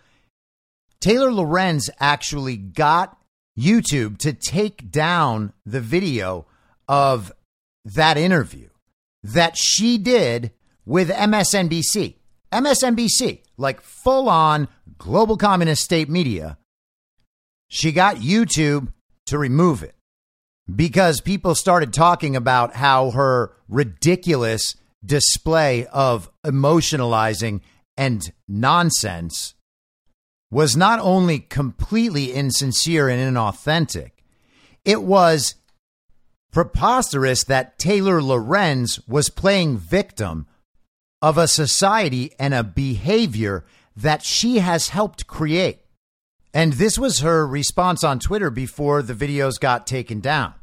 Taylor 1.00 1.32
Lorenz 1.32 1.90
actually 2.00 2.58
got 2.58 3.18
YouTube 3.58 4.18
to 4.20 4.34
take 4.34 4.92
down 4.92 5.54
the 5.66 5.82
video 5.82 6.46
of 6.88 7.32
that 7.86 8.18
interview 8.18 8.70
that 9.24 9.58
she 9.58 9.98
did 9.98 10.52
with 10.86 11.10
MSNBC. 11.10 12.16
MSNBC, 12.52 13.42
like 13.58 13.82
full 13.82 14.30
on 14.30 14.68
global 14.98 15.38
communist 15.38 15.84
state 15.84 16.10
media, 16.10 16.58
she 17.68 17.92
got 17.92 18.18
YouTube 18.18 18.94
to 19.26 19.38
remove 19.38 19.84
it 19.84 19.96
because 20.74 21.20
people 21.20 21.56
started 21.56 21.94
talking 21.94 22.36
about 22.36 22.76
how 22.76 23.12
her 23.12 23.54
ridiculous 23.68 24.76
display 25.06 25.86
of 25.88 26.30
emotionalizing 26.46 27.62
and 27.96 28.32
nonsense 28.48 29.56
was 30.50 30.78
not 30.78 31.00
only 31.00 31.40
completely 31.40 32.32
insincere 32.32 33.10
and 33.10 33.20
inauthentic, 33.22 34.12
it 34.86 35.04
was 35.04 35.56
preposterous 36.52 37.44
that 37.44 37.78
Taylor 37.78 38.22
Lorenz 38.22 39.00
was 39.08 39.30
playing 39.30 39.78
victim 39.78 40.48
of 41.22 41.38
a 41.38 41.48
society 41.48 42.32
and 42.40 42.54
a 42.54 42.64
behavior 42.64 43.66
that 43.96 44.24
she 44.24 44.60
has 44.60 44.90
helped 44.90 45.28
create. 45.28 45.80
And 46.54 46.74
this 46.74 46.98
was 46.98 47.20
her 47.20 47.46
response 47.46 48.04
on 48.04 48.20
Twitter 48.20 48.50
before 48.50 49.02
the 49.02 49.14
videos 49.14 49.60
got 49.60 49.86
taken 49.86 50.20
down. 50.20 50.54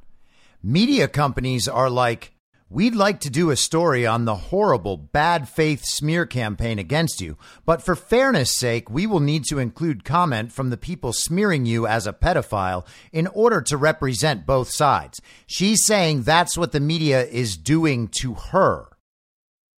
Media 0.63 1.09
companies 1.09 1.69
are 1.69 1.91
like, 1.91 2.34
We'd 2.75 2.97
like 2.97 3.21
to 3.21 3.31
do 3.31 3.51
a 3.51 3.57
story 3.57 4.05
on 4.05 4.25
the 4.25 4.35
horrible 4.35 4.97
bad 4.97 5.49
faith 5.49 5.85
smear 5.85 6.27
campaign 6.27 6.81
against 6.81 7.21
you, 7.21 7.39
but 7.65 7.81
for 7.81 7.95
fairness 7.95 8.51
sake, 8.51 8.91
we 8.91 9.07
will 9.07 9.21
need 9.21 9.45
to 9.45 9.61
include 9.61 10.05
comment 10.05 10.51
from 10.51 10.71
the 10.71 10.77
people 10.77 11.13
smearing 11.13 11.67
you 11.67 11.87
as 11.87 12.05
a 12.05 12.13
pedophile 12.13 12.85
in 13.13 13.29
order 13.29 13.61
to 13.61 13.77
represent 13.77 14.45
both 14.45 14.71
sides. 14.71 15.21
She's 15.47 15.87
saying 15.87 16.25
that's 16.25 16.59
what 16.59 16.73
the 16.73 16.81
media 16.81 17.25
is 17.25 17.57
doing 17.57 18.09
to 18.21 18.35
her. 18.35 18.89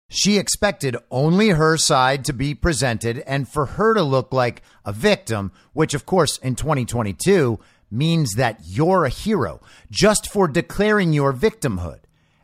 She 0.08 0.38
expected 0.38 0.96
only 1.10 1.50
her 1.50 1.76
side 1.76 2.24
to 2.24 2.32
be 2.32 2.54
presented 2.54 3.18
and 3.26 3.46
for 3.46 3.66
her 3.66 3.92
to 3.92 4.02
look 4.02 4.32
like 4.32 4.62
a 4.86 4.92
victim, 4.94 5.52
which, 5.74 5.92
of 5.92 6.06
course, 6.06 6.38
in 6.38 6.54
2022 6.56 7.60
means 7.90 8.36
that 8.36 8.60
you're 8.64 9.04
a 9.04 9.10
hero 9.10 9.60
just 9.90 10.32
for 10.32 10.48
declaring 10.48 11.12
your 11.12 11.34
victimhood. 11.34 11.98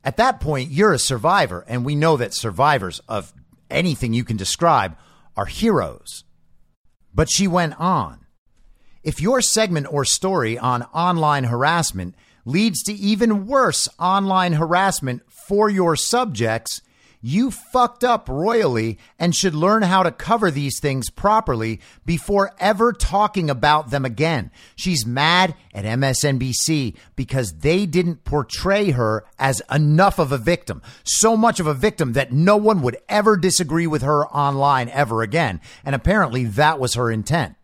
At 0.04 0.16
that 0.16 0.40
point, 0.40 0.70
you're 0.70 0.92
a 0.92 0.98
survivor, 0.98 1.64
and 1.68 1.84
we 1.84 1.94
know 1.94 2.16
that 2.16 2.34
survivors 2.34 3.00
of 3.08 3.32
anything 3.70 4.12
you 4.12 4.24
can 4.24 4.36
describe 4.36 4.96
are 5.36 5.46
heroes. 5.46 6.24
But 7.14 7.30
she 7.30 7.46
went 7.46 7.78
on. 7.78 8.26
If 9.02 9.20
your 9.20 9.40
segment 9.40 9.86
or 9.90 10.04
story 10.04 10.58
on 10.58 10.82
online 10.84 11.44
harassment 11.44 12.14
leads 12.44 12.82
to 12.84 12.92
even 12.92 13.46
worse 13.46 13.88
online 13.98 14.54
harassment 14.54 15.22
for 15.46 15.68
your 15.68 15.96
subjects, 15.96 16.82
you 17.22 17.52
fucked 17.52 18.02
up 18.04 18.28
royally 18.28 18.98
and 19.18 19.34
should 19.34 19.54
learn 19.54 19.82
how 19.82 20.02
to 20.02 20.10
cover 20.10 20.50
these 20.50 20.78
things 20.80 21.08
properly 21.08 21.80
before 22.04 22.52
ever 22.58 22.92
talking 22.92 23.48
about 23.48 23.90
them 23.90 24.04
again. 24.04 24.50
She's 24.74 25.06
mad 25.06 25.54
at 25.72 25.84
MSNBC 25.84 26.96
because 27.14 27.52
they 27.60 27.86
didn't 27.86 28.24
portray 28.24 28.90
her 28.90 29.24
as 29.38 29.62
enough 29.72 30.18
of 30.18 30.32
a 30.32 30.38
victim, 30.38 30.82
so 31.04 31.36
much 31.36 31.60
of 31.60 31.66
a 31.66 31.74
victim 31.74 32.12
that 32.12 32.32
no 32.32 32.56
one 32.56 32.82
would 32.82 32.98
ever 33.08 33.36
disagree 33.36 33.86
with 33.86 34.02
her 34.02 34.26
online 34.26 34.88
ever 34.88 35.22
again. 35.22 35.60
And 35.84 35.94
apparently 35.94 36.44
that 36.44 36.80
was 36.80 36.94
her 36.94 37.10
intent. 37.10 37.54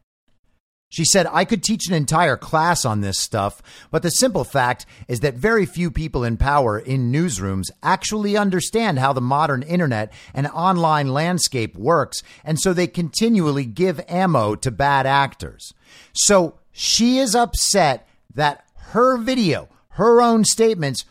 She 0.91 1.05
said, 1.05 1.27
I 1.31 1.45
could 1.45 1.63
teach 1.63 1.87
an 1.87 1.95
entire 1.95 2.37
class 2.37 2.85
on 2.87 3.03
this 3.03 3.19
stuff, 3.19 3.61
but 3.91 4.03
the 4.03 4.11
simple 4.11 4.45
fact 4.45 4.87
is 5.07 5.21
that 5.21 5.35
very 5.35 5.67
few 5.67 5.91
people 5.91 6.25
in 6.25 6.39
power 6.39 6.79
in 6.79 7.13
newsrooms 7.13 7.67
actually 7.83 8.39
understand 8.39 8.99
how 8.99 9.13
the 9.13 9.21
modern 9.21 9.63
internet 9.63 10.11
and 10.33 10.47
online 10.47 11.09
landscape 11.09 11.77
works, 11.77 12.23
and 12.43 12.59
so 12.59 12.73
they 12.73 12.87
continually 12.87 13.67
give 13.67 14.01
ammo 14.09 14.55
to 14.55 14.71
bad 14.71 15.07
actors. 15.07 15.75
So 16.15 16.59
she 16.73 17.19
is 17.19 17.35
upset 17.35 18.09
that 18.35 18.65
her 18.93 19.19
video, 19.19 19.69
her 19.91 20.23
own 20.23 20.45
statements, 20.45 21.05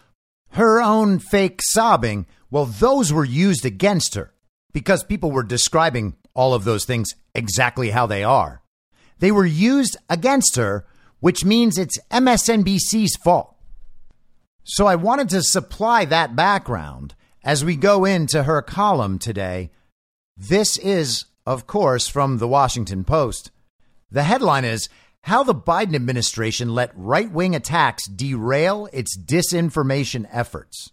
her 0.52 0.82
own 0.82 1.20
fake 1.20 1.62
sobbing, 1.62 2.26
well, 2.50 2.66
those 2.66 3.14
were 3.14 3.26
used 3.26 3.64
against 3.64 4.16
her 4.16 4.34
because 4.74 5.04
people 5.04 5.32
were 5.32 5.44
describing 5.44 6.16
all 6.34 6.56
of 6.56 6.64
those 6.64 6.86
things 6.86 7.10
exactly 7.36 7.92
how 7.92 8.08
they 8.08 8.24
are. 8.24 8.64
They 9.20 9.32
were 9.32 9.46
used 9.46 9.98
against 10.10 10.56
her, 10.56 10.86
which 11.20 11.46
means 11.46 11.78
it's 11.78 12.00
MSNBC's 12.12 13.16
fault. 13.18 13.56
So 14.64 14.86
I 14.86 14.96
wanted 14.96 15.30
to 15.30 15.42
supply 15.42 16.06
that 16.06 16.36
background 16.36 17.16
as 17.44 17.64
we 17.64 17.76
go 17.76 18.06
into 18.06 18.44
her 18.44 18.62
column 18.62 19.18
today. 19.18 19.72
This 20.36 20.78
is, 20.78 21.26
of 21.46 21.66
course, 21.66 22.08
from 22.08 22.38
the 22.38 22.48
Washington 22.48 23.04
Post. 23.04 23.52
The 24.12 24.24
headline 24.24 24.66
is 24.66 24.90
How 25.22 25.44
the 25.44 25.56
Biden 25.56 25.96
administration 25.96 26.76
let 26.76 26.92
right 26.96 27.32
wing 27.32 27.56
attacks 27.56 28.08
derail 28.08 28.88
its 28.92 29.18
disinformation 29.18 30.28
efforts. 30.32 30.92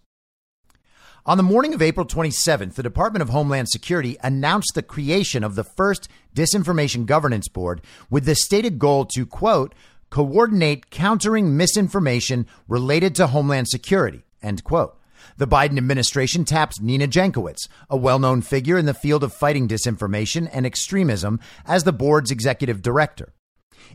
On 1.26 1.38
the 1.38 1.42
morning 1.42 1.72
of 1.72 1.80
April 1.80 2.04
27th, 2.04 2.74
the 2.74 2.82
Department 2.82 3.22
of 3.22 3.30
Homeland 3.30 3.70
Security 3.70 4.18
announced 4.22 4.72
the 4.74 4.82
creation 4.82 5.42
of 5.42 5.54
the 5.54 5.64
first 5.64 6.06
Disinformation 6.34 7.06
Governance 7.06 7.48
Board 7.48 7.80
with 8.10 8.26
the 8.26 8.34
stated 8.34 8.78
goal 8.78 9.06
to, 9.06 9.24
quote, 9.24 9.74
coordinate 10.10 10.90
countering 10.90 11.56
misinformation 11.56 12.46
related 12.68 13.14
to 13.14 13.28
Homeland 13.28 13.68
Security, 13.68 14.26
end 14.42 14.64
quote. 14.64 15.00
The 15.38 15.46
Biden 15.46 15.78
administration 15.78 16.44
tapped 16.44 16.82
Nina 16.82 17.06
Jankowicz, 17.06 17.68
a 17.88 17.96
well 17.96 18.18
known 18.18 18.42
figure 18.42 18.76
in 18.76 18.84
the 18.84 18.92
field 18.92 19.24
of 19.24 19.32
fighting 19.32 19.66
disinformation 19.66 20.50
and 20.52 20.66
extremism, 20.66 21.40
as 21.64 21.84
the 21.84 21.92
board's 21.94 22.30
executive 22.30 22.82
director. 22.82 23.32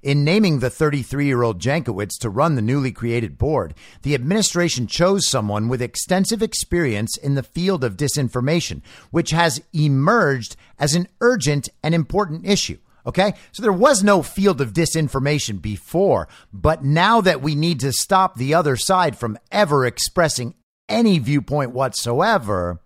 In 0.02 0.24
naming 0.24 0.60
the 0.60 0.70
33 0.70 1.26
year 1.26 1.44
old 1.44 1.60
Jankowicz 1.60 2.18
to 2.20 2.30
run 2.30 2.56
the 2.56 2.62
newly 2.62 2.92
created 2.92 3.38
board, 3.38 3.74
the 4.04 4.16
administration 4.16 4.88
chose 4.88 5.28
someone 5.28 5.68
with 5.68 5.82
extensive 5.82 6.42
experience 6.42 7.18
in 7.18 7.36
the 7.36 7.44
field 7.44 7.84
of 7.84 7.98
disinformation, 7.98 8.82
which 9.12 9.32
has 9.32 9.62
emerged 9.74 10.56
as 10.78 10.94
an 10.94 11.08
urgent 11.22 11.70
and 11.84 11.94
important 11.94 12.46
issue. 12.46 12.78
Okay. 13.06 13.34
So 13.52 13.64
there 13.64 13.74
was 13.74 14.04
no 14.04 14.22
field 14.22 14.62
of 14.62 14.74
disinformation 14.74 15.62
before, 15.62 16.28
but 16.54 16.84
now 16.84 17.22
that 17.22 17.42
we 17.42 17.56
need 17.56 17.80
to 17.80 17.92
stop 17.92 18.36
the 18.36 18.54
other 18.54 18.76
side 18.76 19.18
from 19.18 19.38
ever 19.52 19.86
expressing 19.86 20.54
any 20.88 21.20
viewpoint 21.20 21.72
whatsoever, 21.72 22.82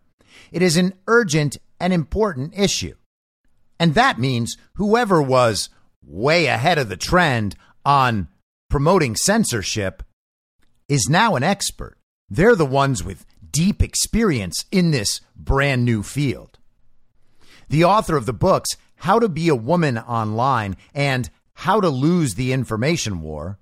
it 0.52 0.62
is 0.62 0.78
an 0.78 0.94
urgent 1.08 1.58
and 1.80 1.92
important 1.92 2.58
issue. 2.58 2.96
And 3.80 3.96
that 3.96 4.20
means 4.20 4.56
whoever 4.76 5.22
was 5.22 5.70
way 6.06 6.46
ahead 6.46 6.78
of 6.78 6.90
the 6.90 6.98
trend 6.98 7.56
on 7.86 8.28
promoting 8.70 9.16
censorship 9.16 10.04
is 10.88 11.08
now 11.10 11.36
an 11.36 11.44
expert. 11.44 11.98
They're 12.30 12.56
the 12.56 12.66
ones 12.66 13.04
with 13.04 13.26
deep 13.52 13.82
experience 13.82 14.66
in 14.72 14.92
this 14.92 15.22
brand 15.36 15.86
new 15.86 16.04
field. 16.04 16.60
The 17.70 17.84
author 17.84 18.18
of 18.18 18.26
the 18.26 18.34
books, 18.34 18.70
How 18.98 19.20
to 19.20 19.30
Be 19.30 19.48
a 19.48 19.56
Woman 19.56 19.98
Online 19.98 20.76
and 20.94 21.30
How 21.54 21.80
to 21.80 21.90
Lose 21.90 22.36
the 22.36 22.52
Information 22.52 23.22
War, 23.22 23.60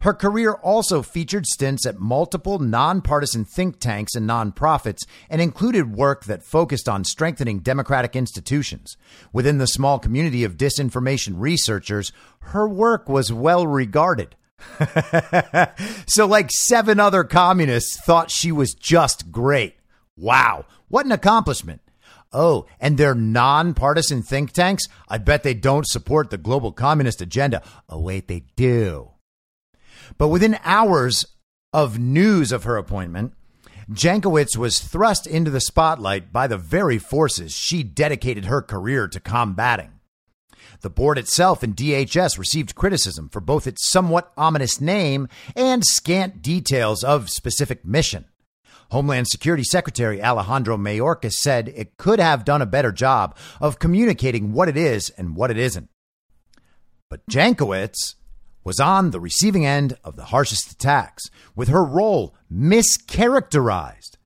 her 0.00 0.14
career 0.14 0.52
also 0.52 1.02
featured 1.02 1.46
stints 1.46 1.84
at 1.84 1.98
multiple 1.98 2.58
nonpartisan 2.58 3.44
think 3.44 3.80
tanks 3.80 4.14
and 4.14 4.28
nonprofits 4.28 5.06
and 5.28 5.40
included 5.40 5.94
work 5.94 6.24
that 6.24 6.44
focused 6.44 6.88
on 6.88 7.04
strengthening 7.04 7.58
democratic 7.58 8.14
institutions. 8.14 8.96
Within 9.32 9.58
the 9.58 9.66
small 9.66 9.98
community 9.98 10.44
of 10.44 10.56
disinformation 10.56 11.34
researchers, 11.36 12.12
her 12.40 12.68
work 12.68 13.08
was 13.08 13.32
well 13.32 13.66
regarded. 13.66 14.36
so, 16.06 16.26
like 16.26 16.50
seven 16.50 16.98
other 16.98 17.24
communists 17.24 18.00
thought 18.00 18.30
she 18.30 18.50
was 18.50 18.74
just 18.74 19.30
great. 19.30 19.76
Wow, 20.16 20.64
what 20.88 21.06
an 21.06 21.12
accomplishment! 21.12 21.80
Oh, 22.32 22.66
and 22.80 22.98
they're 22.98 23.14
nonpartisan 23.14 24.22
think 24.22 24.52
tanks? 24.52 24.84
I 25.08 25.18
bet 25.18 25.42
they 25.44 25.54
don't 25.54 25.86
support 25.86 26.30
the 26.30 26.38
global 26.38 26.72
communist 26.72 27.22
agenda. 27.22 27.62
Oh, 27.88 28.00
wait, 28.00 28.28
they 28.28 28.44
do. 28.54 29.12
But 30.16 30.28
within 30.28 30.58
hours 30.64 31.26
of 31.72 31.98
news 31.98 32.52
of 32.52 32.64
her 32.64 32.76
appointment, 32.76 33.34
Jankowicz 33.90 34.56
was 34.56 34.80
thrust 34.80 35.26
into 35.26 35.50
the 35.50 35.60
spotlight 35.60 36.32
by 36.32 36.46
the 36.46 36.58
very 36.58 36.98
forces 36.98 37.52
she 37.52 37.82
dedicated 37.82 38.46
her 38.46 38.62
career 38.62 39.08
to 39.08 39.20
combating. 39.20 39.92
The 40.80 40.90
board 40.90 41.18
itself 41.18 41.62
and 41.62 41.74
DHS 41.74 42.38
received 42.38 42.74
criticism 42.74 43.28
for 43.30 43.40
both 43.40 43.66
its 43.66 43.90
somewhat 43.90 44.32
ominous 44.36 44.80
name 44.80 45.28
and 45.56 45.82
scant 45.84 46.42
details 46.42 47.02
of 47.02 47.30
specific 47.30 47.84
mission. 47.84 48.26
Homeland 48.90 49.26
Security 49.28 49.64
Secretary 49.64 50.22
Alejandro 50.22 50.76
Mayorkas 50.76 51.32
said 51.32 51.68
it 51.68 51.96
could 51.96 52.20
have 52.20 52.44
done 52.44 52.62
a 52.62 52.66
better 52.66 52.92
job 52.92 53.36
of 53.60 53.78
communicating 53.78 54.52
what 54.52 54.68
it 54.68 54.76
is 54.76 55.10
and 55.10 55.34
what 55.34 55.50
it 55.50 55.58
isn't. 55.58 55.88
But 57.10 57.26
Jankowicz 57.26 58.14
was 58.68 58.78
on 58.78 59.12
the 59.12 59.18
receiving 59.18 59.64
end 59.64 59.96
of 60.04 60.14
the 60.14 60.26
harshest 60.26 60.70
attacks, 60.70 61.30
with 61.56 61.68
her 61.68 61.82
role 61.82 62.34
mischaracterized 62.52 64.18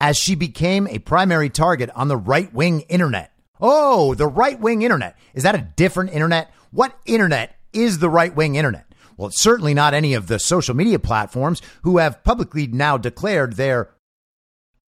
as 0.00 0.16
she 0.16 0.36
became 0.36 0.86
a 0.86 1.00
primary 1.00 1.50
target 1.50 1.90
on 1.96 2.06
the 2.06 2.16
right 2.16 2.54
wing 2.54 2.82
internet. 2.82 3.32
Oh, 3.60 4.14
the 4.14 4.28
right 4.28 4.60
wing 4.60 4.82
internet. 4.82 5.18
Is 5.34 5.42
that 5.42 5.56
a 5.56 5.66
different 5.74 6.12
internet? 6.12 6.52
What 6.70 6.96
internet 7.04 7.56
is 7.72 7.98
the 7.98 8.08
right 8.08 8.32
wing 8.32 8.54
internet? 8.54 8.86
Well, 9.16 9.26
it's 9.26 9.42
certainly 9.42 9.74
not 9.74 9.92
any 9.92 10.14
of 10.14 10.28
the 10.28 10.38
social 10.38 10.76
media 10.76 11.00
platforms 11.00 11.60
who 11.82 11.98
have 11.98 12.22
publicly 12.22 12.68
now 12.68 12.96
declared 12.96 13.54
their 13.54 13.90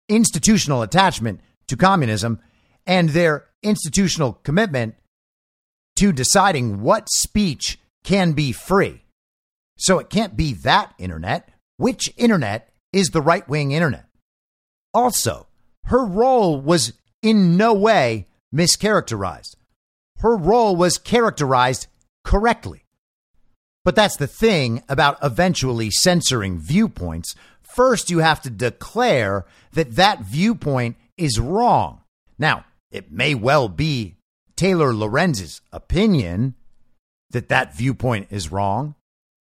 institutional 0.10 0.82
attachment 0.82 1.40
to 1.70 1.78
communism 1.78 2.42
and 2.86 3.08
their 3.10 3.46
institutional 3.64 4.34
commitment 4.34 4.96
to 5.96 6.12
deciding 6.12 6.82
what 6.82 7.08
speech 7.10 7.79
can 8.04 8.34
be 8.34 8.52
free. 8.52 9.04
So 9.78 10.00
it 10.00 10.10
can't 10.10 10.36
be 10.36 10.54
that 10.54 10.94
internet. 10.98 11.50
Which 11.78 12.14
internet 12.18 12.70
is 12.92 13.10
the 13.10 13.22
right 13.22 13.48
wing 13.48 13.72
internet? 13.72 14.06
Also, 14.94 15.48
her 15.86 16.06
role 16.06 16.60
was 16.60 16.94
in 17.22 17.58
no 17.58 17.74
way 17.74 18.28
mischaracterized. 18.54 19.56
Her 20.18 20.36
role 20.36 20.76
was 20.76 20.98
characterized 20.98 21.88
correctly. 22.24 22.84
But 23.86 23.96
that's 23.96 24.18
the 24.18 24.28
thing 24.28 24.84
about 24.90 25.18
eventually 25.24 25.90
censoring 25.90 26.60
viewpoints. 26.60 27.36
First, 27.62 28.10
you 28.10 28.20
have 28.20 28.42
to 28.42 28.50
declare 28.50 29.46
that 29.74 29.96
that 29.96 30.22
viewpoint 30.22 30.98
is 31.18 31.40
wrong. 31.40 32.02
Now, 32.38 32.66
it 32.92 33.12
may 33.12 33.36
well 33.36 33.70
be 33.70 34.16
Taylor 34.56 34.94
Lorenz's 34.94 35.62
opinion, 35.72 36.56
that 37.32 37.50
that 37.50 37.76
viewpoint 37.76 38.28
is 38.30 38.52
wrong, 38.52 38.96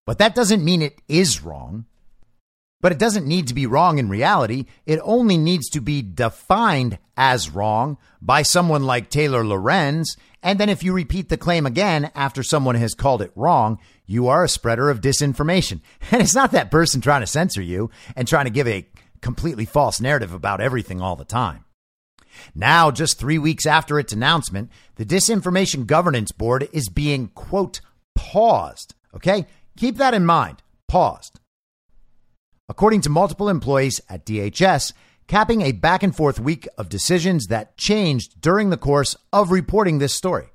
but 0.06 0.18
that 0.18 0.34
doesn't 0.34 0.64
mean 0.64 0.82
it 0.82 1.00
is 1.08 1.42
wrong. 1.42 1.86
But 2.80 2.92
it 2.92 2.98
doesn't 2.98 3.26
need 3.26 3.48
to 3.48 3.54
be 3.54 3.66
wrong 3.66 3.98
in 3.98 4.08
reality. 4.08 4.66
It 4.84 5.00
only 5.02 5.38
needs 5.38 5.70
to 5.70 5.80
be 5.80 6.02
defined 6.02 6.98
as 7.16 7.50
wrong 7.50 7.96
by 8.20 8.42
someone 8.42 8.84
like 8.84 9.08
Taylor 9.08 9.44
Lorenz. 9.44 10.16
And 10.42 10.60
then 10.60 10.68
if 10.68 10.82
you 10.82 10.92
repeat 10.92 11.28
the 11.28 11.38
claim 11.38 11.66
again 11.66 12.10
after 12.14 12.42
someone 12.42 12.74
has 12.76 12.94
called 12.94 13.22
it 13.22 13.32
wrong, 13.34 13.78
you 14.04 14.28
are 14.28 14.44
a 14.44 14.48
spreader 14.48 14.90
of 14.90 15.00
disinformation. 15.00 15.80
And 16.12 16.22
it's 16.22 16.34
not 16.34 16.52
that 16.52 16.70
person 16.70 17.00
trying 17.00 17.22
to 17.22 17.26
censor 17.26 17.62
you 17.62 17.90
and 18.14 18.28
trying 18.28 18.44
to 18.44 18.50
give 18.50 18.68
a 18.68 18.86
completely 19.20 19.64
false 19.64 20.00
narrative 20.00 20.32
about 20.32 20.60
everything 20.60 21.00
all 21.00 21.16
the 21.16 21.24
time. 21.24 21.64
Now, 22.54 22.90
just 22.90 23.18
three 23.18 23.38
weeks 23.38 23.66
after 23.66 23.98
its 23.98 24.12
announcement, 24.12 24.70
the 24.96 25.04
Disinformation 25.06 25.86
Governance 25.86 26.32
Board 26.32 26.68
is 26.72 26.88
being, 26.88 27.28
quote, 27.28 27.80
paused. 28.14 28.94
Okay? 29.14 29.46
Keep 29.76 29.96
that 29.96 30.14
in 30.14 30.24
mind. 30.24 30.62
Paused. 30.88 31.40
According 32.68 33.02
to 33.02 33.10
multiple 33.10 33.48
employees 33.48 34.00
at 34.08 34.26
DHS, 34.26 34.92
capping 35.26 35.62
a 35.62 35.72
back 35.72 36.02
and 36.02 36.14
forth 36.14 36.40
week 36.40 36.68
of 36.78 36.88
decisions 36.88 37.46
that 37.46 37.76
changed 37.76 38.40
during 38.40 38.70
the 38.70 38.76
course 38.76 39.16
of 39.32 39.50
reporting 39.50 39.98
this 39.98 40.14
story. 40.14 40.46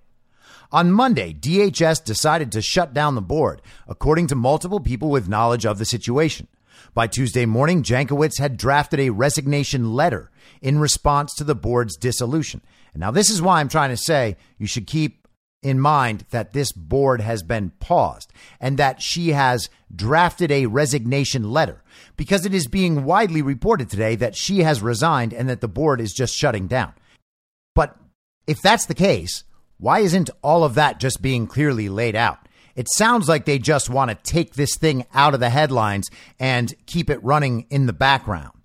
On 0.73 0.91
Monday, 0.91 1.33
DHS 1.33 2.03
decided 2.03 2.51
to 2.51 2.61
shut 2.61 2.93
down 2.93 3.15
the 3.15 3.21
board, 3.21 3.61
according 3.87 4.27
to 4.27 4.35
multiple 4.35 4.79
people 4.79 5.09
with 5.09 5.27
knowledge 5.27 5.65
of 5.65 5.77
the 5.77 5.85
situation. 5.85 6.47
By 6.93 7.07
Tuesday 7.07 7.45
morning, 7.45 7.83
Jankowicz 7.83 8.39
had 8.39 8.57
drafted 8.57 8.99
a 8.99 9.09
resignation 9.09 9.93
letter 9.93 10.30
in 10.61 10.79
response 10.79 11.33
to 11.35 11.43
the 11.43 11.55
board's 11.55 11.97
dissolution. 11.97 12.61
And 12.93 13.01
now, 13.01 13.11
this 13.11 13.29
is 13.29 13.41
why 13.41 13.59
I'm 13.59 13.69
trying 13.69 13.89
to 13.89 13.97
say 13.97 14.37
you 14.57 14.67
should 14.67 14.87
keep 14.87 15.27
in 15.63 15.79
mind 15.79 16.25
that 16.31 16.53
this 16.53 16.71
board 16.71 17.21
has 17.21 17.43
been 17.43 17.71
paused 17.79 18.33
and 18.59 18.77
that 18.77 19.01
she 19.01 19.29
has 19.29 19.69
drafted 19.95 20.51
a 20.51 20.65
resignation 20.65 21.51
letter 21.51 21.83
because 22.17 22.45
it 22.45 22.53
is 22.53 22.67
being 22.67 23.03
widely 23.03 23.41
reported 23.41 23.89
today 23.89 24.15
that 24.15 24.35
she 24.35 24.59
has 24.59 24.81
resigned 24.81 25.33
and 25.33 25.47
that 25.49 25.61
the 25.61 25.67
board 25.67 26.01
is 26.01 26.13
just 26.13 26.35
shutting 26.35 26.67
down. 26.67 26.93
But 27.75 27.95
if 28.47 28.61
that's 28.61 28.85
the 28.85 28.95
case, 28.95 29.43
why 29.77 29.99
isn't 29.99 30.29
all 30.41 30.63
of 30.63 30.75
that 30.75 30.99
just 30.99 31.21
being 31.21 31.47
clearly 31.47 31.89
laid 31.89 32.15
out? 32.15 32.39
It 32.75 32.87
sounds 32.89 33.27
like 33.27 33.45
they 33.45 33.59
just 33.59 33.89
want 33.89 34.09
to 34.09 34.31
take 34.31 34.53
this 34.53 34.77
thing 34.77 35.05
out 35.13 35.33
of 35.33 35.39
the 35.39 35.49
headlines 35.49 36.09
and 36.39 36.73
keep 36.85 37.09
it 37.09 37.23
running 37.23 37.65
in 37.69 37.85
the 37.85 37.93
background. 37.93 38.60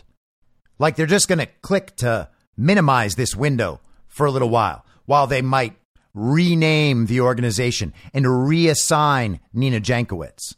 Like 0.78 0.96
they're 0.96 1.06
just 1.06 1.28
going 1.28 1.38
to 1.38 1.48
click 1.62 1.96
to 1.96 2.28
minimize 2.56 3.14
this 3.14 3.36
window 3.36 3.80
for 4.06 4.26
a 4.26 4.30
little 4.30 4.48
while, 4.48 4.84
while 5.04 5.26
they 5.26 5.42
might 5.42 5.76
rename 6.14 7.06
the 7.06 7.20
organization 7.20 7.92
and 8.14 8.24
reassign 8.24 9.40
Nina 9.52 9.80
Jankowicz. 9.80 10.54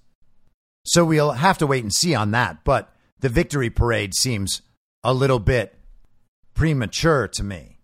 So 0.85 1.05
we'll 1.05 1.33
have 1.33 1.59
to 1.59 1.67
wait 1.67 1.83
and 1.83 1.93
see 1.93 2.15
on 2.15 2.31
that. 2.31 2.65
But 2.65 2.93
the 3.21 3.29
victory 3.29 3.69
parade 3.69 4.15
seems 4.15 4.63
a 5.03 5.13
little 5.13 5.41
bit 5.41 5.75
premature 6.55 7.29
to 7.29 7.45
me. 7.45 7.78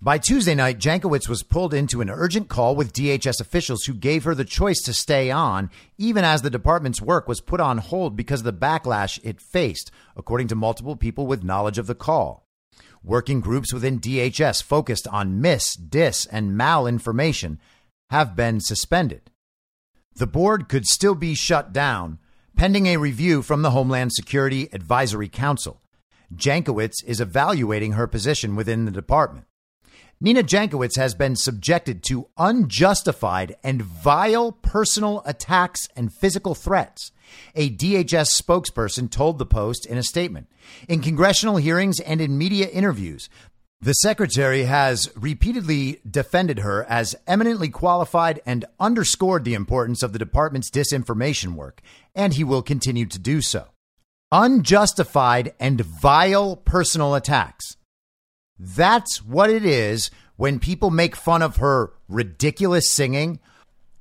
By 0.00 0.18
Tuesday 0.18 0.54
night, 0.54 0.78
Jankowicz 0.78 1.28
was 1.28 1.42
pulled 1.42 1.74
into 1.74 2.00
an 2.00 2.08
urgent 2.08 2.48
call 2.48 2.76
with 2.76 2.92
DHS 2.92 3.40
officials 3.40 3.84
who 3.84 3.94
gave 3.94 4.22
her 4.22 4.34
the 4.34 4.44
choice 4.44 4.80
to 4.82 4.94
stay 4.94 5.32
on, 5.32 5.70
even 5.96 6.24
as 6.24 6.42
the 6.42 6.50
department's 6.50 7.02
work 7.02 7.26
was 7.26 7.40
put 7.40 7.58
on 7.58 7.78
hold 7.78 8.14
because 8.14 8.42
of 8.42 8.44
the 8.44 8.52
backlash 8.52 9.18
it 9.24 9.40
faced, 9.40 9.90
according 10.16 10.46
to 10.48 10.54
multiple 10.54 10.94
people 10.94 11.26
with 11.26 11.42
knowledge 11.42 11.78
of 11.78 11.88
the 11.88 11.96
call. 11.96 12.46
Working 13.02 13.40
groups 13.40 13.72
within 13.72 13.98
DHS 13.98 14.62
focused 14.62 15.08
on 15.08 15.40
mis, 15.40 15.74
dis, 15.74 16.26
and 16.26 16.52
malinformation 16.52 17.58
have 18.10 18.36
been 18.36 18.60
suspended. 18.60 19.32
The 20.14 20.28
board 20.28 20.68
could 20.68 20.86
still 20.86 21.16
be 21.16 21.34
shut 21.34 21.72
down 21.72 22.20
pending 22.56 22.86
a 22.86 22.98
review 22.98 23.42
from 23.42 23.62
the 23.62 23.72
Homeland 23.72 24.12
Security 24.12 24.68
Advisory 24.72 25.28
Council. 25.28 25.82
Jankowicz 26.32 27.04
is 27.04 27.20
evaluating 27.20 27.92
her 27.92 28.06
position 28.06 28.54
within 28.54 28.84
the 28.84 28.92
department. 28.92 29.47
Nina 30.20 30.42
Jankowicz 30.42 30.96
has 30.96 31.14
been 31.14 31.36
subjected 31.36 32.02
to 32.02 32.26
unjustified 32.36 33.54
and 33.62 33.80
vile 33.80 34.50
personal 34.50 35.22
attacks 35.24 35.86
and 35.94 36.12
physical 36.12 36.56
threats. 36.56 37.12
A 37.54 37.70
DHS 37.70 38.42
spokesperson 38.42 39.08
told 39.08 39.38
the 39.38 39.46
Post 39.46 39.86
in 39.86 39.96
a 39.96 40.02
statement. 40.02 40.48
In 40.88 41.02
congressional 41.02 41.58
hearings 41.58 42.00
and 42.00 42.20
in 42.20 42.36
media 42.36 42.66
interviews, 42.66 43.28
the 43.80 43.92
secretary 43.92 44.64
has 44.64 45.08
repeatedly 45.14 46.00
defended 46.08 46.58
her 46.58 46.84
as 46.88 47.14
eminently 47.28 47.68
qualified 47.68 48.40
and 48.44 48.64
underscored 48.80 49.44
the 49.44 49.54
importance 49.54 50.02
of 50.02 50.12
the 50.12 50.18
department's 50.18 50.68
disinformation 50.68 51.54
work, 51.54 51.80
and 52.16 52.34
he 52.34 52.42
will 52.42 52.62
continue 52.62 53.06
to 53.06 53.20
do 53.20 53.40
so. 53.40 53.66
Unjustified 54.32 55.54
and 55.60 55.80
vile 55.80 56.56
personal 56.56 57.14
attacks. 57.14 57.77
That's 58.58 59.24
what 59.24 59.50
it 59.50 59.64
is 59.64 60.10
when 60.36 60.58
people 60.58 60.90
make 60.90 61.16
fun 61.16 61.42
of 61.42 61.56
her 61.56 61.92
ridiculous 62.08 62.92
singing, 62.92 63.40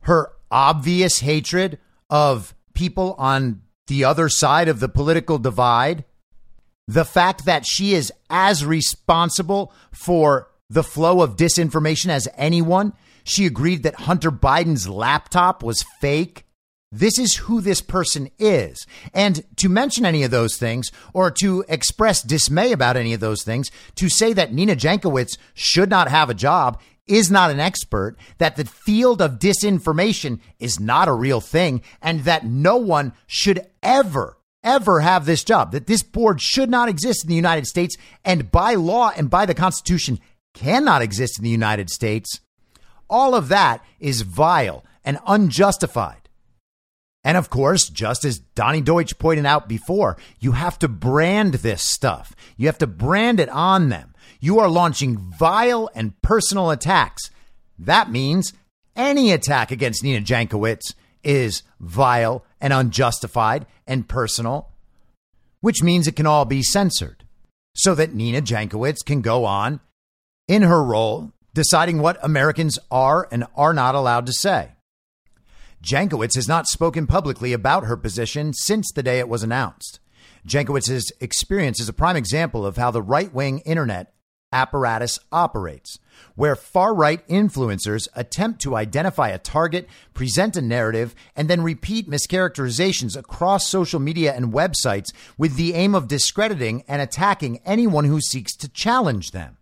her 0.01 0.32
obvious 0.49 1.20
hatred 1.20 1.80
of 2.10 2.55
people 2.74 3.16
on 3.18 3.62
the 3.88 4.03
other 4.03 4.30
side 4.30 4.68
of 4.68 4.80
the 4.80 4.89
political 4.89 5.38
divide, 5.38 6.05
the 6.88 7.05
fact 7.05 7.45
that 7.45 7.66
she 7.66 7.93
is 7.93 8.12
as 8.30 8.66
responsible 8.66 9.74
for 9.91 10.49
the 10.70 10.84
flow 10.84 11.22
of 11.22 11.36
disinformation 11.36 12.10
as 12.10 12.28
anyone. 12.36 12.93
She 13.24 13.45
agreed 13.45 13.84
that 13.84 13.95
Hunter 13.95 14.32
Biden's 14.32 14.88
laptop 14.88 15.64
was 15.64 15.86
fake. 15.99 16.45
This 16.92 17.20
is 17.20 17.36
who 17.36 17.60
this 17.60 17.82
person 17.82 18.30
is. 18.40 18.86
And 19.14 19.44
to 19.58 19.68
mention 19.68 20.06
any 20.06 20.24
of 20.24 20.32
those 20.32 20.56
things 20.56 20.90
or 21.14 21.32
to 21.42 21.66
express 21.68 22.22
dismay 22.22 22.72
about 22.72 22.96
any 22.96 23.14
of 23.14 23.20
those 23.20 23.44
things, 23.44 23.70
to 23.96 24.10
say 24.10 24.32
that 24.34 24.54
Nina 24.54 24.76
Jankowicz 24.76 25.38
should 25.54 25.90
not 25.90 26.08
have 26.08 26.30
a 26.30 26.34
job 26.34 26.80
is 27.08 27.32
not 27.32 27.52
an 27.52 27.60
expert, 27.60 28.16
that 28.38 28.56
the 28.56 28.66
field 28.66 29.22
of 29.22 29.40
disinformation 29.40 30.40
is 30.60 30.80
not 30.80 31.08
a 31.08 31.14
real 31.14 31.42
thing, 31.42 31.82
and 32.02 32.22
that 32.22 32.46
no 32.46 32.78
one 32.78 33.14
should 33.26 33.66
ever, 33.82 34.38
ever 34.64 35.00
have 35.00 35.26
this 35.26 35.44
job, 35.44 35.72
that 35.72 35.88
this 35.88 36.04
board 36.04 36.42
should 36.42 36.70
not 36.70 36.90
exist 36.90 37.24
in 37.24 37.30
the 37.30 37.36
United 37.36 37.66
States 37.66 37.96
and 38.26 38.52
by 38.52 38.76
law 38.76 39.12
and 39.16 39.30
by 39.30 39.46
the 39.46 39.54
Constitution 39.54 40.20
cannot 40.54 41.02
exist 41.02 41.38
in 41.38 41.44
the 41.44 41.50
United 41.50 41.90
States. 41.90 42.42
All 43.10 43.36
of 43.36 43.48
that 43.48 43.84
is 44.00 44.22
vile 44.22 44.84
and 45.06 45.20
unjustified. 45.26 46.26
And 47.28 47.36
of 47.36 47.49
course, 47.49 47.89
just 47.89 48.23
as 48.23 48.39
Donny 48.39 48.80
Deutsch 48.80 49.19
pointed 49.19 49.45
out 49.45 49.67
before, 49.67 50.15
you 50.39 50.53
have 50.53 50.80
to 50.80 50.88
brand 50.88 51.55
this 51.55 51.84
stuff. 51.84 52.34
You 52.55 52.67
have 52.67 52.78
to 52.78 52.88
brand 52.88 53.41
it 53.41 53.49
on 53.49 53.89
them. 53.89 54.15
You 54.39 54.59
are 54.59 54.69
launching 54.69 55.17
vile 55.38 55.89
and 55.93 56.19
personal 56.21 56.71
attacks. 56.71 57.30
That 57.78 58.09
means 58.09 58.53
any 58.95 59.34
attack 59.34 59.71
against 59.71 60.05
Nina 60.05 60.21
Jankowicz 60.21 60.93
is 61.21 61.63
vile 61.82 62.45
and 62.61 62.71
unjustified 62.71 63.65
and 63.86 64.07
personal, 64.07 64.69
which 65.59 65.84
means 65.84 66.07
it 66.07 66.15
can 66.15 66.28
all 66.28 66.45
be 66.45 66.63
censored 66.63 67.25
so 67.75 67.93
that 67.93 68.13
Nina 68.13 68.41
Jankowicz 68.41 69.03
can 69.05 69.19
go 69.19 69.43
on 69.43 69.82
in 70.47 70.61
her 70.61 70.82
role 70.82 71.34
deciding 71.53 71.99
what 71.99 72.23
Americans 72.23 72.80
are 72.89 73.28
and 73.34 73.43
are 73.53 73.73
not 73.73 73.95
allowed 73.95 74.28
to 74.28 74.32
say. 74.32 74.76
Jankowicz 75.84 76.36
has 76.36 76.47
not 76.47 76.67
spoken 76.67 77.07
publicly 77.07 77.53
about 77.53 77.86
her 77.86 77.97
position 77.97 78.53
since 78.53 78.91
the 78.91 79.03
day 79.03 79.19
it 79.19 79.30
was 79.30 79.43
announced. 79.43 79.99
Jankowicz's 80.45 81.11
experience 81.19 81.80
is 81.80 81.89
a 81.89 81.93
prime 81.93 82.15
example 82.15 82.65
of 82.65 82.78
how 82.78 82.91
the 82.91 83.01
right 83.01 83.34
wing 83.34 83.59
internet 83.59 84.13
apparatus 84.51 85.19
operates, 85.32 85.99
where 86.36 86.55
far 86.55 86.95
right 86.95 87.28
influencers 87.28 88.07
attempt 88.15 88.61
to 88.61 88.75
identify 88.75 89.30
a 89.30 89.38
target, 89.38 89.88
present 90.13 90.55
a 90.55 90.61
narrative, 90.61 91.13
and 91.36 91.49
then 91.49 91.61
repeat 91.61 92.09
mischaracterizations 92.09 93.17
across 93.17 93.67
social 93.67 93.99
media 93.99 94.34
and 94.34 94.53
websites 94.53 95.13
with 95.38 95.55
the 95.55 95.73
aim 95.73 95.93
of 95.93 96.07
discrediting 96.07 96.84
and 96.88 97.01
attacking 97.01 97.59
anyone 97.65 98.05
who 98.05 98.21
seeks 98.21 98.55
to 98.55 98.69
challenge 98.69 99.32
them. 99.32 99.57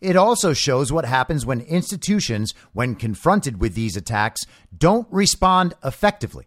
It 0.00 0.16
also 0.16 0.52
shows 0.52 0.92
what 0.92 1.04
happens 1.04 1.46
when 1.46 1.60
institutions, 1.60 2.54
when 2.72 2.94
confronted 2.94 3.60
with 3.60 3.74
these 3.74 3.96
attacks, 3.96 4.46
don't 4.76 5.06
respond 5.10 5.74
effectively. 5.84 6.46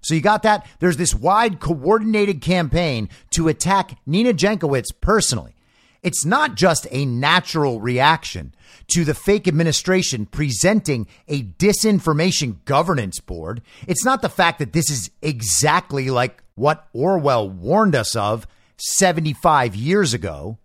So 0.00 0.14
you 0.14 0.20
got 0.20 0.42
that? 0.44 0.66
There's 0.78 0.96
this 0.96 1.14
wide 1.14 1.60
coordinated 1.60 2.40
campaign 2.40 3.08
to 3.30 3.48
attack 3.48 3.98
Nina 4.06 4.32
Jankowicz 4.32 4.92
personally. 5.00 5.54
It's 6.02 6.24
not 6.24 6.54
just 6.54 6.86
a 6.90 7.04
natural 7.04 7.80
reaction 7.80 8.54
to 8.92 9.04
the 9.04 9.14
fake 9.14 9.48
administration 9.48 10.26
presenting 10.26 11.06
a 11.26 11.42
disinformation 11.42 12.64
governance 12.64 13.20
board. 13.20 13.62
It's 13.86 14.04
not 14.04 14.22
the 14.22 14.28
fact 14.28 14.60
that 14.60 14.72
this 14.72 14.90
is 14.90 15.10
exactly 15.20 16.10
like 16.10 16.42
what 16.54 16.88
Orwell 16.92 17.50
warned 17.50 17.94
us 17.94 18.14
of 18.14 18.46
75 18.78 19.74
years 19.74 20.14
ago. 20.14 20.58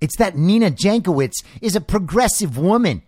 It's 0.00 0.16
that 0.16 0.36
Nina 0.36 0.70
Jankowicz 0.70 1.44
is 1.60 1.76
a 1.76 1.80
progressive 1.80 2.56
woman. 2.56 3.02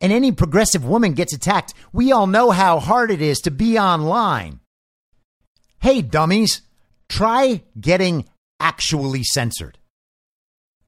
And 0.00 0.12
any 0.12 0.32
progressive 0.32 0.84
woman 0.84 1.12
gets 1.12 1.32
attacked. 1.32 1.72
We 1.92 2.12
all 2.12 2.26
know 2.26 2.50
how 2.50 2.80
hard 2.80 3.10
it 3.10 3.22
is 3.22 3.38
to 3.40 3.50
be 3.50 3.78
online. 3.78 4.60
Hey, 5.80 6.02
dummies, 6.02 6.62
try 7.08 7.62
getting 7.78 8.26
actually 8.58 9.22
censored. 9.22 9.78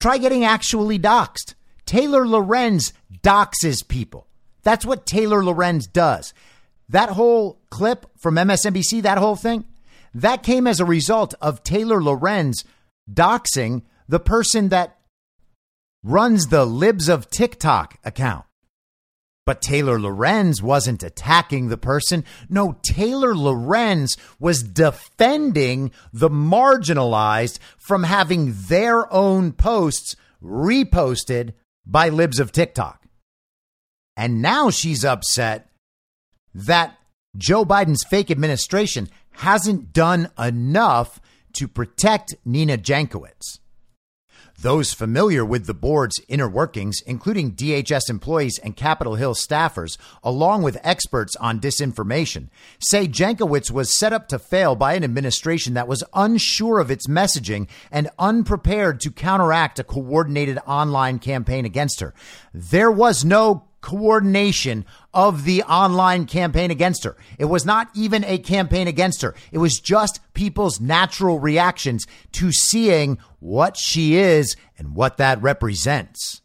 Try 0.00 0.18
getting 0.18 0.44
actually 0.44 0.98
doxxed. 0.98 1.54
Taylor 1.86 2.26
Lorenz 2.26 2.92
doxes 3.22 3.86
people. 3.86 4.26
That's 4.62 4.84
what 4.84 5.06
Taylor 5.06 5.44
Lorenz 5.44 5.86
does. 5.86 6.34
That 6.88 7.10
whole 7.10 7.60
clip 7.70 8.06
from 8.18 8.34
MSNBC, 8.34 9.02
that 9.02 9.18
whole 9.18 9.36
thing, 9.36 9.64
that 10.14 10.42
came 10.42 10.66
as 10.66 10.80
a 10.80 10.84
result 10.84 11.34
of 11.40 11.62
Taylor 11.62 12.02
Lorenz 12.02 12.64
doxing 13.10 13.82
the 14.08 14.20
person 14.20 14.70
that 14.70 14.98
runs 16.02 16.46
the 16.46 16.64
Libs 16.64 17.08
of 17.08 17.30
TikTok 17.30 17.98
account. 18.04 18.44
But 19.44 19.62
Taylor 19.62 20.00
Lorenz 20.00 20.60
wasn't 20.60 21.04
attacking 21.04 21.68
the 21.68 21.76
person. 21.78 22.24
No, 22.48 22.78
Taylor 22.82 23.34
Lorenz 23.34 24.16
was 24.40 24.62
defending 24.62 25.92
the 26.12 26.28
marginalized 26.28 27.60
from 27.78 28.02
having 28.02 28.54
their 28.68 29.10
own 29.12 29.52
posts 29.52 30.16
reposted 30.42 31.52
by 31.86 32.08
libs 32.08 32.40
of 32.40 32.50
TikTok. 32.50 33.06
And 34.16 34.42
now 34.42 34.70
she's 34.70 35.04
upset 35.04 35.70
that 36.52 36.98
Joe 37.36 37.64
Biden's 37.64 38.04
fake 38.04 38.30
administration 38.30 39.08
hasn't 39.30 39.92
done 39.92 40.30
enough 40.38 41.20
to 41.52 41.68
protect 41.68 42.34
Nina 42.44 42.78
Jankowicz. 42.78 43.60
Those 44.60 44.94
familiar 44.94 45.44
with 45.44 45.66
the 45.66 45.74
board's 45.74 46.20
inner 46.28 46.48
workings, 46.48 47.00
including 47.06 47.52
DHS 47.52 48.08
employees 48.08 48.58
and 48.58 48.74
Capitol 48.74 49.16
Hill 49.16 49.34
staffers, 49.34 49.98
along 50.24 50.62
with 50.62 50.78
experts 50.82 51.36
on 51.36 51.60
disinformation, 51.60 52.48
say 52.78 53.06
Jankowicz 53.06 53.70
was 53.70 53.96
set 53.96 54.14
up 54.14 54.28
to 54.28 54.38
fail 54.38 54.74
by 54.74 54.94
an 54.94 55.04
administration 55.04 55.74
that 55.74 55.88
was 55.88 56.04
unsure 56.14 56.78
of 56.78 56.90
its 56.90 57.06
messaging 57.06 57.68
and 57.90 58.08
unprepared 58.18 59.00
to 59.00 59.10
counteract 59.10 59.78
a 59.78 59.84
coordinated 59.84 60.58
online 60.66 61.18
campaign 61.18 61.66
against 61.66 62.00
her. 62.00 62.14
There 62.54 62.90
was 62.90 63.24
no 63.24 63.64
coordination 63.86 64.84
of 65.14 65.44
the 65.44 65.62
online 65.62 66.26
campaign 66.26 66.72
against 66.72 67.04
her. 67.04 67.16
It 67.38 67.44
was 67.44 67.64
not 67.64 67.88
even 67.94 68.24
a 68.24 68.36
campaign 68.36 68.88
against 68.88 69.22
her. 69.22 69.32
It 69.52 69.58
was 69.58 69.78
just 69.78 70.18
people's 70.34 70.80
natural 70.80 71.38
reactions 71.38 72.04
to 72.32 72.50
seeing 72.50 73.16
what 73.38 73.76
she 73.76 74.16
is 74.16 74.56
and 74.76 74.96
what 74.96 75.18
that 75.18 75.40
represents. 75.40 76.42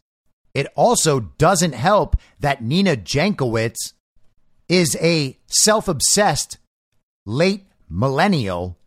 It 0.54 0.68
also 0.76 1.18
doesn't 1.18 1.74
help 1.74 2.14
that 2.38 2.62
Nina 2.62 2.96
Jankowicz 2.96 3.92
is 4.68 4.96
a 5.00 5.36
self 5.48 5.88
obsessed 5.88 6.58
late 7.26 7.66
millennial 7.88 8.78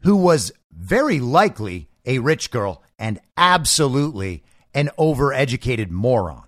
who 0.00 0.16
was 0.16 0.50
very 0.72 1.20
likely 1.20 1.90
a 2.06 2.20
rich 2.20 2.50
girl 2.50 2.82
and 2.98 3.20
absolutely 3.36 4.44
an 4.72 4.88
overeducated 4.98 5.90
moron. 5.90 6.46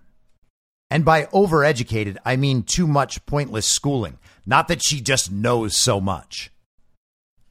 And 0.90 1.04
by 1.04 1.24
overeducated, 1.26 2.16
I 2.24 2.36
mean 2.36 2.62
too 2.62 2.86
much 2.86 3.24
pointless 3.26 3.68
schooling. 3.68 4.18
Not 4.46 4.68
that 4.68 4.82
she 4.82 5.00
just 5.00 5.30
knows 5.30 5.76
so 5.76 6.00
much. 6.00 6.50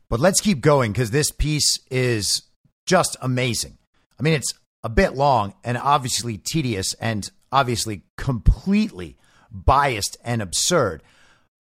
But 0.10 0.20
let's 0.20 0.42
keep 0.42 0.62
going 0.62 0.92
because 0.92 1.12
this 1.12 1.32
piece 1.32 1.80
is 1.92 2.44
just 2.86 3.18
amazing. 3.22 3.78
I 4.20 4.24
mean, 4.24 4.34
it's 4.34 4.54
a 4.84 4.90
bit 4.90 5.16
long 5.16 5.54
and 5.64 5.78
obviously 5.78 6.38
tedious 6.38 6.94
and 6.96 7.30
obviously 7.52 8.04
completely 8.18 9.18
biased 9.52 10.18
and 10.24 10.42
absurd. 10.42 11.04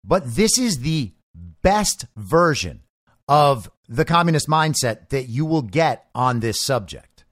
But 0.02 0.34
this 0.34 0.58
is 0.58 0.80
the 0.80 1.12
best 1.62 2.06
version 2.16 2.82
of 3.28 3.70
the 3.88 4.04
communist 4.04 4.48
mindset 4.48 5.10
that 5.10 5.28
you 5.28 5.44
will 5.44 5.62
get 5.62 6.06
on 6.14 6.40
this 6.40 6.60
subject. 6.60 7.24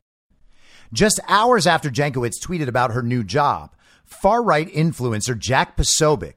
Just 0.93 1.21
hours 1.29 1.67
after 1.67 1.91
Jankowicz 1.91 2.41
tweeted 2.43 2.69
about 2.69 2.93
her 2.93 3.03
new 3.03 3.25
job, 3.25 3.75
far 4.09 4.43
right 4.43 4.69
influencer 4.73 5.39
Jack 5.39 5.77
Posobiec 5.77 6.35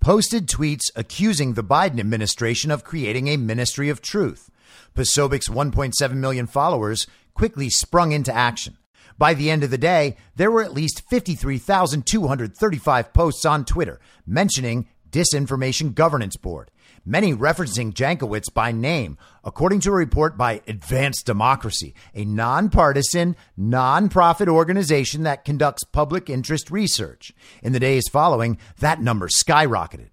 posted 0.00 0.46
tweets 0.46 0.90
accusing 0.94 1.54
the 1.54 1.64
Biden 1.64 1.98
administration 1.98 2.70
of 2.70 2.84
creating 2.84 3.28
a 3.28 3.36
ministry 3.36 3.88
of 3.88 4.00
truth. 4.00 4.48
Posobiec's 4.94 5.48
1.7 5.48 6.14
million 6.14 6.46
followers 6.46 7.08
quickly 7.34 7.68
sprung 7.68 8.12
into 8.12 8.32
action. 8.34 8.78
By 9.18 9.34
the 9.34 9.50
end 9.50 9.64
of 9.64 9.70
the 9.70 9.78
day, 9.78 10.16
there 10.36 10.50
were 10.50 10.62
at 10.62 10.74
least 10.74 11.02
53,235 11.08 13.12
posts 13.12 13.44
on 13.44 13.64
Twitter 13.64 14.00
mentioning 14.26 14.86
Disinformation 15.10 15.94
Governance 15.94 16.36
Board, 16.36 16.70
many 17.06 17.32
referencing 17.32 17.94
Jankowicz 17.94 18.52
by 18.52 18.72
name, 18.72 19.16
according 19.44 19.80
to 19.80 19.90
a 19.90 19.94
report 19.94 20.36
by 20.36 20.60
Advanced 20.66 21.24
Democracy, 21.24 21.94
a 22.14 22.24
nonpartisan, 22.24 23.36
nonprofit 23.58 24.48
organization 24.48 25.22
that 25.22 25.44
conducts 25.44 25.84
public 25.84 26.28
interest 26.28 26.70
research. 26.70 27.32
In 27.62 27.72
the 27.72 27.80
days 27.80 28.08
following, 28.08 28.58
that 28.80 29.00
number 29.00 29.28
skyrocketed. 29.28 30.10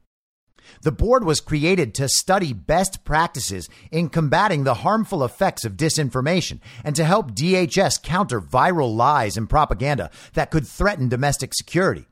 The 0.81 0.91
board 0.91 1.23
was 1.23 1.41
created 1.41 1.93
to 1.95 2.09
study 2.09 2.53
best 2.53 3.03
practices 3.03 3.69
in 3.91 4.09
combating 4.09 4.63
the 4.63 4.75
harmful 4.75 5.23
effects 5.23 5.65
of 5.65 5.77
disinformation 5.77 6.59
and 6.83 6.95
to 6.95 7.05
help 7.05 7.31
DHS 7.31 8.01
counter 8.03 8.41
viral 8.41 8.95
lies 8.95 9.37
and 9.37 9.49
propaganda 9.49 10.09
that 10.33 10.51
could 10.51 10.67
threaten 10.67 11.09
domestic 11.09 11.53
security. 11.53 12.05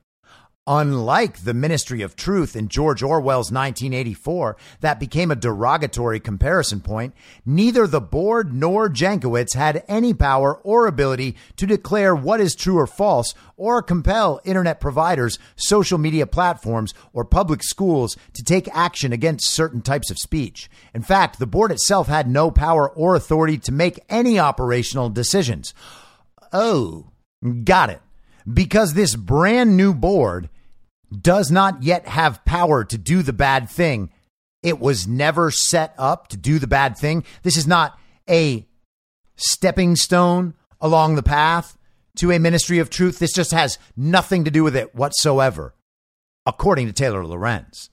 Unlike 0.67 1.39
the 1.39 1.55
Ministry 1.55 2.03
of 2.03 2.15
Truth 2.15 2.55
in 2.55 2.67
George 2.67 3.01
Orwell's 3.01 3.51
1984, 3.51 4.55
that 4.81 4.99
became 4.99 5.31
a 5.31 5.35
derogatory 5.35 6.19
comparison 6.19 6.81
point, 6.81 7.15
neither 7.43 7.87
the 7.87 7.99
board 7.99 8.53
nor 8.53 8.87
Jankowicz 8.87 9.55
had 9.55 9.83
any 9.87 10.13
power 10.13 10.53
or 10.57 10.85
ability 10.85 11.35
to 11.55 11.65
declare 11.65 12.13
what 12.13 12.39
is 12.39 12.53
true 12.55 12.77
or 12.77 12.85
false 12.85 13.33
or 13.57 13.81
compel 13.81 14.39
internet 14.43 14.79
providers, 14.79 15.39
social 15.55 15.97
media 15.97 16.27
platforms, 16.27 16.93
or 17.11 17.25
public 17.25 17.63
schools 17.63 18.15
to 18.33 18.43
take 18.43 18.69
action 18.71 19.11
against 19.11 19.49
certain 19.49 19.81
types 19.81 20.11
of 20.11 20.19
speech. 20.19 20.69
In 20.93 21.01
fact, 21.01 21.39
the 21.39 21.47
board 21.47 21.71
itself 21.71 22.07
had 22.07 22.29
no 22.29 22.51
power 22.51 22.87
or 22.87 23.15
authority 23.15 23.57
to 23.57 23.71
make 23.71 23.99
any 24.09 24.37
operational 24.37 25.09
decisions. 25.09 25.73
Oh, 26.53 27.07
got 27.63 27.89
it 27.89 28.01
because 28.51 28.93
this 28.93 29.15
brand 29.15 29.77
new 29.77 29.93
board 29.93 30.49
does 31.11 31.51
not 31.51 31.83
yet 31.83 32.07
have 32.07 32.45
power 32.45 32.83
to 32.85 32.97
do 32.97 33.21
the 33.21 33.33
bad 33.33 33.69
thing. 33.69 34.11
It 34.63 34.79
was 34.79 35.07
never 35.07 35.51
set 35.51 35.93
up 35.97 36.27
to 36.29 36.37
do 36.37 36.59
the 36.59 36.67
bad 36.67 36.97
thing. 36.97 37.23
This 37.43 37.57
is 37.57 37.67
not 37.67 37.97
a 38.29 38.67
stepping 39.35 39.95
stone 39.95 40.53
along 40.79 41.15
the 41.15 41.23
path 41.23 41.77
to 42.17 42.31
a 42.31 42.39
ministry 42.39 42.79
of 42.79 42.89
truth. 42.89 43.19
This 43.19 43.33
just 43.33 43.51
has 43.51 43.79
nothing 43.95 44.45
to 44.45 44.51
do 44.51 44.63
with 44.63 44.75
it 44.75 44.95
whatsoever, 44.95 45.73
according 46.45 46.87
to 46.87 46.93
Taylor 46.93 47.25
Lorenz. 47.25 47.89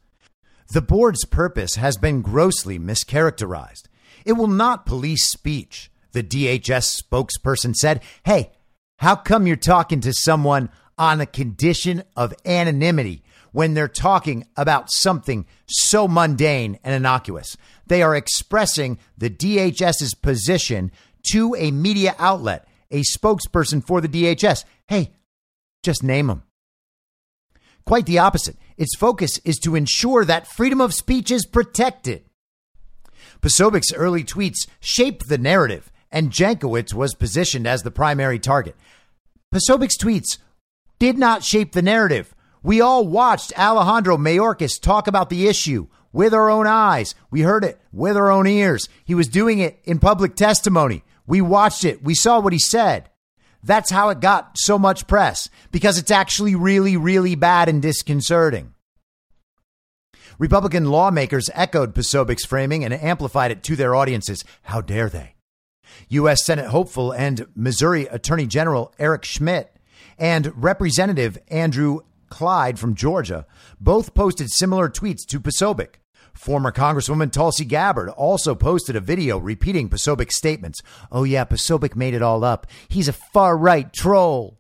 The 0.71 0.83
board's 0.83 1.25
purpose 1.25 1.77
has 1.77 1.97
been 1.97 2.21
grossly 2.21 2.79
mischaracterized. 2.79 3.85
It 4.25 4.33
will 4.33 4.49
not 4.49 4.85
police 4.85 5.27
speech. 5.27 5.91
The 6.13 6.23
DHS 6.23 7.03
spokesperson 7.03 7.75
said, 7.75 8.03
Hey, 8.25 8.53
how 8.99 9.17
come 9.17 9.47
you're 9.47 9.57
talking 9.57 10.01
to 10.03 10.13
someone 10.13 10.71
on 10.99 11.21
a 11.21 11.27
condition 11.27 12.03
of 12.17 12.35
anonymity 12.45 13.23
when 13.53 13.75
they're 13.75 13.89
talking 13.89 14.45
about 14.57 14.91
something 14.91 15.47
so 15.67 16.07
mundane 16.09 16.79
and 16.85 16.95
innocuous? 16.95 17.57
They 17.87 18.03
are 18.03 18.15
expressing 18.15 18.99
the 19.17 19.31
DHS's 19.31 20.15
position 20.15 20.91
to 21.31 21.55
a 21.57 21.71
media 21.71 22.15
outlet, 22.19 22.67
a 22.91 23.03
spokesperson 23.03 23.87
for 23.87 24.01
the 24.01 24.09
DHS. 24.09 24.65
Hey, 24.89 25.13
just 25.83 26.03
name 26.03 26.27
them. 26.27 26.43
Quite 27.87 28.07
the 28.07 28.19
opposite. 28.19 28.57
Its 28.77 28.97
focus 28.97 29.39
is 29.45 29.59
to 29.59 29.77
ensure 29.77 30.25
that 30.25 30.47
freedom 30.47 30.81
of 30.81 30.93
speech 30.93 31.31
is 31.31 31.47
protected. 31.47 32.25
Posobiec's 33.41 33.93
early 33.93 34.25
tweets 34.25 34.67
shape 34.81 35.25
the 35.25 35.39
narrative, 35.39 35.93
and 36.11 36.31
Jankowicz 36.31 36.95
was 36.95 37.15
positioned 37.15 37.67
as 37.67 37.83
the 37.83 37.91
primary 37.91 38.39
target. 38.39 38.77
Posobiec's 39.51 39.97
tweets 39.97 40.39
did 40.99 41.19
not 41.19 41.45
shape 41.45 41.73
the 41.73 41.83
narrative. 41.83 42.35
We 42.63 42.81
all 42.81 43.07
watched 43.07 43.59
Alejandro 43.59 44.17
Mayorkas 44.17 44.81
talk 44.81 45.07
about 45.07 45.31
the 45.31 45.47
issue 45.47 45.87
with 46.13 46.35
our 46.35 46.51
own 46.51 46.67
eyes. 46.67 47.15
We 47.31 47.43
heard 47.43 47.65
it 47.65 47.81
with 47.93 48.17
our 48.17 48.31
own 48.31 48.47
ears. 48.47 48.89
He 49.05 49.15
was 49.15 49.29
doing 49.29 49.59
it 49.59 49.79
in 49.85 49.99
public 49.99 50.35
testimony. 50.35 51.05
We 51.27 51.41
watched 51.41 51.85
it. 51.85 52.03
We 52.03 52.15
saw 52.15 52.41
what 52.41 52.53
he 52.53 52.59
said. 52.59 53.11
That's 53.63 53.91
how 53.91 54.09
it 54.09 54.21
got 54.21 54.57
so 54.57 54.79
much 54.79 55.07
press 55.07 55.49
because 55.71 55.99
it's 55.99 56.11
actually 56.11 56.55
really, 56.55 56.97
really 56.97 57.35
bad 57.35 57.69
and 57.69 57.83
disconcerting. 57.83 58.75
Republican 60.39 60.87
lawmakers 60.87 61.51
echoed 61.53 61.95
Posobiec's 61.95 62.45
framing 62.45 62.85
and 62.85 62.95
amplified 62.95 63.51
it 63.51 63.63
to 63.65 63.77
their 63.77 63.97
audiences. 63.97 64.45
How 64.63 64.81
dare 64.81 65.09
they? 65.09 65.35
U.S. 66.09 66.45
Senate 66.45 66.67
hopeful 66.67 67.13
and 67.13 67.47
Missouri 67.55 68.07
Attorney 68.07 68.47
General 68.47 68.93
Eric 68.99 69.25
Schmitt 69.25 69.75
and 70.19 70.53
Representative 70.55 71.39
Andrew 71.49 72.01
Clyde 72.29 72.79
from 72.79 72.95
Georgia 72.95 73.47
both 73.81 74.15
posted 74.15 74.51
similar 74.51 74.89
tweets 74.89 75.27
to 75.27 75.41
Posobiec. 75.41 75.95
Former 76.35 76.71
Congresswoman 76.71 77.33
Tulsi 77.33 77.65
Gabbard 77.65 78.11
also 78.11 78.55
posted 78.55 78.95
a 78.95 79.01
video 79.01 79.39
repeating 79.39 79.89
Posobiec's 79.89 80.37
statements. 80.37 80.81
Oh, 81.11 81.25
yeah, 81.25 81.45
Posobiec 81.45 81.97
made 81.97 82.15
it 82.15 82.23
all 82.23 82.45
up. 82.45 82.67
He's 82.89 83.09
a 83.09 83.13
far 83.13 83.57
right 83.57 83.93
troll. 83.93 84.58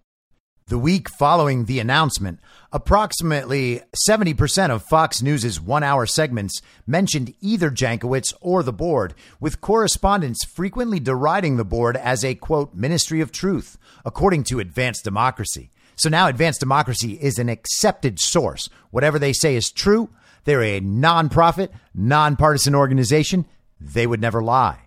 The 0.68 0.78
week 0.78 1.08
following 1.08 1.64
the 1.64 1.80
announcement, 1.80 2.40
approximately 2.74 3.80
70% 4.06 4.68
of 4.68 4.82
Fox 4.82 5.22
News' 5.22 5.58
one 5.58 5.82
hour 5.82 6.04
segments 6.04 6.60
mentioned 6.86 7.32
either 7.40 7.70
Jankowicz 7.70 8.34
or 8.42 8.62
the 8.62 8.70
board, 8.70 9.14
with 9.40 9.62
correspondents 9.62 10.44
frequently 10.44 11.00
deriding 11.00 11.56
the 11.56 11.64
board 11.64 11.96
as 11.96 12.22
a 12.22 12.34
quote, 12.34 12.74
ministry 12.74 13.22
of 13.22 13.32
truth, 13.32 13.78
according 14.04 14.44
to 14.44 14.60
Advanced 14.60 15.04
Democracy. 15.04 15.70
So 15.96 16.10
now 16.10 16.28
Advanced 16.28 16.60
Democracy 16.60 17.14
is 17.14 17.38
an 17.38 17.48
accepted 17.48 18.20
source. 18.20 18.68
Whatever 18.90 19.18
they 19.18 19.32
say 19.32 19.56
is 19.56 19.70
true. 19.70 20.10
They're 20.44 20.62
a 20.62 20.82
nonprofit, 20.82 21.70
nonpartisan 21.94 22.74
organization. 22.74 23.46
They 23.80 24.06
would 24.06 24.20
never 24.20 24.42
lie. 24.42 24.80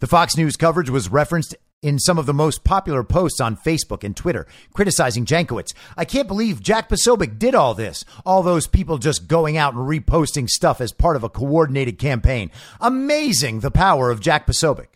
The 0.00 0.08
Fox 0.08 0.36
News 0.36 0.56
coverage 0.56 0.90
was 0.90 1.08
referenced 1.08 1.54
in 1.82 1.98
some 1.98 2.18
of 2.18 2.26
the 2.26 2.34
most 2.34 2.62
popular 2.62 3.02
posts 3.02 3.40
on 3.40 3.56
Facebook 3.56 4.04
and 4.04 4.16
Twitter 4.16 4.46
criticizing 4.74 5.24
Jankowicz. 5.24 5.72
I 5.96 6.04
can't 6.04 6.28
believe 6.28 6.62
Jack 6.62 6.88
Posobiec 6.88 7.38
did 7.38 7.54
all 7.54 7.74
this. 7.74 8.04
All 8.26 8.42
those 8.42 8.66
people 8.66 8.98
just 8.98 9.28
going 9.28 9.56
out 9.56 9.74
and 9.74 9.88
reposting 9.88 10.48
stuff 10.48 10.80
as 10.80 10.92
part 10.92 11.16
of 11.16 11.24
a 11.24 11.30
coordinated 11.30 11.98
campaign. 11.98 12.50
Amazing 12.80 13.60
the 13.60 13.70
power 13.70 14.10
of 14.10 14.20
Jack 14.20 14.46
Posobiec. 14.46 14.88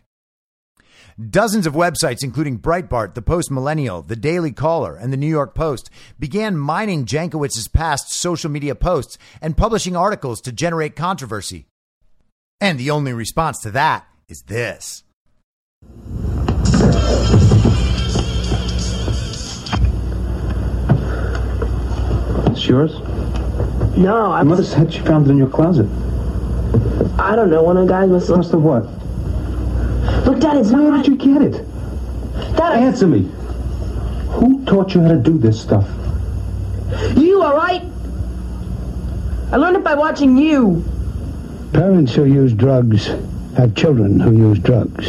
Dozens 1.31 1.65
of 1.65 1.75
websites, 1.75 2.25
including 2.25 2.59
Breitbart, 2.59 3.15
the 3.15 3.23
Post 3.23 3.49
Millennial, 3.49 4.03
the 4.03 4.17
Daily 4.17 4.51
Caller, 4.51 4.97
and 4.97 5.13
the 5.13 5.17
New 5.17 5.29
York 5.29 5.55
Post, 5.55 5.89
began 6.19 6.57
mining 6.57 7.07
Jankowicz's 7.07 7.69
past 7.69 8.11
social 8.11 8.51
media 8.51 8.75
posts 8.75 9.17
and 9.41 9.57
publishing 9.57 9.95
articles 9.95 10.41
to 10.41 10.51
generate 10.51 10.97
controversy. 10.97 11.67
And 12.61 12.81
the 12.81 12.91
only 12.91 13.13
response 13.13 13.61
to 13.61 13.71
that 13.71 14.09
is 14.29 14.43
this. 14.43 15.05
It's 22.55 22.69
yours? 22.69 22.93
No, 23.97 24.31
I 24.31 24.39
My 24.39 24.43
mother 24.45 24.63
said 24.63 24.93
she 24.93 25.01
found 25.01 25.27
it 25.27 25.31
in 25.31 25.39
your 25.39 25.49
closet. 25.49 25.87
I 27.19 27.35
don't 27.35 27.51
know. 27.51 27.65
One 27.65 27.77
of 27.77 27.87
the 27.89 27.93
guys 27.93 28.09
must 28.09 28.29
have. 28.29 28.37
Must 28.37 28.53
have 28.53 28.63
what? 28.63 28.85
Look, 30.25 30.39
Dad, 30.41 30.59
it's 30.59 30.71
Where 30.71 30.83
not. 30.91 31.05
did 31.05 31.09
you 31.09 31.17
get 31.35 31.43
it? 31.43 31.65
Dad, 32.57 32.79
Answer 32.79 33.09
me. 33.09 33.29
Who 34.39 34.65
taught 34.67 34.95
you 34.95 35.01
how 35.01 35.09
to 35.09 35.17
do 35.17 35.37
this 35.37 35.61
stuff? 35.61 35.89
you 37.17 37.43
all 37.43 37.57
right? 37.57 37.83
I 39.51 39.57
learned 39.57 39.77
it 39.79 39.85
by 39.85 39.95
watching 39.95 40.37
you. 40.37 40.85
Parents 41.73 42.15
who 42.15 42.25
use 42.25 42.53
drugs 42.53 43.07
have 43.57 43.75
children 43.75 44.21
who 44.21 44.31
use 44.33 44.61
drugs. 44.61 45.09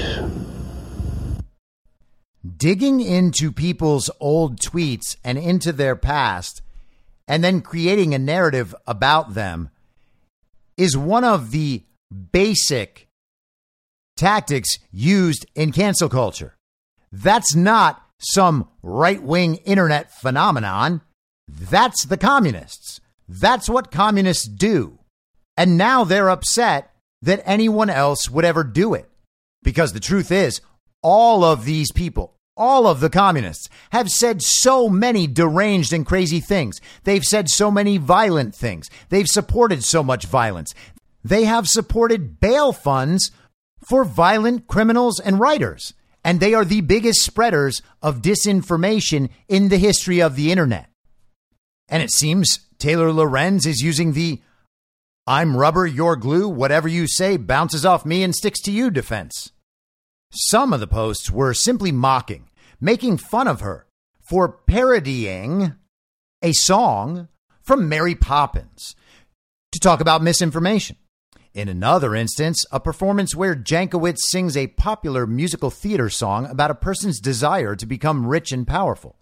Digging 2.58 3.02
into 3.02 3.52
people's 3.52 4.10
old 4.20 4.60
tweets 4.60 5.16
and 5.24 5.38
into 5.38 5.72
their 5.72 5.96
past 5.96 6.62
and 7.28 7.43
then 7.43 7.61
creating 7.61 8.13
a 8.13 8.19
narrative 8.19 8.76
about 8.86 9.34
them 9.34 9.69
is 10.78 10.97
one 10.97 11.23
of 11.23 11.51
the 11.51 11.84
basic 12.32 13.07
tactics 14.17 14.78
used 14.91 15.45
in 15.55 15.71
cancel 15.71 16.09
culture. 16.09 16.55
That's 17.11 17.55
not 17.55 18.01
some 18.19 18.69
right 18.82 19.21
wing 19.21 19.55
internet 19.65 20.11
phenomenon. 20.11 21.01
That's 21.47 22.05
the 22.05 22.17
communists. 22.17 22.99
That's 23.28 23.69
what 23.69 23.91
communists 23.91 24.47
do. 24.47 24.99
And 25.57 25.78
now 25.78 26.03
they're 26.03 26.30
upset 26.30 26.91
that 27.21 27.41
anyone 27.45 27.89
else 27.89 28.30
would 28.30 28.45
ever 28.45 28.63
do 28.63 28.93
it. 28.93 29.09
Because 29.63 29.93
the 29.93 29.99
truth 29.99 30.32
is, 30.32 30.61
all 31.01 31.43
of 31.43 31.65
these 31.65 31.91
people, 31.91 32.35
all 32.58 32.88
of 32.88 32.99
the 32.99 33.10
communists 33.10 33.70
have 33.91 34.10
said 34.10 34.41
so 34.41 34.88
many 34.88 35.28
deranged 35.28 35.91
and 35.93 36.06
crazy 36.06 36.39
things. 36.39 36.80
They've 37.03 37.24
said 37.24 37.49
so 37.49 37.70
many 37.70 37.97
violent 37.97 38.56
things. 38.56 38.89
They've 39.10 39.28
supported 39.28 39.84
so 39.84 40.03
much 40.03 40.26
violence. 40.26 40.74
They 41.24 41.45
have 41.45 41.68
supported 41.68 42.39
bail 42.39 42.72
funds 42.72 43.32
for 43.84 44.06
violent 44.06 44.68
criminals 44.68 45.20
and 45.20 45.39
writers. 45.39 45.93
And 46.24 46.39
they 46.39 46.53
are 46.53 46.66
the 46.66 46.82
biggest 46.82 47.22
spreaders 47.22 47.82
of 48.01 48.22
disinformation 48.22 49.30
in 49.47 49.70
the 49.70 49.78
history 49.78 50.22
of 50.22 50.36
the 50.36 50.51
internet. 50.51 50.89
And 51.88 52.01
it 52.01 52.12
seems 52.12 52.60
Taylor 52.80 53.12
Lorenz 53.12 53.66
is 53.66 53.82
using 53.82 54.14
the 54.14 54.41
I'm 55.28 55.58
rubber, 55.58 55.88
you're 55.88 56.16
glue, 56.16 56.47
whatever 56.47 56.88
you 56.88 57.08
say 57.08 57.38
bounces 57.38 57.86
off 57.86 58.06
me 58.06 58.24
and 58.24 58.36
sticks 58.36 58.62
to 58.62 58.72
you 58.72 58.91
defense. 58.91 59.51
Some 60.32 60.74
of 60.74 60.80
the 60.80 60.88
posts 60.88 61.32
were 61.32 61.53
simply 61.53 61.91
mocking, 61.91 62.45
making 62.80 63.17
fun 63.17 63.47
of 63.47 63.61
her 63.61 63.86
for 64.21 64.49
parodying 64.49 65.76
a 66.41 66.51
song 66.53 67.28
from 67.61 67.89
Mary 67.89 68.15
Poppins 68.15 68.95
to 69.71 69.80
talk 69.80 69.99
about 69.99 70.23
misinformation. 70.23 70.97
In 71.53 71.69
another 71.69 72.13
instance, 72.15 72.65
a 72.71 72.80
performance 72.80 73.34
where 73.34 73.55
Jankowicz 73.55 74.17
sings 74.28 74.57
a 74.57 74.67
popular 74.67 75.26
musical 75.26 75.69
theater 75.69 76.09
song 76.09 76.45
about 76.47 76.69
a 76.69 76.76
person's 76.76 77.19
desire 77.19 77.76
to 77.78 77.86
become 77.86 78.28
rich 78.28 78.51
and 78.51 78.67
powerful 78.67 79.15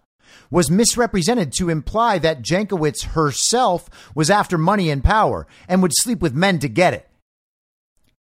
was 0.50 0.70
misrepresented 0.70 1.52
to 1.52 1.70
imply 1.70 2.18
that 2.18 2.42
Jankowicz 2.42 3.04
herself 3.04 3.88
was 4.14 4.30
after 4.30 4.58
money 4.58 4.90
and 4.90 5.04
power 5.04 5.46
and 5.68 5.80
would 5.80 5.92
sleep 5.94 6.20
with 6.20 6.34
men 6.34 6.58
to 6.58 6.68
get 6.68 6.94
it. 6.94 7.08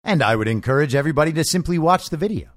And 0.05 0.23
I 0.23 0.37
would 0.37 0.49
encourage 0.49 0.95
everybody 0.95 1.33
to 1.33 1.45
simply 1.45 1.79
watch 1.79 2.11
the 2.11 2.17
video. 2.17 2.49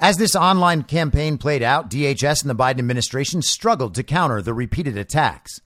As 0.00 0.16
this 0.16 0.36
online 0.36 0.84
campaign 0.84 1.38
played 1.38 1.62
out, 1.62 1.90
DHS 1.90 2.42
and 2.42 2.50
the 2.50 2.54
Biden 2.54 2.78
administration 2.78 3.42
struggled 3.42 3.96
to 3.96 4.04
counter 4.04 4.40
the 4.40 4.54
repeated 4.54 4.96
attacks. 4.96 5.60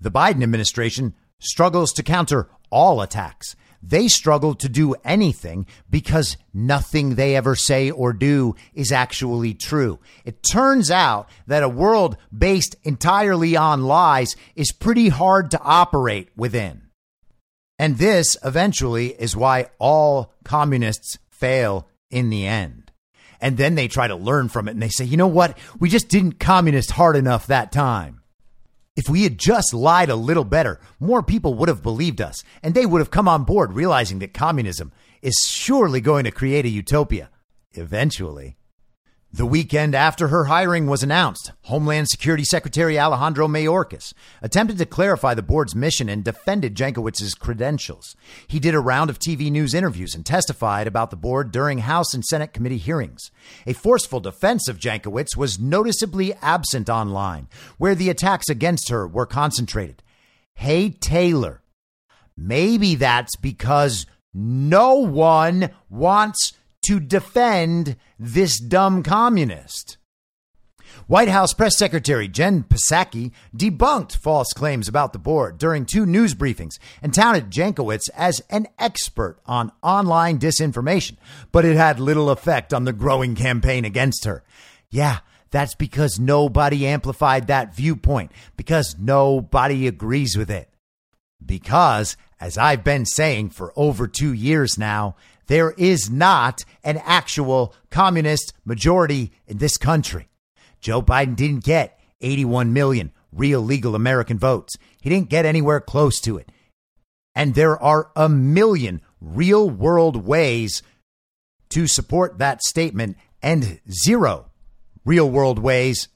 The 0.00 0.10
Biden 0.10 0.44
administration 0.44 1.14
struggles 1.40 1.92
to 1.94 2.04
counter 2.04 2.48
all 2.70 3.00
attacks. 3.00 3.56
They 3.82 4.06
struggle 4.06 4.54
to 4.54 4.68
do 4.68 4.94
anything 5.04 5.66
because 5.90 6.36
nothing 6.54 7.16
they 7.16 7.34
ever 7.34 7.56
say 7.56 7.90
or 7.90 8.12
do 8.12 8.54
is 8.72 8.92
actually 8.92 9.54
true. 9.54 9.98
It 10.24 10.44
turns 10.44 10.88
out 10.88 11.28
that 11.48 11.64
a 11.64 11.68
world 11.68 12.16
based 12.36 12.76
entirely 12.84 13.56
on 13.56 13.82
lies 13.82 14.36
is 14.54 14.70
pretty 14.70 15.08
hard 15.08 15.50
to 15.50 15.60
operate 15.60 16.28
within. 16.36 16.82
And 17.80 17.98
this 17.98 18.36
eventually 18.44 19.08
is 19.08 19.36
why 19.36 19.70
all 19.80 20.32
communists 20.44 21.18
fail 21.30 21.88
in 22.08 22.30
the 22.30 22.46
end. 22.46 22.81
And 23.42 23.56
then 23.56 23.74
they 23.74 23.88
try 23.88 24.06
to 24.06 24.14
learn 24.14 24.48
from 24.48 24.68
it 24.68 24.70
and 24.70 24.82
they 24.82 24.88
say, 24.88 25.04
you 25.04 25.16
know 25.16 25.26
what? 25.26 25.58
We 25.80 25.90
just 25.90 26.08
didn't 26.08 26.38
communist 26.38 26.92
hard 26.92 27.16
enough 27.16 27.48
that 27.48 27.72
time. 27.72 28.22
If 28.94 29.08
we 29.08 29.24
had 29.24 29.36
just 29.36 29.74
lied 29.74 30.10
a 30.10 30.16
little 30.16 30.44
better, 30.44 30.78
more 31.00 31.22
people 31.22 31.54
would 31.54 31.68
have 31.68 31.82
believed 31.82 32.20
us 32.20 32.44
and 32.62 32.72
they 32.72 32.86
would 32.86 33.00
have 33.00 33.10
come 33.10 33.26
on 33.26 33.42
board 33.42 33.72
realizing 33.72 34.20
that 34.20 34.32
communism 34.32 34.92
is 35.22 35.34
surely 35.44 36.00
going 36.00 36.24
to 36.24 36.30
create 36.30 36.64
a 36.66 36.68
utopia 36.68 37.30
eventually. 37.72 38.56
The 39.34 39.46
weekend 39.46 39.94
after 39.94 40.28
her 40.28 40.44
hiring 40.44 40.86
was 40.86 41.02
announced, 41.02 41.52
Homeland 41.62 42.10
Security 42.10 42.44
Secretary 42.44 42.98
Alejandro 42.98 43.48
Mayorkas 43.48 44.12
attempted 44.42 44.76
to 44.76 44.84
clarify 44.84 45.32
the 45.32 45.40
board's 45.40 45.74
mission 45.74 46.10
and 46.10 46.22
defended 46.22 46.74
Jankowicz's 46.74 47.34
credentials. 47.34 48.14
He 48.46 48.60
did 48.60 48.74
a 48.74 48.78
round 48.78 49.08
of 49.08 49.18
TV 49.18 49.50
news 49.50 49.72
interviews 49.72 50.14
and 50.14 50.26
testified 50.26 50.86
about 50.86 51.08
the 51.08 51.16
board 51.16 51.50
during 51.50 51.78
House 51.78 52.12
and 52.12 52.22
Senate 52.22 52.52
committee 52.52 52.76
hearings. 52.76 53.30
A 53.66 53.72
forceful 53.72 54.20
defense 54.20 54.68
of 54.68 54.78
Jankowicz 54.78 55.34
was 55.34 55.58
noticeably 55.58 56.34
absent 56.42 56.90
online, 56.90 57.48
where 57.78 57.94
the 57.94 58.10
attacks 58.10 58.50
against 58.50 58.90
her 58.90 59.08
were 59.08 59.24
concentrated. 59.24 60.02
Hey, 60.56 60.90
Taylor, 60.90 61.62
maybe 62.36 62.96
that's 62.96 63.34
because 63.36 64.04
no 64.34 64.96
one 64.96 65.70
wants 65.88 66.52
to 66.86 67.00
defend 67.00 67.96
this 68.18 68.58
dumb 68.58 69.02
communist. 69.02 69.98
White 71.06 71.28
House 71.28 71.52
Press 71.52 71.76
Secretary 71.76 72.28
Jen 72.28 72.64
Psaki 72.64 73.32
debunked 73.56 74.16
false 74.16 74.52
claims 74.52 74.88
about 74.88 75.12
the 75.12 75.18
board 75.18 75.58
during 75.58 75.84
two 75.84 76.06
news 76.06 76.34
briefings 76.34 76.78
and 77.00 77.12
touted 77.12 77.50
Jankowicz 77.50 78.08
as 78.14 78.40
an 78.50 78.66
expert 78.78 79.38
on 79.46 79.72
online 79.82 80.38
disinformation, 80.38 81.16
but 81.50 81.64
it 81.64 81.76
had 81.76 81.98
little 81.98 82.30
effect 82.30 82.72
on 82.72 82.84
the 82.84 82.92
growing 82.92 83.34
campaign 83.34 83.84
against 83.84 84.24
her. 84.24 84.44
Yeah, 84.90 85.18
that's 85.50 85.74
because 85.74 86.18
nobody 86.18 86.86
amplified 86.86 87.46
that 87.46 87.74
viewpoint, 87.74 88.32
because 88.56 88.96
nobody 88.98 89.86
agrees 89.86 90.36
with 90.36 90.50
it. 90.50 90.68
Because, 91.44 92.16
as 92.40 92.56
I've 92.56 92.84
been 92.84 93.04
saying 93.04 93.50
for 93.50 93.72
over 93.76 94.06
two 94.06 94.32
years 94.32 94.78
now, 94.78 95.16
there 95.52 95.72
is 95.72 96.08
not 96.10 96.64
an 96.82 96.96
actual 97.04 97.74
communist 97.90 98.54
majority 98.64 99.32
in 99.46 99.58
this 99.58 99.76
country. 99.76 100.30
Joe 100.80 101.02
Biden 101.02 101.36
didn't 101.36 101.62
get 101.62 102.00
81 102.22 102.72
million 102.72 103.12
real 103.30 103.60
legal 103.60 103.94
American 103.94 104.38
votes. 104.38 104.76
He 105.02 105.10
didn't 105.10 105.28
get 105.28 105.44
anywhere 105.44 105.78
close 105.78 106.22
to 106.22 106.38
it. 106.38 106.50
And 107.34 107.54
there 107.54 107.78
are 107.82 108.10
a 108.16 108.30
million 108.30 109.02
real 109.20 109.68
world 109.68 110.24
ways 110.24 110.82
to 111.68 111.86
support 111.86 112.38
that 112.38 112.62
statement 112.62 113.18
and 113.42 113.78
zero 113.90 114.46
real 115.04 115.28
world 115.28 115.58
ways 115.58 116.08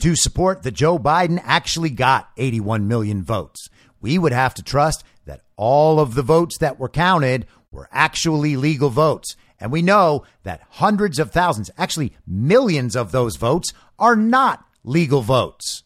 to 0.00 0.16
support 0.16 0.62
that 0.62 0.72
Joe 0.72 0.98
Biden 0.98 1.42
actually 1.44 1.90
got 1.90 2.30
81 2.38 2.88
million 2.88 3.22
votes. 3.22 3.68
We 4.00 4.16
would 4.16 4.32
have 4.32 4.54
to 4.54 4.62
trust 4.62 5.04
that 5.26 5.42
all 5.56 6.00
of 6.00 6.14
the 6.14 6.22
votes 6.22 6.56
that 6.58 6.78
were 6.78 6.88
counted 6.88 7.46
were 7.74 7.88
actually 7.92 8.56
legal 8.56 8.88
votes. 8.88 9.36
And 9.60 9.70
we 9.72 9.82
know 9.82 10.24
that 10.44 10.62
hundreds 10.70 11.18
of 11.18 11.30
thousands, 11.30 11.70
actually 11.76 12.14
millions 12.26 12.96
of 12.96 13.12
those 13.12 13.36
votes 13.36 13.72
are 13.98 14.16
not 14.16 14.64
legal 14.84 15.22
votes. 15.22 15.82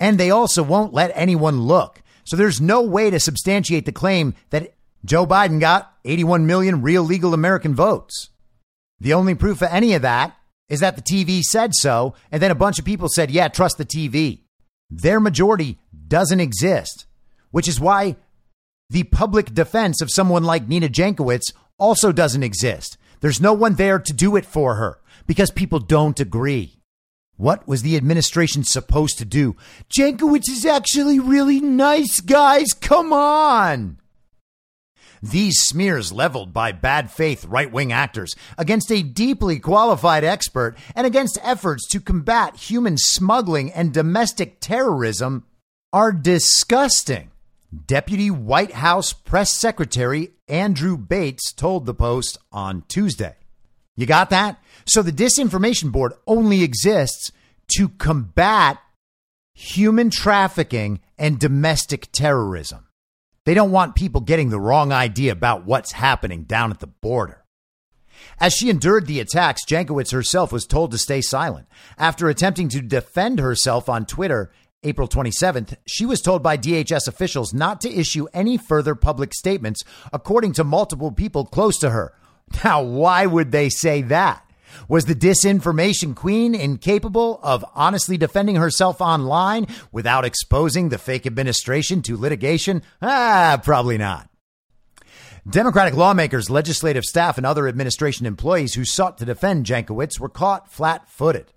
And 0.00 0.18
they 0.18 0.30
also 0.30 0.62
won't 0.62 0.94
let 0.94 1.12
anyone 1.14 1.62
look. 1.62 2.02
So 2.24 2.36
there's 2.36 2.60
no 2.60 2.82
way 2.82 3.10
to 3.10 3.20
substantiate 3.20 3.86
the 3.86 3.92
claim 3.92 4.34
that 4.50 4.74
Joe 5.04 5.26
Biden 5.26 5.60
got 5.60 5.92
81 6.04 6.46
million 6.46 6.82
real 6.82 7.02
legal 7.02 7.34
American 7.34 7.74
votes. 7.74 8.30
The 9.00 9.14
only 9.14 9.34
proof 9.34 9.62
of 9.62 9.68
any 9.70 9.94
of 9.94 10.02
that 10.02 10.36
is 10.68 10.80
that 10.80 10.96
the 10.96 11.02
TV 11.02 11.42
said 11.42 11.72
so, 11.74 12.14
and 12.30 12.42
then 12.42 12.50
a 12.50 12.56
bunch 12.56 12.78
of 12.78 12.84
people 12.84 13.08
said, 13.08 13.30
yeah, 13.30 13.48
trust 13.48 13.78
the 13.78 13.84
TV. 13.84 14.40
Their 14.90 15.20
majority 15.20 15.78
doesn't 16.06 16.40
exist, 16.40 17.06
which 17.50 17.68
is 17.68 17.80
why 17.80 18.16
the 18.90 19.04
public 19.04 19.52
defense 19.52 20.00
of 20.00 20.10
someone 20.10 20.44
like 20.44 20.66
Nina 20.66 20.88
Jankowicz 20.88 21.52
also 21.78 22.10
doesn't 22.10 22.42
exist. 22.42 22.96
There's 23.20 23.40
no 23.40 23.52
one 23.52 23.74
there 23.74 23.98
to 23.98 24.12
do 24.12 24.36
it 24.36 24.46
for 24.46 24.76
her 24.76 25.00
because 25.26 25.50
people 25.50 25.78
don't 25.78 26.18
agree. 26.18 26.80
What 27.36 27.68
was 27.68 27.82
the 27.82 27.96
administration 27.96 28.64
supposed 28.64 29.18
to 29.18 29.24
do? 29.24 29.56
Jankowicz 29.96 30.48
is 30.48 30.64
actually 30.64 31.20
really 31.20 31.60
nice, 31.60 32.20
guys. 32.20 32.72
Come 32.72 33.12
on. 33.12 33.98
These 35.22 35.58
smears 35.58 36.12
leveled 36.12 36.52
by 36.52 36.72
bad 36.72 37.10
faith 37.10 37.44
right 37.44 37.70
wing 37.70 37.92
actors 37.92 38.34
against 38.56 38.90
a 38.90 39.02
deeply 39.02 39.58
qualified 39.58 40.24
expert 40.24 40.76
and 40.94 41.06
against 41.06 41.38
efforts 41.42 41.86
to 41.88 42.00
combat 42.00 42.56
human 42.56 42.96
smuggling 42.96 43.70
and 43.72 43.92
domestic 43.92 44.60
terrorism 44.60 45.44
are 45.92 46.12
disgusting. 46.12 47.27
Deputy 47.86 48.30
White 48.30 48.72
House 48.72 49.12
Press 49.12 49.52
Secretary 49.52 50.30
Andrew 50.48 50.96
Bates 50.96 51.52
told 51.52 51.84
the 51.84 51.94
Post 51.94 52.38
on 52.50 52.82
Tuesday. 52.88 53.36
You 53.94 54.06
got 54.06 54.30
that? 54.30 54.62
So 54.86 55.02
the 55.02 55.12
Disinformation 55.12 55.92
Board 55.92 56.14
only 56.26 56.62
exists 56.62 57.30
to 57.76 57.90
combat 57.90 58.78
human 59.52 60.08
trafficking 60.08 61.00
and 61.18 61.38
domestic 61.38 62.10
terrorism. 62.12 62.86
They 63.44 63.54
don't 63.54 63.72
want 63.72 63.96
people 63.96 64.20
getting 64.22 64.48
the 64.48 64.60
wrong 64.60 64.92
idea 64.92 65.32
about 65.32 65.66
what's 65.66 65.92
happening 65.92 66.44
down 66.44 66.70
at 66.70 66.80
the 66.80 66.86
border. 66.86 67.44
As 68.40 68.54
she 68.54 68.70
endured 68.70 69.06
the 69.06 69.20
attacks, 69.20 69.64
Jankowicz 69.66 70.12
herself 70.12 70.52
was 70.52 70.66
told 70.66 70.90
to 70.92 70.98
stay 70.98 71.20
silent. 71.20 71.66
After 71.98 72.28
attempting 72.28 72.68
to 72.70 72.80
defend 72.80 73.38
herself 73.38 73.88
on 73.88 74.06
Twitter 74.06 74.50
April 74.84 75.08
27th, 75.08 75.76
she 75.88 76.06
was 76.06 76.20
told 76.20 76.40
by 76.40 76.56
DHS 76.56 77.08
officials 77.08 77.52
not 77.52 77.80
to 77.80 77.92
issue 77.92 78.28
any 78.32 78.56
further 78.56 78.94
public 78.94 79.34
statements, 79.34 79.82
according 80.12 80.52
to 80.52 80.62
multiple 80.62 81.10
people 81.10 81.44
close 81.44 81.78
to 81.78 81.90
her. 81.90 82.14
Now, 82.64 82.82
why 82.82 83.26
would 83.26 83.50
they 83.50 83.68
say 83.68 84.02
that? 84.02 84.42
Was 84.88 85.04
the 85.04 85.14
disinformation 85.14 86.14
queen 86.14 86.54
incapable 86.54 87.40
of 87.42 87.64
honestly 87.74 88.16
defending 88.16 88.56
herself 88.56 89.00
online 89.00 89.66
without 89.92 90.24
exposing 90.24 90.88
the 90.88 90.98
fake 90.98 91.26
administration 91.26 92.00
to 92.02 92.16
litigation? 92.16 92.82
Ah, 93.02 93.60
probably 93.62 93.98
not. 93.98 94.30
Democratic 95.50 95.94
lawmakers, 95.94 96.50
legislative 96.50 97.04
staff, 97.04 97.36
and 97.36 97.44
other 97.44 97.66
administration 97.66 98.26
employees 98.26 98.74
who 98.74 98.84
sought 98.84 99.18
to 99.18 99.24
defend 99.24 99.66
Jankowicz 99.66 100.20
were 100.20 100.28
caught 100.28 100.70
flat 100.70 101.08
footed. 101.08 101.52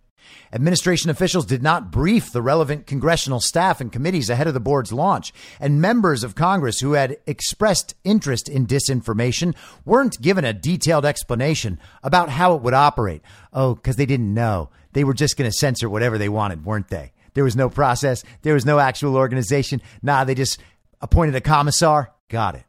Administration 0.53 1.09
officials 1.09 1.45
did 1.45 1.63
not 1.63 1.91
brief 1.91 2.31
the 2.31 2.41
relevant 2.41 2.85
congressional 2.85 3.39
staff 3.39 3.79
and 3.79 3.91
committees 3.91 4.29
ahead 4.29 4.47
of 4.47 4.53
the 4.53 4.59
board's 4.59 4.91
launch, 4.91 5.33
and 5.59 5.81
members 5.81 6.23
of 6.23 6.35
Congress 6.35 6.79
who 6.79 6.93
had 6.93 7.17
expressed 7.25 7.95
interest 8.03 8.49
in 8.49 8.67
disinformation 8.67 9.55
weren't 9.85 10.21
given 10.21 10.43
a 10.43 10.53
detailed 10.53 11.05
explanation 11.05 11.79
about 12.03 12.29
how 12.29 12.55
it 12.55 12.61
would 12.61 12.73
operate. 12.73 13.21
Oh, 13.53 13.75
because 13.75 13.95
they 13.95 14.05
didn't 14.05 14.33
know. 14.33 14.69
They 14.93 15.03
were 15.03 15.13
just 15.13 15.37
going 15.37 15.49
to 15.49 15.55
censor 15.55 15.89
whatever 15.89 16.17
they 16.17 16.29
wanted, 16.29 16.65
weren't 16.65 16.89
they? 16.89 17.13
There 17.33 17.45
was 17.45 17.55
no 17.55 17.69
process, 17.69 18.23
there 18.41 18.53
was 18.53 18.65
no 18.65 18.79
actual 18.79 19.15
organization. 19.15 19.81
Nah, 20.01 20.25
they 20.25 20.35
just 20.35 20.59
appointed 20.99 21.35
a 21.35 21.41
commissar. 21.41 22.13
Got 22.29 22.55
it. 22.55 22.63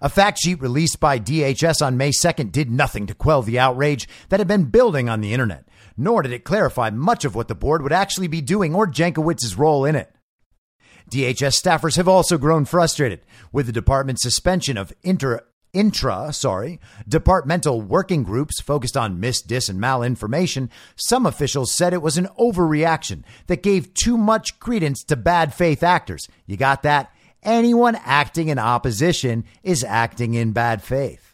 A 0.00 0.08
fact 0.08 0.38
sheet 0.38 0.60
released 0.60 1.00
by 1.00 1.18
DHS 1.18 1.84
on 1.84 1.96
May 1.96 2.10
2nd 2.10 2.52
did 2.52 2.70
nothing 2.70 3.06
to 3.06 3.14
quell 3.14 3.42
the 3.42 3.58
outrage 3.58 4.08
that 4.28 4.40
had 4.40 4.48
been 4.48 4.64
building 4.64 5.08
on 5.08 5.20
the 5.20 5.32
internet 5.32 5.66
nor 5.96 6.22
did 6.22 6.32
it 6.32 6.44
clarify 6.44 6.90
much 6.90 7.24
of 7.24 7.34
what 7.34 7.48
the 7.48 7.54
board 7.54 7.82
would 7.82 7.92
actually 7.92 8.28
be 8.28 8.40
doing 8.40 8.74
or 8.74 8.86
Jankowicz's 8.86 9.56
role 9.56 9.84
in 9.84 9.96
it. 9.96 10.10
DHS 11.10 11.60
staffers 11.60 11.96
have 11.96 12.08
also 12.08 12.38
grown 12.38 12.64
frustrated 12.64 13.20
with 13.52 13.66
the 13.66 13.72
department's 13.72 14.22
suspension 14.22 14.76
of 14.76 14.92
inter, 15.02 15.40
intra, 15.72 16.32
sorry, 16.32 16.80
departmental 17.06 17.82
working 17.82 18.22
groups 18.22 18.60
focused 18.60 18.96
on 18.96 19.20
mis, 19.20 19.42
dis, 19.42 19.68
and 19.68 19.80
malinformation. 19.80 20.70
Some 20.96 21.26
officials 21.26 21.72
said 21.72 21.92
it 21.92 22.02
was 22.02 22.16
an 22.16 22.28
overreaction 22.38 23.22
that 23.48 23.62
gave 23.62 23.92
too 23.92 24.16
much 24.16 24.58
credence 24.58 25.04
to 25.04 25.16
bad 25.16 25.52
faith 25.52 25.82
actors. 25.82 26.26
You 26.46 26.56
got 26.56 26.82
that? 26.82 27.12
Anyone 27.42 27.96
acting 28.04 28.48
in 28.48 28.58
opposition 28.58 29.44
is 29.62 29.84
acting 29.84 30.32
in 30.32 30.52
bad 30.52 30.82
faith 30.82 31.33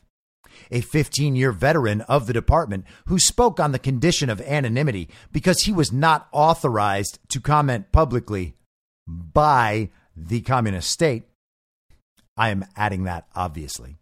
a 0.70 0.80
15 0.80 1.36
year 1.36 1.52
veteran 1.52 2.00
of 2.02 2.26
the 2.26 2.32
department 2.32 2.84
who 3.06 3.18
spoke 3.18 3.58
on 3.60 3.72
the 3.72 3.78
condition 3.78 4.30
of 4.30 4.40
anonymity 4.42 5.08
because 5.32 5.62
he 5.62 5.72
was 5.72 5.92
not 5.92 6.28
authorized 6.32 7.18
to 7.28 7.40
comment 7.40 7.92
publicly 7.92 8.54
by 9.06 9.90
the 10.16 10.40
communist 10.40 10.90
state. 10.90 11.24
I 12.36 12.50
am 12.50 12.64
adding 12.76 13.04
that, 13.04 13.26
obviously. 13.34 13.98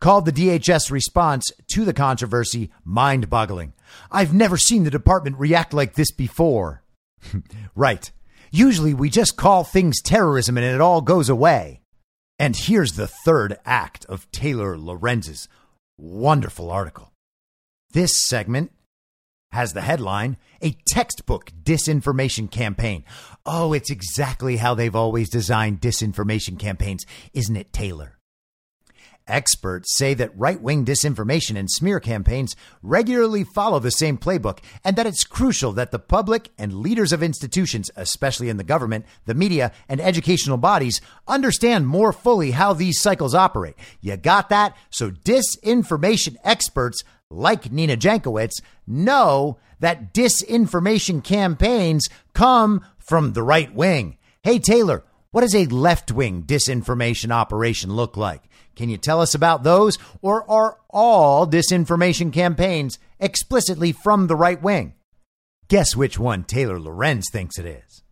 Called 0.00 0.24
the 0.24 0.32
DHS 0.32 0.90
response 0.90 1.50
to 1.72 1.84
the 1.84 1.92
controversy 1.92 2.70
mind 2.84 3.28
boggling. 3.28 3.74
I've 4.10 4.32
never 4.32 4.56
seen 4.56 4.84
the 4.84 4.90
department 4.90 5.38
react 5.38 5.74
like 5.74 5.94
this 5.94 6.10
before. 6.10 6.82
right. 7.74 8.10
Usually 8.50 8.94
we 8.94 9.10
just 9.10 9.36
call 9.36 9.64
things 9.64 10.00
terrorism 10.00 10.56
and 10.56 10.64
it 10.64 10.80
all 10.80 11.00
goes 11.00 11.28
away. 11.28 11.80
And 12.38 12.56
here's 12.56 12.92
the 12.92 13.08
third 13.08 13.58
act 13.64 14.04
of 14.06 14.30
Taylor 14.30 14.78
Lorenz's 14.78 15.48
Wonderful 15.98 16.70
article. 16.70 17.12
This 17.92 18.12
segment 18.26 18.70
has 19.52 19.72
the 19.72 19.80
headline 19.80 20.36
A 20.62 20.76
Textbook 20.86 21.50
Disinformation 21.62 22.50
Campaign. 22.50 23.04
Oh, 23.46 23.72
it's 23.72 23.90
exactly 23.90 24.58
how 24.58 24.74
they've 24.74 24.94
always 24.94 25.30
designed 25.30 25.80
disinformation 25.80 26.58
campaigns, 26.58 27.06
isn't 27.32 27.56
it, 27.56 27.72
Taylor? 27.72 28.15
Experts 29.28 29.96
say 29.96 30.14
that 30.14 30.36
right 30.38 30.60
wing 30.60 30.84
disinformation 30.84 31.56
and 31.56 31.70
smear 31.70 31.98
campaigns 31.98 32.54
regularly 32.82 33.42
follow 33.42 33.78
the 33.80 33.90
same 33.90 34.16
playbook, 34.16 34.58
and 34.84 34.94
that 34.96 35.06
it's 35.06 35.24
crucial 35.24 35.72
that 35.72 35.90
the 35.90 35.98
public 35.98 36.50
and 36.56 36.74
leaders 36.74 37.12
of 37.12 37.22
institutions, 37.22 37.90
especially 37.96 38.48
in 38.48 38.56
the 38.56 38.64
government, 38.64 39.04
the 39.24 39.34
media, 39.34 39.72
and 39.88 40.00
educational 40.00 40.58
bodies, 40.58 41.00
understand 41.26 41.88
more 41.88 42.12
fully 42.12 42.52
how 42.52 42.72
these 42.72 43.00
cycles 43.00 43.34
operate. 43.34 43.74
You 44.00 44.16
got 44.16 44.48
that? 44.50 44.76
So, 44.90 45.10
disinformation 45.10 46.36
experts 46.44 47.02
like 47.28 47.72
Nina 47.72 47.96
Jankowicz 47.96 48.62
know 48.86 49.58
that 49.80 50.14
disinformation 50.14 51.22
campaigns 51.22 52.08
come 52.32 52.84
from 52.98 53.32
the 53.32 53.42
right 53.42 53.74
wing. 53.74 54.16
Hey, 54.42 54.58
Taylor, 54.60 55.04
what 55.32 55.40
does 55.40 55.54
a 55.54 55.66
left 55.66 56.12
wing 56.12 56.44
disinformation 56.44 57.30
operation 57.30 57.92
look 57.92 58.16
like? 58.16 58.42
Can 58.76 58.90
you 58.90 58.98
tell 58.98 59.20
us 59.20 59.34
about 59.34 59.62
those? 59.64 59.98
Or 60.22 60.48
are 60.48 60.78
all 60.90 61.46
disinformation 61.46 62.32
campaigns 62.32 62.98
explicitly 63.18 63.92
from 63.92 64.26
the 64.26 64.36
right 64.36 64.62
wing? 64.62 64.94
Guess 65.68 65.96
which 65.96 66.18
one 66.18 66.44
Taylor 66.44 66.78
Lorenz 66.78 67.28
thinks 67.32 67.58
it 67.58 67.66
is. 67.66 68.02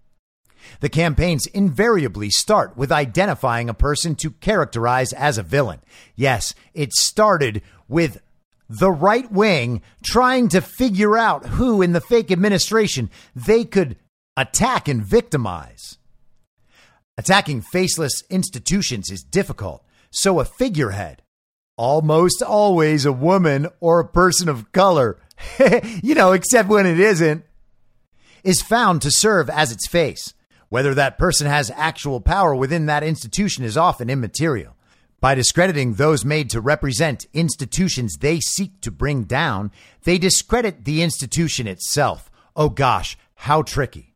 The 0.81 0.89
campaigns 0.89 1.47
invariably 1.47 2.31
start 2.31 2.77
with 2.77 2.91
identifying 2.91 3.69
a 3.69 3.75
person 3.75 4.15
to 4.17 4.31
characterize 4.31 5.13
as 5.13 5.39
a 5.39 5.43
villain. 5.43 5.81
Yes, 6.17 6.55
it 6.73 6.93
started 6.93 7.63
with 7.87 8.21
the 8.69 8.91
right 8.91 9.31
wing 9.31 9.83
trying 10.03 10.49
to 10.49 10.63
figure 10.63 11.19
out 11.19 11.47
who 11.47 11.83
in 11.83 11.93
the 11.93 12.01
fake 12.01 12.31
administration 12.31 13.11
they 13.37 13.65
could 13.65 13.97
attack 14.37 14.89
and 14.89 15.05
victimize. 15.05 15.99
Attacking 17.17 17.61
faceless 17.61 18.25
institutions 18.31 19.11
is 19.11 19.23
difficult 19.23 19.84
so 20.15 20.39
a 20.39 20.45
figurehead, 20.45 21.23
almost 21.77 22.43
always 22.43 23.05
a 23.05 23.13
woman 23.13 23.69
or 23.81 24.01
a 24.01 24.09
person 24.09 24.49
of 24.49 24.71
color, 24.73 25.19
you 26.03 26.15
know, 26.15 26.33
except 26.33 26.69
when 26.69 26.87
it 26.87 27.01
isn't, 27.01 27.45
is 28.45 28.63
found 28.63 29.03
to 29.03 29.11
serve 29.11 29.51
as 29.51 29.73
its 29.73 29.89
face. 29.89 30.33
Whether 30.69 30.95
that 30.95 31.19
person 31.19 31.47
has 31.47 31.71
actual 31.75 32.21
power 32.21 32.55
within 32.55 32.87
that 32.87 33.03
institution 33.03 33.65
is 33.65 33.77
often 33.77 34.09
immaterial. 34.09 34.77
By 35.21 35.35
discrediting 35.35 35.95
those 35.95 36.25
made 36.25 36.51
to 36.51 36.61
represent 36.61 37.27
institutions 37.33 38.17
they 38.21 38.41
seek 38.41 38.81
to 38.83 38.91
bring 38.91 39.25
down, 39.25 39.73
they 40.05 40.19
discredit 40.19 40.85
the 40.85 41.03
institution 41.03 41.67
itself. 41.67 42.31
Oh 42.55 42.69
gosh, 42.69 43.17
how 43.35 43.63
tricky. 43.63 44.15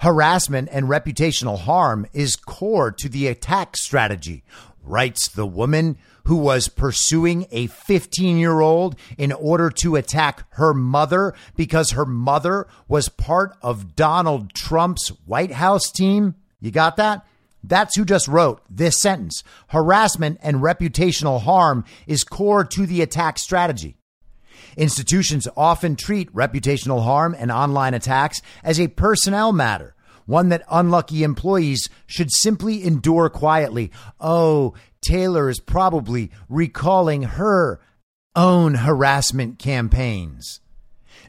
Harassment 0.00 0.68
and 0.72 0.86
reputational 0.86 1.58
harm 1.58 2.06
is 2.12 2.36
core 2.36 2.90
to 2.92 3.08
the 3.08 3.28
attack 3.28 3.76
strategy. 3.76 4.44
Writes 4.86 5.28
the 5.28 5.46
woman 5.46 5.98
who 6.24 6.36
was 6.36 6.68
pursuing 6.68 7.46
a 7.50 7.66
15 7.66 8.38
year 8.38 8.60
old 8.60 8.96
in 9.16 9.32
order 9.32 9.70
to 9.70 9.96
attack 9.96 10.44
her 10.54 10.74
mother 10.74 11.34
because 11.56 11.90
her 11.90 12.06
mother 12.06 12.66
was 12.88 13.08
part 13.08 13.56
of 13.62 13.94
Donald 13.94 14.52
Trump's 14.54 15.08
White 15.26 15.52
House 15.52 15.90
team. 15.90 16.34
You 16.60 16.70
got 16.70 16.96
that? 16.96 17.26
That's 17.62 17.96
who 17.96 18.04
just 18.04 18.28
wrote 18.28 18.62
this 18.70 19.00
sentence. 19.00 19.42
Harassment 19.68 20.38
and 20.42 20.58
reputational 20.58 21.42
harm 21.42 21.84
is 22.06 22.22
core 22.22 22.64
to 22.64 22.86
the 22.86 23.02
attack 23.02 23.38
strategy. 23.38 23.96
Institutions 24.76 25.48
often 25.56 25.96
treat 25.96 26.32
reputational 26.32 27.02
harm 27.02 27.34
and 27.36 27.50
online 27.50 27.94
attacks 27.94 28.40
as 28.62 28.78
a 28.78 28.88
personnel 28.88 29.52
matter, 29.52 29.95
one 30.26 30.50
that 30.50 30.64
unlucky 30.70 31.22
employees 31.24 31.88
should 32.06 32.30
simply 32.30 32.84
endure 32.84 33.28
quietly. 33.28 33.90
Oh, 34.20 34.74
Taylor 35.00 35.48
is 35.48 35.60
probably 35.60 36.30
recalling 36.48 37.22
her 37.22 37.80
own 38.34 38.74
harassment 38.74 39.58
campaigns. 39.58 40.60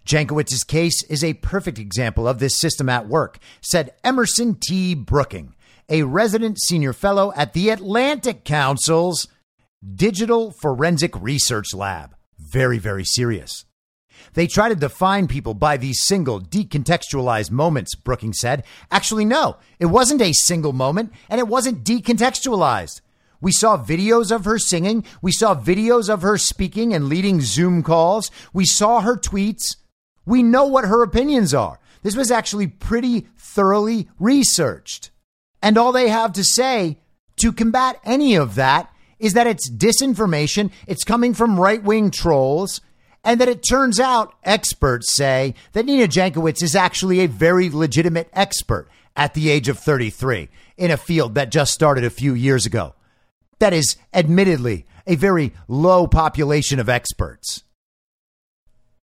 Jankowicz's 0.05 0.63
case 0.63 1.03
is 1.09 1.23
a 1.23 1.33
perfect 1.35 1.79
example 1.79 2.27
of 2.27 2.39
this 2.39 2.59
system 2.59 2.89
at 2.89 3.07
work, 3.07 3.39
said 3.61 3.91
Emerson 4.03 4.55
T. 4.55 4.95
Brooking, 4.95 5.53
a 5.89 6.03
resident 6.03 6.59
senior 6.61 6.93
fellow 6.93 7.33
at 7.35 7.53
the 7.53 7.69
Atlantic 7.69 8.43
Council's 8.43 9.27
Digital 9.95 10.51
Forensic 10.51 11.13
Research 11.21 11.73
Lab. 11.73 12.15
Very, 12.39 12.77
very 12.77 13.05
serious. 13.05 13.65
They 14.33 14.47
try 14.47 14.69
to 14.69 14.75
define 14.75 15.27
people 15.27 15.53
by 15.53 15.77
these 15.77 16.03
single, 16.03 16.41
decontextualized 16.41 17.51
moments, 17.51 17.95
Brookings 17.95 18.39
said. 18.39 18.63
Actually, 18.91 19.25
no, 19.25 19.57
it 19.79 19.87
wasn't 19.87 20.21
a 20.21 20.33
single 20.33 20.73
moment, 20.73 21.11
and 21.29 21.39
it 21.39 21.47
wasn't 21.47 21.83
decontextualized. 21.83 23.01
We 23.39 23.51
saw 23.51 23.77
videos 23.77 24.31
of 24.31 24.45
her 24.45 24.57
singing. 24.57 25.05
We 25.21 25.31
saw 25.31 25.55
videos 25.55 26.09
of 26.09 26.21
her 26.21 26.37
speaking 26.37 26.93
and 26.93 27.07
leading 27.07 27.41
Zoom 27.41 27.83
calls. 27.83 28.31
We 28.53 28.65
saw 28.65 29.01
her 29.01 29.15
tweets. 29.15 29.77
We 30.25 30.43
know 30.43 30.65
what 30.65 30.85
her 30.85 31.03
opinions 31.03 31.53
are. 31.53 31.79
This 32.03 32.15
was 32.15 32.31
actually 32.31 32.67
pretty 32.67 33.27
thoroughly 33.37 34.09
researched. 34.19 35.11
And 35.61 35.77
all 35.77 35.91
they 35.91 36.09
have 36.09 36.33
to 36.33 36.43
say 36.43 36.99
to 37.37 37.51
combat 37.51 37.99
any 38.03 38.35
of 38.35 38.55
that 38.55 38.91
is 39.19 39.33
that 39.33 39.47
it's 39.47 39.69
disinformation, 39.69 40.71
it's 40.85 41.03
coming 41.03 41.33
from 41.33 41.59
right 41.59 41.83
wing 41.83 42.11
trolls, 42.11 42.81
and 43.23 43.41
that 43.41 43.49
it 43.49 43.63
turns 43.67 43.99
out 43.99 44.33
experts 44.43 45.15
say 45.15 45.53
that 45.73 45.85
Nina 45.85 46.07
Jankowicz 46.07 46.63
is 46.63 46.75
actually 46.75 47.19
a 47.19 47.27
very 47.27 47.69
legitimate 47.69 48.29
expert 48.33 48.87
at 49.15 49.33
the 49.33 49.49
age 49.49 49.67
of 49.67 49.79
33 49.79 50.49
in 50.77 50.91
a 50.91 50.97
field 50.97 51.35
that 51.35 51.51
just 51.51 51.73
started 51.73 52.03
a 52.03 52.09
few 52.09 52.33
years 52.33 52.65
ago. 52.65 52.93
That 53.59 53.73
is 53.73 53.97
admittedly 54.13 54.85
a 55.07 55.15
very 55.15 55.53
low 55.67 56.07
population 56.07 56.79
of 56.79 56.89
experts. 56.89 57.63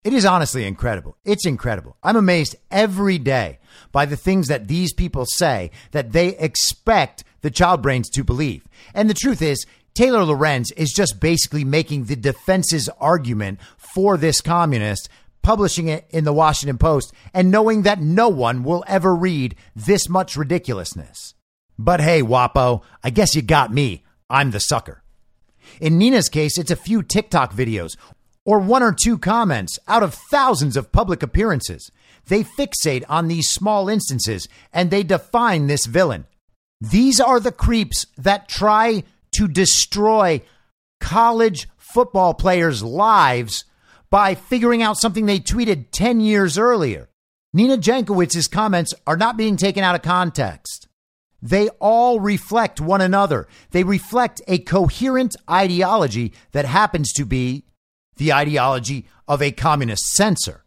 It 0.03 0.13
is 0.13 0.25
honestly 0.25 0.65
incredible. 0.65 1.17
It's 1.25 1.47
incredible. 1.47 1.97
I'm 2.03 2.15
amazed 2.15 2.55
every 2.69 3.17
day 3.17 3.57
by 3.91 4.05
the 4.05 4.15
things 4.15 4.47
that 4.49 4.67
these 4.67 4.93
people 4.93 5.25
say 5.25 5.71
that 5.91 6.11
they 6.11 6.37
expect 6.37 7.23
the 7.41 7.49
child 7.49 7.81
brains 7.81 8.09
to 8.11 8.23
believe. 8.23 8.67
And 8.93 9.09
the 9.09 9.15
truth 9.15 9.41
is, 9.41 9.65
Taylor 9.95 10.23
Lorenz 10.23 10.71
is 10.73 10.91
just 10.91 11.19
basically 11.19 11.63
making 11.63 12.03
the 12.03 12.15
defense's 12.15 12.89
argument 12.99 13.59
for 13.95 14.17
this 14.17 14.41
communist, 14.41 15.07
publishing 15.41 15.87
it 15.87 16.05
in 16.09 16.25
the 16.25 16.33
Washington 16.33 16.77
Post, 16.77 17.13
and 17.33 17.49
knowing 17.49 17.83
that 17.83 18.01
no 18.01 18.27
one 18.27 18.61
will 18.61 18.83
ever 18.87 19.15
read 19.15 19.55
this 19.73 20.09
much 20.09 20.35
ridiculousness. 20.35 21.33
But 21.79 22.01
hey, 22.01 22.21
Wapo, 22.21 22.83
I 23.01 23.09
guess 23.09 23.35
you 23.35 23.41
got 23.41 23.73
me. 23.73 24.03
I'm 24.29 24.51
the 24.51 24.59
sucker. 24.59 25.01
In 25.79 25.97
Nina's 25.97 26.27
case, 26.27 26.57
it's 26.57 26.71
a 26.71 26.75
few 26.75 27.03
TikTok 27.03 27.53
videos 27.53 27.95
or 28.43 28.59
one 28.59 28.83
or 28.83 28.91
two 28.93 29.17
comments 29.17 29.79
out 29.87 30.03
of 30.03 30.13
thousands 30.13 30.75
of 30.75 30.91
public 30.91 31.23
appearances. 31.23 31.89
They 32.27 32.43
fixate 32.43 33.05
on 33.07 33.29
these 33.29 33.47
small 33.49 33.87
instances 33.87 34.49
and 34.73 34.91
they 34.91 35.03
define 35.03 35.67
this 35.67 35.85
villain. 35.85 36.25
These 36.81 37.21
are 37.21 37.39
the 37.39 37.53
creeps 37.53 38.05
that 38.17 38.49
try 38.49 39.03
to 39.37 39.47
destroy 39.47 40.41
college 40.99 41.69
football 41.77 42.33
players' 42.33 42.83
lives 42.83 43.63
by 44.09 44.35
figuring 44.35 44.81
out 44.81 44.97
something 44.97 45.25
they 45.25 45.39
tweeted 45.39 45.85
10 45.91 46.19
years 46.19 46.57
earlier. 46.57 47.09
Nina 47.53 47.77
Jankowicz's 47.77 48.47
comments 48.47 48.93
are 49.07 49.17
not 49.17 49.37
being 49.37 49.57
taken 49.57 49.83
out 49.83 49.95
of 49.95 50.01
context. 50.01 50.87
They 51.41 51.69
all 51.79 52.19
reflect 52.19 52.81
one 52.81 53.01
another. 53.01 53.47
They 53.71 53.83
reflect 53.83 54.41
a 54.47 54.57
coherent 54.59 55.35
ideology 55.49 56.33
that 56.53 56.65
happens 56.65 57.13
to 57.13 57.25
be 57.25 57.65
the 58.17 58.33
ideology 58.33 59.05
of 59.27 59.41
a 59.41 59.51
communist 59.51 60.03
censor. 60.13 60.65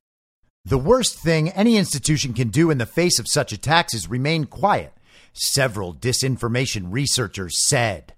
The 0.64 0.78
worst 0.78 1.18
thing 1.18 1.48
any 1.50 1.76
institution 1.76 2.34
can 2.34 2.48
do 2.48 2.70
in 2.70 2.78
the 2.78 2.86
face 2.86 3.18
of 3.18 3.26
such 3.28 3.52
attacks 3.52 3.94
is 3.94 4.10
remain 4.10 4.44
quiet, 4.44 4.92
several 5.32 5.94
disinformation 5.94 6.88
researchers 6.90 7.66
said. 7.66 8.14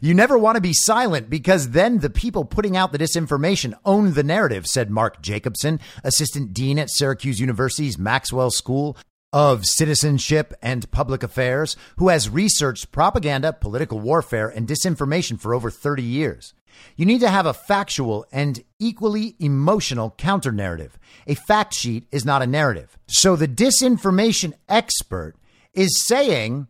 You 0.00 0.14
never 0.14 0.38
want 0.38 0.56
to 0.56 0.60
be 0.60 0.72
silent 0.72 1.28
because 1.28 1.70
then 1.70 1.98
the 1.98 2.10
people 2.10 2.44
putting 2.44 2.76
out 2.76 2.92
the 2.92 2.98
disinformation 2.98 3.74
own 3.84 4.14
the 4.14 4.22
narrative, 4.22 4.66
said 4.66 4.90
Mark 4.90 5.20
Jacobson, 5.20 5.80
assistant 6.02 6.54
dean 6.54 6.78
at 6.78 6.90
Syracuse 6.90 7.40
University's 7.40 7.98
Maxwell 7.98 8.50
School 8.50 8.96
of 9.32 9.64
Citizenship 9.64 10.54
and 10.62 10.90
Public 10.90 11.22
Affairs, 11.22 11.76
who 11.98 12.08
has 12.08 12.28
researched 12.28 12.90
propaganda, 12.90 13.52
political 13.52 14.00
warfare, 14.00 14.48
and 14.48 14.66
disinformation 14.66 15.38
for 15.38 15.54
over 15.54 15.70
30 15.70 16.02
years. 16.02 16.54
You 16.96 17.06
need 17.06 17.20
to 17.20 17.28
have 17.28 17.46
a 17.46 17.54
factual 17.54 18.26
and 18.32 18.64
equally 18.78 19.36
emotional 19.38 20.14
counter 20.16 20.52
narrative. 20.52 20.98
A 21.26 21.34
fact 21.34 21.74
sheet 21.74 22.06
is 22.10 22.24
not 22.24 22.42
a 22.42 22.46
narrative. 22.46 22.98
So 23.06 23.36
the 23.36 23.48
disinformation 23.48 24.54
expert 24.68 25.34
is 25.74 26.02
saying 26.04 26.68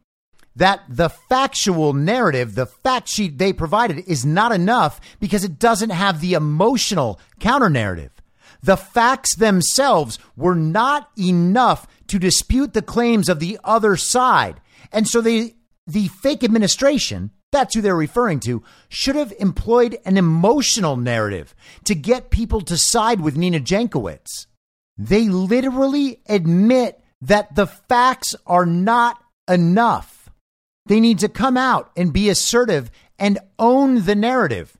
that 0.56 0.82
the 0.88 1.08
factual 1.08 1.92
narrative, 1.92 2.54
the 2.54 2.66
fact 2.66 3.08
sheet 3.08 3.38
they 3.38 3.52
provided, 3.52 3.98
is 4.06 4.26
not 4.26 4.52
enough 4.52 5.00
because 5.20 5.44
it 5.44 5.58
doesn't 5.58 5.90
have 5.90 6.20
the 6.20 6.34
emotional 6.34 7.20
counter 7.38 7.70
narrative. 7.70 8.12
The 8.62 8.76
facts 8.76 9.36
themselves 9.36 10.18
were 10.36 10.54
not 10.54 11.10
enough 11.18 11.86
to 12.08 12.18
dispute 12.18 12.74
the 12.74 12.82
claims 12.82 13.28
of 13.28 13.40
the 13.40 13.58
other 13.64 13.96
side. 13.96 14.60
And 14.92 15.08
so 15.08 15.20
they, 15.20 15.54
the 15.86 16.08
fake 16.08 16.44
administration, 16.44 17.30
that's 17.52 17.74
who 17.74 17.80
they're 17.80 17.96
referring 17.96 18.40
to, 18.40 18.62
should 18.88 19.16
have 19.16 19.32
employed 19.38 19.98
an 20.04 20.16
emotional 20.16 20.96
narrative 20.96 21.54
to 21.84 21.94
get 21.94 22.30
people 22.30 22.60
to 22.62 22.76
side 22.76 23.20
with 23.20 23.36
Nina 23.36 23.60
Jankowicz. 23.60 24.46
They 24.98 25.28
literally 25.28 26.20
admit 26.28 27.02
that 27.22 27.54
the 27.54 27.66
facts 27.66 28.34
are 28.46 28.66
not 28.66 29.22
enough. 29.48 30.19
They 30.86 31.00
need 31.00 31.18
to 31.20 31.28
come 31.28 31.56
out 31.56 31.90
and 31.96 32.12
be 32.12 32.28
assertive 32.28 32.90
and 33.18 33.38
own 33.58 34.04
the 34.04 34.14
narrative 34.14 34.76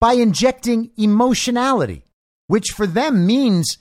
by 0.00 0.12
injecting 0.12 0.90
emotionality, 0.96 2.04
which 2.46 2.68
for 2.76 2.86
them 2.86 3.26
means 3.26 3.78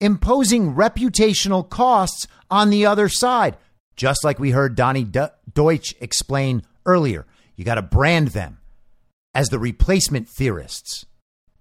imposing 0.00 0.74
reputational 0.74 1.68
costs 1.68 2.26
on 2.50 2.70
the 2.70 2.86
other 2.86 3.08
side, 3.08 3.56
just 3.94 4.24
like 4.24 4.38
we 4.38 4.50
heard 4.50 4.74
Donny 4.74 5.04
Deutsch 5.04 5.94
explain 6.00 6.62
earlier. 6.86 7.26
You 7.56 7.64
got 7.64 7.74
to 7.74 7.82
brand 7.82 8.28
them 8.28 8.58
as 9.34 9.48
the 9.48 9.58
replacement 9.58 10.28
theorists. 10.28 11.04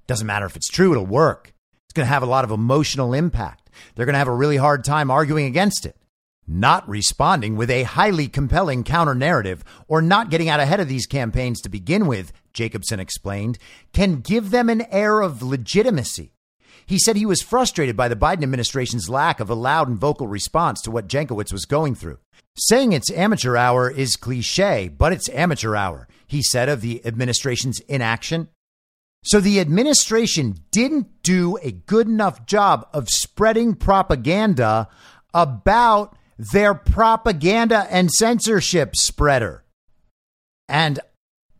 Doesn't 0.07 0.25
matter 0.25 0.45
if 0.45 0.55
it's 0.55 0.69
true, 0.69 0.91
it'll 0.91 1.05
work. 1.05 1.53
It's 1.85 1.93
going 1.93 2.05
to 2.05 2.13
have 2.13 2.23
a 2.23 2.27
lot 2.27 2.43
of 2.43 2.51
emotional 2.51 3.13
impact. 3.13 3.69
They're 3.93 4.05
going 4.05 4.13
to 4.13 4.19
have 4.19 4.27
a 4.27 4.33
really 4.33 4.57
hard 4.57 4.83
time 4.83 5.11
arguing 5.11 5.45
against 5.45 5.85
it. 5.85 5.95
Not 6.51 6.89
responding 6.89 7.55
with 7.55 7.69
a 7.69 7.83
highly 7.83 8.27
compelling 8.27 8.83
counter 8.83 9.13
narrative 9.13 9.63
or 9.87 10.01
not 10.01 10.31
getting 10.31 10.49
out 10.49 10.59
ahead 10.59 10.79
of 10.79 10.87
these 10.87 11.05
campaigns 11.05 11.61
to 11.61 11.69
begin 11.69 12.07
with, 12.07 12.33
Jacobson 12.53 12.99
explained, 12.99 13.59
can 13.93 14.21
give 14.21 14.49
them 14.49 14.67
an 14.67 14.81
air 14.89 15.21
of 15.21 15.43
legitimacy. 15.43 16.31
He 16.87 16.97
said 16.97 17.15
he 17.15 17.25
was 17.27 17.43
frustrated 17.43 17.95
by 17.95 18.07
the 18.07 18.15
Biden 18.15 18.41
administration's 18.41 19.11
lack 19.11 19.39
of 19.39 19.51
a 19.51 19.53
loud 19.53 19.89
and 19.89 19.99
vocal 19.99 20.27
response 20.27 20.81
to 20.81 20.89
what 20.89 21.07
Jankowicz 21.07 21.53
was 21.53 21.65
going 21.65 21.93
through. 21.93 22.17
Saying 22.57 22.93
it's 22.93 23.11
amateur 23.11 23.55
hour 23.55 23.91
is 23.91 24.15
cliche, 24.15 24.87
but 24.87 25.13
it's 25.13 25.29
amateur 25.29 25.75
hour, 25.75 26.07
he 26.25 26.41
said 26.41 26.67
of 26.67 26.81
the 26.81 27.05
administration's 27.05 27.79
inaction. 27.81 28.47
So 29.23 29.39
the 29.39 29.59
administration 29.59 30.55
didn't 30.71 31.21
do 31.21 31.59
a 31.61 31.71
good 31.71 32.07
enough 32.07 32.47
job 32.47 32.87
of 32.91 33.07
spreading 33.07 33.75
propaganda 33.75 34.87
about 35.31 36.15
their 36.39 36.73
propaganda 36.73 37.85
and 37.89 38.09
censorship 38.09 38.95
spreader. 38.95 39.65
And 40.69 40.99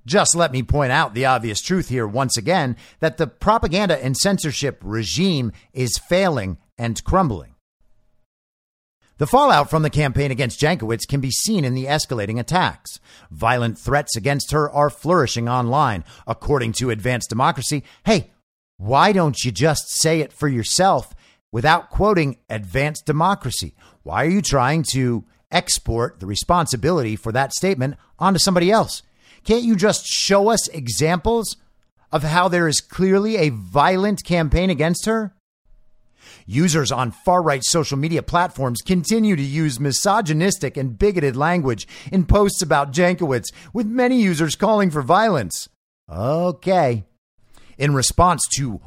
just 0.05 0.35
let 0.35 0.53
me 0.53 0.63
point 0.63 0.93
out 0.93 1.13
the 1.13 1.25
obvious 1.25 1.61
truth 1.61 1.89
here 1.89 2.07
once 2.07 2.37
again 2.37 2.77
that 3.01 3.17
the 3.17 3.27
propaganda 3.27 4.01
and 4.03 4.15
censorship 4.15 4.79
regime 4.81 5.51
is 5.73 5.99
failing 6.07 6.57
and 6.77 7.03
crumbling. 7.03 7.55
The 9.17 9.27
fallout 9.27 9.69
from 9.69 9.83
the 9.83 9.89
campaign 9.89 10.31
against 10.31 10.61
Jankowicz 10.61 11.05
can 11.05 11.19
be 11.19 11.29
seen 11.29 11.65
in 11.65 11.73
the 11.73 11.85
escalating 11.85 12.39
attacks. 12.39 13.01
Violent 13.29 13.77
threats 13.77 14.15
against 14.15 14.51
her 14.51 14.71
are 14.71 14.89
flourishing 14.89 15.49
online. 15.49 16.05
According 16.25 16.71
to 16.73 16.89
Advance 16.89 17.27
Democracy, 17.27 17.83
hey, 18.05 18.31
why 18.77 19.11
don't 19.11 19.43
you 19.43 19.51
just 19.51 19.89
say 19.89 20.21
it 20.21 20.31
for 20.31 20.47
yourself 20.47 21.13
without 21.51 21.89
quoting 21.89 22.37
Advance 22.49 23.01
Democracy? 23.01 23.75
Why 24.09 24.25
are 24.25 24.29
you 24.29 24.41
trying 24.41 24.81
to 24.93 25.23
export 25.51 26.19
the 26.19 26.25
responsibility 26.25 27.15
for 27.15 27.31
that 27.31 27.53
statement 27.53 27.95
onto 28.17 28.39
somebody 28.39 28.71
else? 28.71 29.03
Can't 29.43 29.63
you 29.63 29.75
just 29.75 30.07
show 30.07 30.49
us 30.49 30.67
examples 30.69 31.57
of 32.11 32.23
how 32.23 32.47
there 32.47 32.67
is 32.67 32.81
clearly 32.81 33.37
a 33.37 33.49
violent 33.49 34.23
campaign 34.23 34.71
against 34.71 35.05
her? 35.05 35.35
Users 36.47 36.91
on 36.91 37.11
far 37.11 37.43
right 37.43 37.63
social 37.63 37.99
media 37.99 38.23
platforms 38.23 38.81
continue 38.81 39.35
to 39.35 39.43
use 39.43 39.79
misogynistic 39.79 40.75
and 40.75 40.97
bigoted 40.97 41.35
language 41.35 41.87
in 42.11 42.25
posts 42.25 42.63
about 42.63 42.91
Jankowicz, 42.91 43.53
with 43.73 43.85
many 43.85 44.19
users 44.19 44.55
calling 44.55 44.89
for 44.89 45.03
violence. 45.03 45.69
Okay. 46.11 47.05
In 47.77 47.93
response 47.93 48.41
to 48.55 48.81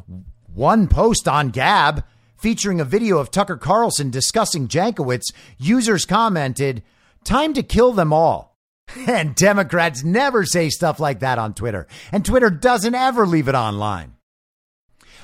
one 0.53 0.89
post 0.89 1.29
on 1.29 1.51
Gab 1.51 2.03
featuring 2.43 2.81
a 2.81 2.85
video 2.85 3.19
of 3.19 3.31
Tucker 3.31 3.57
Carlson 3.57 4.11
discussing 4.11 4.67
Jankowicz, 4.67 5.33
users 5.59 6.05
commented, 6.05 6.83
Time 7.25 7.55
to 7.55 7.63
kill 7.63 7.93
them 7.93 8.13
all. 8.13 8.59
And 9.07 9.37
Democrats 9.37 10.03
never 10.03 10.45
say 10.45 10.69
stuff 10.69 10.99
like 10.99 11.21
that 11.21 11.39
on 11.39 11.55
Twitter, 11.55 11.87
and 12.11 12.25
Twitter 12.25 12.51
doesn't 12.51 12.97
ever 12.97 13.27
leave 13.27 13.49
it 13.49 13.55
online. 13.55 14.17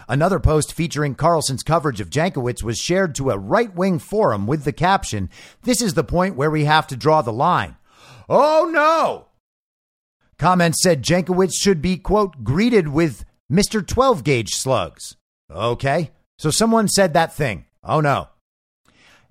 Another 0.09 0.39
post 0.39 0.73
featuring 0.73 1.16
Carlson's 1.16 1.65
coverage 1.65 2.01
of 2.01 2.09
Jankowicz 2.09 2.62
was 2.62 2.78
shared 2.78 3.16
to 3.16 3.31
a 3.31 3.36
right 3.36 3.74
wing 3.74 3.99
forum 3.99 4.47
with 4.47 4.65
the 4.65 4.73
caption 4.73 5.28
This 5.65 5.82
is 5.82 5.95
the 5.95 6.05
point 6.05 6.36
where 6.36 6.51
we 6.51 6.65
have 6.65 6.86
to 6.86 6.97
draw 6.97 7.20
the 7.20 7.32
line. 7.32 7.77
Oh 8.28 8.70
no! 8.73 9.27
Comments 10.39 10.81
said 10.81 11.03
Jankowicz 11.03 11.55
should 11.59 11.82
be, 11.82 11.97
quote, 11.97 12.45
greeted 12.45 12.89
with 12.89 13.24
Mr. 13.53 13.85
12 13.85 14.23
gauge 14.23 14.51
slugs. 14.51 15.16
Okay, 15.51 16.12
so 16.39 16.51
someone 16.51 16.89
said 16.89 17.15
that 17.15 17.35
thing. 17.35 17.66
Oh 17.82 18.01
no. 18.01 18.28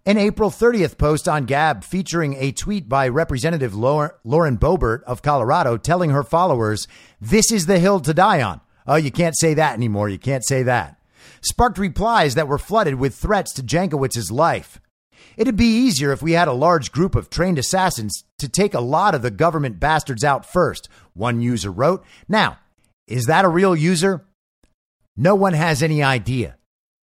An 0.05 0.17
April 0.17 0.49
30th 0.49 0.97
post 0.97 1.27
on 1.27 1.45
Gab 1.45 1.84
featuring 1.84 2.35
a 2.35 2.53
tweet 2.53 2.88
by 2.88 3.09
Representative 3.09 3.75
Lauren 3.75 4.57
Boebert 4.57 5.03
of 5.03 5.21
Colorado 5.21 5.75
telling 5.75 6.11
her 6.11 6.23
followers, 6.23 6.88
This 7.19 7.51
is 7.51 7.65
the 7.65 7.79
hill 7.79 7.99
to 7.99 8.13
die 8.13 8.41
on. 8.41 8.61
Oh, 8.85 8.95
you 8.95 9.11
can't 9.11 9.38
say 9.38 9.53
that 9.55 9.73
anymore. 9.73 10.07
You 10.07 10.17
can't 10.17 10.45
say 10.45 10.63
that. 10.63 10.97
Sparked 11.41 11.77
replies 11.77 12.35
that 12.35 12.47
were 12.47 12.57
flooded 12.57 12.95
with 12.95 13.15
threats 13.15 13.51
to 13.53 13.63
Jankowicz's 13.63 14.31
life. 14.31 14.79
It'd 15.35 15.57
be 15.57 15.65
easier 15.65 16.11
if 16.11 16.21
we 16.21 16.31
had 16.31 16.47
a 16.47 16.53
large 16.53 16.91
group 16.91 17.13
of 17.13 17.29
trained 17.29 17.59
assassins 17.59 18.23
to 18.39 18.47
take 18.47 18.73
a 18.73 18.79
lot 18.79 19.13
of 19.13 19.21
the 19.21 19.31
government 19.31 19.79
bastards 19.79 20.23
out 20.23 20.45
first, 20.45 20.88
one 21.13 21.41
user 21.41 21.71
wrote. 21.71 22.05
Now, 22.29 22.59
is 23.07 23.25
that 23.25 23.45
a 23.45 23.49
real 23.49 23.75
user? 23.75 24.25
No 25.15 25.35
one 25.35 25.53
has 25.53 25.84
any 25.84 26.01
idea. 26.01 26.57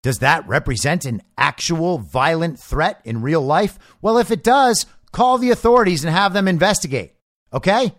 Does 0.04 0.20
that 0.20 0.48
represent 0.48 1.06
an 1.06 1.22
actual 1.38 1.98
violent 1.98 2.60
threat 2.60 3.02
in 3.06 3.22
real 3.22 3.42
life? 3.42 3.80
Well, 4.02 4.18
if 4.18 4.32
it 4.32 4.44
does, 4.44 4.86
call 5.14 5.38
the 5.38 5.50
authorities 5.50 6.04
and 6.04 6.14
have 6.14 6.34
them 6.34 6.48
investigate. 6.48 7.14
Okay? 7.54 7.94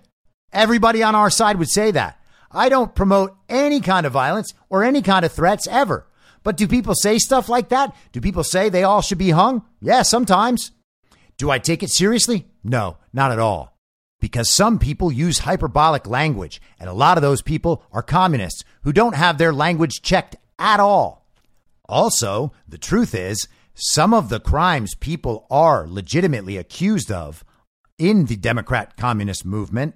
Everybody 0.52 1.02
on 1.02 1.14
our 1.14 1.30
side 1.30 1.56
would 1.58 1.70
say 1.70 1.90
that. 1.92 2.20
I 2.50 2.68
don't 2.68 2.94
promote 2.94 3.34
any 3.48 3.80
kind 3.80 4.04
of 4.04 4.12
violence 4.12 4.52
or 4.68 4.84
any 4.84 5.00
kind 5.00 5.24
of 5.24 5.32
threats 5.32 5.66
ever. 5.66 6.06
But 6.42 6.58
do 6.58 6.68
people 6.68 6.94
say 6.94 7.18
stuff 7.18 7.48
like 7.48 7.70
that? 7.70 7.96
Do 8.12 8.20
people 8.20 8.44
say 8.44 8.68
they 8.68 8.84
all 8.84 9.00
should 9.00 9.18
be 9.18 9.30
hung? 9.30 9.64
Yeah, 9.80 10.02
sometimes. 10.02 10.72
Do 11.38 11.50
I 11.50 11.58
take 11.58 11.82
it 11.82 11.90
seriously? 11.90 12.46
No, 12.62 12.98
not 13.14 13.32
at 13.32 13.38
all. 13.38 13.78
Because 14.20 14.50
some 14.50 14.78
people 14.78 15.10
use 15.10 15.40
hyperbolic 15.40 16.06
language, 16.06 16.60
and 16.78 16.88
a 16.88 16.94
lot 16.94 17.16
of 17.16 17.22
those 17.22 17.42
people 17.42 17.82
are 17.92 18.02
communists 18.02 18.62
who 18.82 18.92
don't 18.92 19.16
have 19.16 19.38
their 19.38 19.52
language 19.52 20.02
checked 20.02 20.36
at 20.58 20.80
all. 20.80 21.23
Also, 21.88 22.52
the 22.66 22.78
truth 22.78 23.14
is, 23.14 23.46
some 23.74 24.14
of 24.14 24.28
the 24.28 24.40
crimes 24.40 24.94
people 24.94 25.46
are 25.50 25.86
legitimately 25.88 26.56
accused 26.56 27.10
of 27.10 27.44
in 27.98 28.26
the 28.26 28.36
Democrat 28.36 28.96
communist 28.96 29.44
movement 29.44 29.94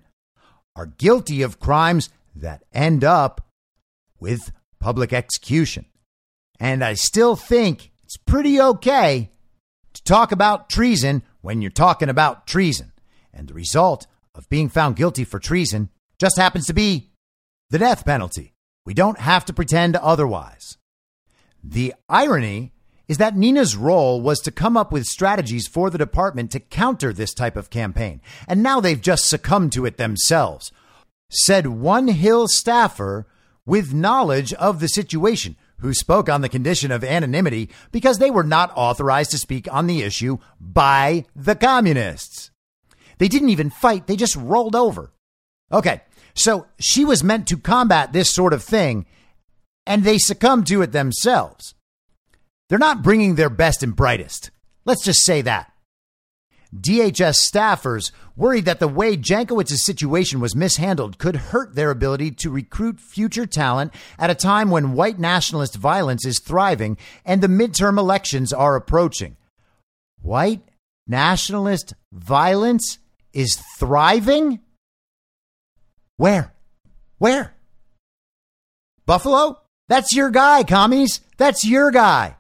are 0.77 0.87
guilty 0.87 1.43
of 1.43 1.61
crimes 1.61 2.11
that 2.35 2.65
end 2.73 3.05
up 3.05 3.47
with 4.21 4.53
public 4.79 5.13
execution. 5.13 5.87
And 6.61 6.85
I 6.85 6.95
still 6.95 7.37
think 7.37 7.91
it's 8.05 8.17
pretty 8.17 8.61
okay 8.61 9.31
to 9.93 10.03
talk 10.05 10.33
about 10.33 10.69
treason 10.69 11.23
when 11.41 11.63
you're 11.63 11.71
talking 11.71 12.09
about 12.09 12.47
treason. 12.47 12.93
And 13.33 13.49
the 13.49 13.55
result 13.55 14.07
of 14.35 14.49
being 14.49 14.69
found 14.69 14.97
guilty 14.97 15.25
for 15.25 15.39
treason 15.39 15.91
just 16.19 16.37
happens 16.37 16.67
to 16.67 16.75
be 16.75 17.11
the 17.71 17.79
death 17.79 18.05
penalty. 18.05 18.55
We 18.85 18.95
don't 18.95 19.19
have 19.19 19.45
to 19.47 19.53
pretend 19.53 19.97
otherwise. 19.97 20.79
The 21.63 21.95
irony 22.09 22.73
is 23.09 23.19
that 23.19 23.37
Nina's 23.37 23.77
role 23.77 24.21
was 24.21 24.41
to 24.41 24.51
come 24.51 24.77
up 24.77 24.93
with 24.93 25.05
strategies 25.05 25.67
for 25.67 25.91
the 25.91 25.99
department 25.99 26.51
to 26.53 26.61
counter 26.61 27.13
this 27.13 27.33
type 27.33 27.57
of 27.57 27.71
campaign. 27.71 28.21
And 28.47 28.63
now 28.63 28.81
they've 28.81 29.01
just 29.01 29.27
succumbed 29.27 29.73
to 29.73 29.87
it 29.87 29.97
themselves 29.97 30.71
said 31.31 31.67
one 31.67 32.09
Hill 32.09 32.49
staffer 32.49 33.27
with 33.67 33.93
knowledge 33.93 34.53
of 34.55 34.81
the 34.81 34.89
situation 34.89 35.57
who 35.81 35.93
spoke 35.95 36.29
on 36.29 36.41
the 36.41 36.49
condition 36.49 36.91
of 36.91 37.05
anonymity 37.05 37.69
because 37.93 38.19
they 38.19 38.31
were 38.31 38.45
not 38.45 38.73
authorized 38.75 39.31
to 39.31 39.39
speak 39.39 39.73
on 39.73 39.87
the 39.87 40.03
issue 40.03 40.39
by 40.61 41.25
the 41.37 41.55
communists. 41.55 42.51
They 43.19 43.29
didn't 43.29 43.51
even 43.51 43.71
fight, 43.71 44.07
they 44.07 44.17
just 44.17 44.37
rolled 44.37 44.75
over. 44.75 45.13
Okay, 45.71 46.01
so 46.35 46.67
she 46.81 47.05
was 47.05 47.23
meant 47.23 47.47
to 47.49 47.59
combat 47.59 48.13
this 48.13 48.33
sort 48.33 48.53
of 48.53 48.63
thing, 48.63 49.07
and 49.89 50.05
they 50.05 50.19
succumb 50.19 50.63
to 50.65 50.83
it 50.83 50.93
themselves. 50.93 51.75
They're 52.69 52.79
not 52.79 53.03
bringing 53.03 53.35
their 53.35 53.49
best 53.49 53.83
and 53.83 53.97
brightest. 53.97 54.51
Let's 54.85 55.03
just 55.03 55.25
say 55.25 55.41
that. 55.43 55.73
DHS 56.77 57.39
staffers 57.51 58.13
worried 58.37 58.67
that 58.67 58.79
the 58.79 58.87
way 58.89 59.17
Jankowicz's 59.17 59.87
situation 59.87 60.39
was 60.39 60.55
mishandled 60.55 61.19
could 61.19 61.37
hurt 61.37 61.75
their 61.75 61.91
ability 61.91 62.33
to 62.33 62.51
recruit 62.51 63.01
future 63.01 63.47
talent 63.47 63.95
at 64.19 64.29
a 64.29 64.35
time 64.35 64.71
when 64.71 64.93
white 64.93 65.19
nationalist 65.19 65.77
violence 65.77 66.27
is 66.27 66.39
thriving 66.39 66.99
and 67.25 67.43
the 67.43 67.47
midterm 67.47 67.99
elections 67.99 68.53
are 68.53 68.77
approaching. 68.77 69.39
White 70.21 70.61
nationalist 71.07 71.95
violence 72.13 72.99
is 73.33 73.59
thriving? 73.79 74.61
Where? 76.19 76.53
Where? 77.17 77.55
Buffalo? 79.07 79.63
That's 79.89 80.15
your 80.15 80.31
guy, 80.31 80.65
commies. 80.65 81.21
That's 81.39 81.65
your 81.65 81.91
guy. 81.91 82.37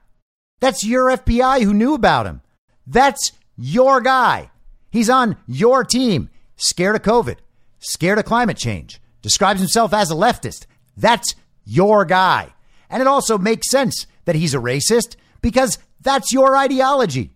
That's 0.60 0.84
your 0.84 1.10
FBI 1.16 1.62
who 1.62 1.72
knew 1.72 1.94
about 1.94 2.26
him. 2.26 2.42
That's 2.86 3.32
your 3.56 4.00
guy. 4.00 4.50
He's 4.90 5.10
on 5.10 5.36
your 5.46 5.84
team. 5.84 6.30
Scared 6.56 6.96
of 6.96 7.02
COVID, 7.02 7.36
scared 7.78 8.18
of 8.18 8.24
climate 8.24 8.56
change, 8.56 9.00
describes 9.22 9.60
himself 9.60 9.94
as 9.94 10.10
a 10.10 10.14
leftist. 10.14 10.66
That's 10.96 11.34
your 11.64 12.04
guy. 12.04 12.52
And 12.90 13.00
it 13.00 13.06
also 13.06 13.38
makes 13.38 13.70
sense 13.70 14.06
that 14.24 14.34
he's 14.34 14.54
a 14.54 14.58
racist 14.58 15.14
because 15.40 15.78
that's 16.00 16.32
your 16.32 16.56
ideology. 16.56 17.30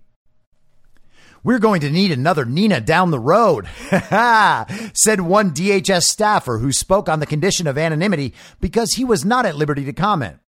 We're 1.45 1.59
going 1.59 1.81
to 1.81 1.91
need 1.91 2.13
another 2.13 2.45
Nina 2.45 2.81
down 2.81 3.11
the 3.11 3.19
road, 3.19 3.67
said 3.91 5.21
one 5.21 5.51
DHS 5.51 6.03
staffer 6.03 6.59
who 6.59 6.73
spoke 6.73 7.09
on 7.09 7.19
the 7.19 7.27
condition 7.27 7.67
of 7.67 7.77
anonymity 7.77 8.33
because 8.61 8.93
he 8.93 9.05
was 9.05 9.25
not 9.25 9.45
at 9.45 9.57
liberty 9.57 9.85
to 9.85 9.93
comment. 9.93 10.39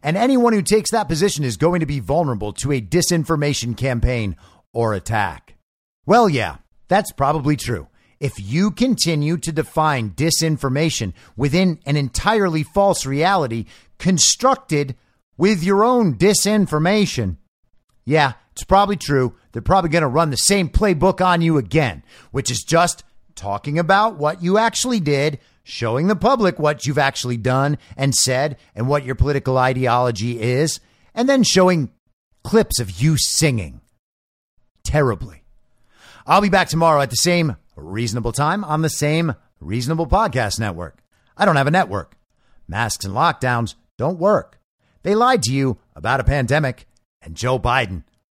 And 0.00 0.16
anyone 0.16 0.52
who 0.52 0.62
takes 0.62 0.92
that 0.92 1.08
position 1.08 1.44
is 1.44 1.56
going 1.56 1.80
to 1.80 1.86
be 1.86 1.98
vulnerable 1.98 2.52
to 2.54 2.70
a 2.70 2.80
disinformation 2.80 3.76
campaign 3.76 4.36
or 4.72 4.94
attack. 4.94 5.56
Well, 6.06 6.28
yeah, 6.28 6.58
that's 6.86 7.10
probably 7.10 7.56
true. 7.56 7.88
If 8.20 8.32
you 8.38 8.70
continue 8.70 9.38
to 9.38 9.52
define 9.52 10.10
disinformation 10.10 11.14
within 11.36 11.80
an 11.84 11.96
entirely 11.96 12.62
false 12.62 13.06
reality 13.06 13.66
constructed 13.98 14.96
with 15.36 15.62
your 15.62 15.84
own 15.84 16.16
disinformation, 16.16 17.36
yeah, 18.04 18.34
it's 18.58 18.64
probably 18.64 18.96
true. 18.96 19.36
They're 19.52 19.62
probably 19.62 19.90
going 19.90 20.02
to 20.02 20.08
run 20.08 20.30
the 20.30 20.36
same 20.36 20.68
playbook 20.68 21.24
on 21.24 21.42
you 21.42 21.58
again, 21.58 22.02
which 22.32 22.50
is 22.50 22.64
just 22.64 23.04
talking 23.36 23.78
about 23.78 24.16
what 24.16 24.42
you 24.42 24.58
actually 24.58 24.98
did, 24.98 25.38
showing 25.62 26.08
the 26.08 26.16
public 26.16 26.58
what 26.58 26.84
you've 26.84 26.98
actually 26.98 27.36
done 27.36 27.78
and 27.96 28.12
said 28.12 28.56
and 28.74 28.88
what 28.88 29.04
your 29.04 29.14
political 29.14 29.56
ideology 29.56 30.40
is, 30.40 30.80
and 31.14 31.28
then 31.28 31.44
showing 31.44 31.92
clips 32.42 32.80
of 32.80 33.00
you 33.00 33.16
singing 33.16 33.80
terribly. 34.82 35.44
I'll 36.26 36.40
be 36.40 36.48
back 36.48 36.68
tomorrow 36.68 37.00
at 37.00 37.10
the 37.10 37.16
same 37.16 37.56
reasonable 37.76 38.32
time 38.32 38.64
on 38.64 38.82
the 38.82 38.90
same 38.90 39.36
reasonable 39.60 40.08
podcast 40.08 40.58
network. 40.58 40.98
I 41.36 41.44
don't 41.44 41.54
have 41.54 41.68
a 41.68 41.70
network. 41.70 42.16
Masks 42.66 43.04
and 43.04 43.14
lockdowns 43.14 43.76
don't 43.96 44.18
work. 44.18 44.58
They 45.04 45.14
lied 45.14 45.44
to 45.44 45.52
you 45.52 45.78
about 45.94 46.18
a 46.18 46.24
pandemic, 46.24 46.88
and 47.22 47.36
Joe 47.36 47.58
Biden 47.60 48.02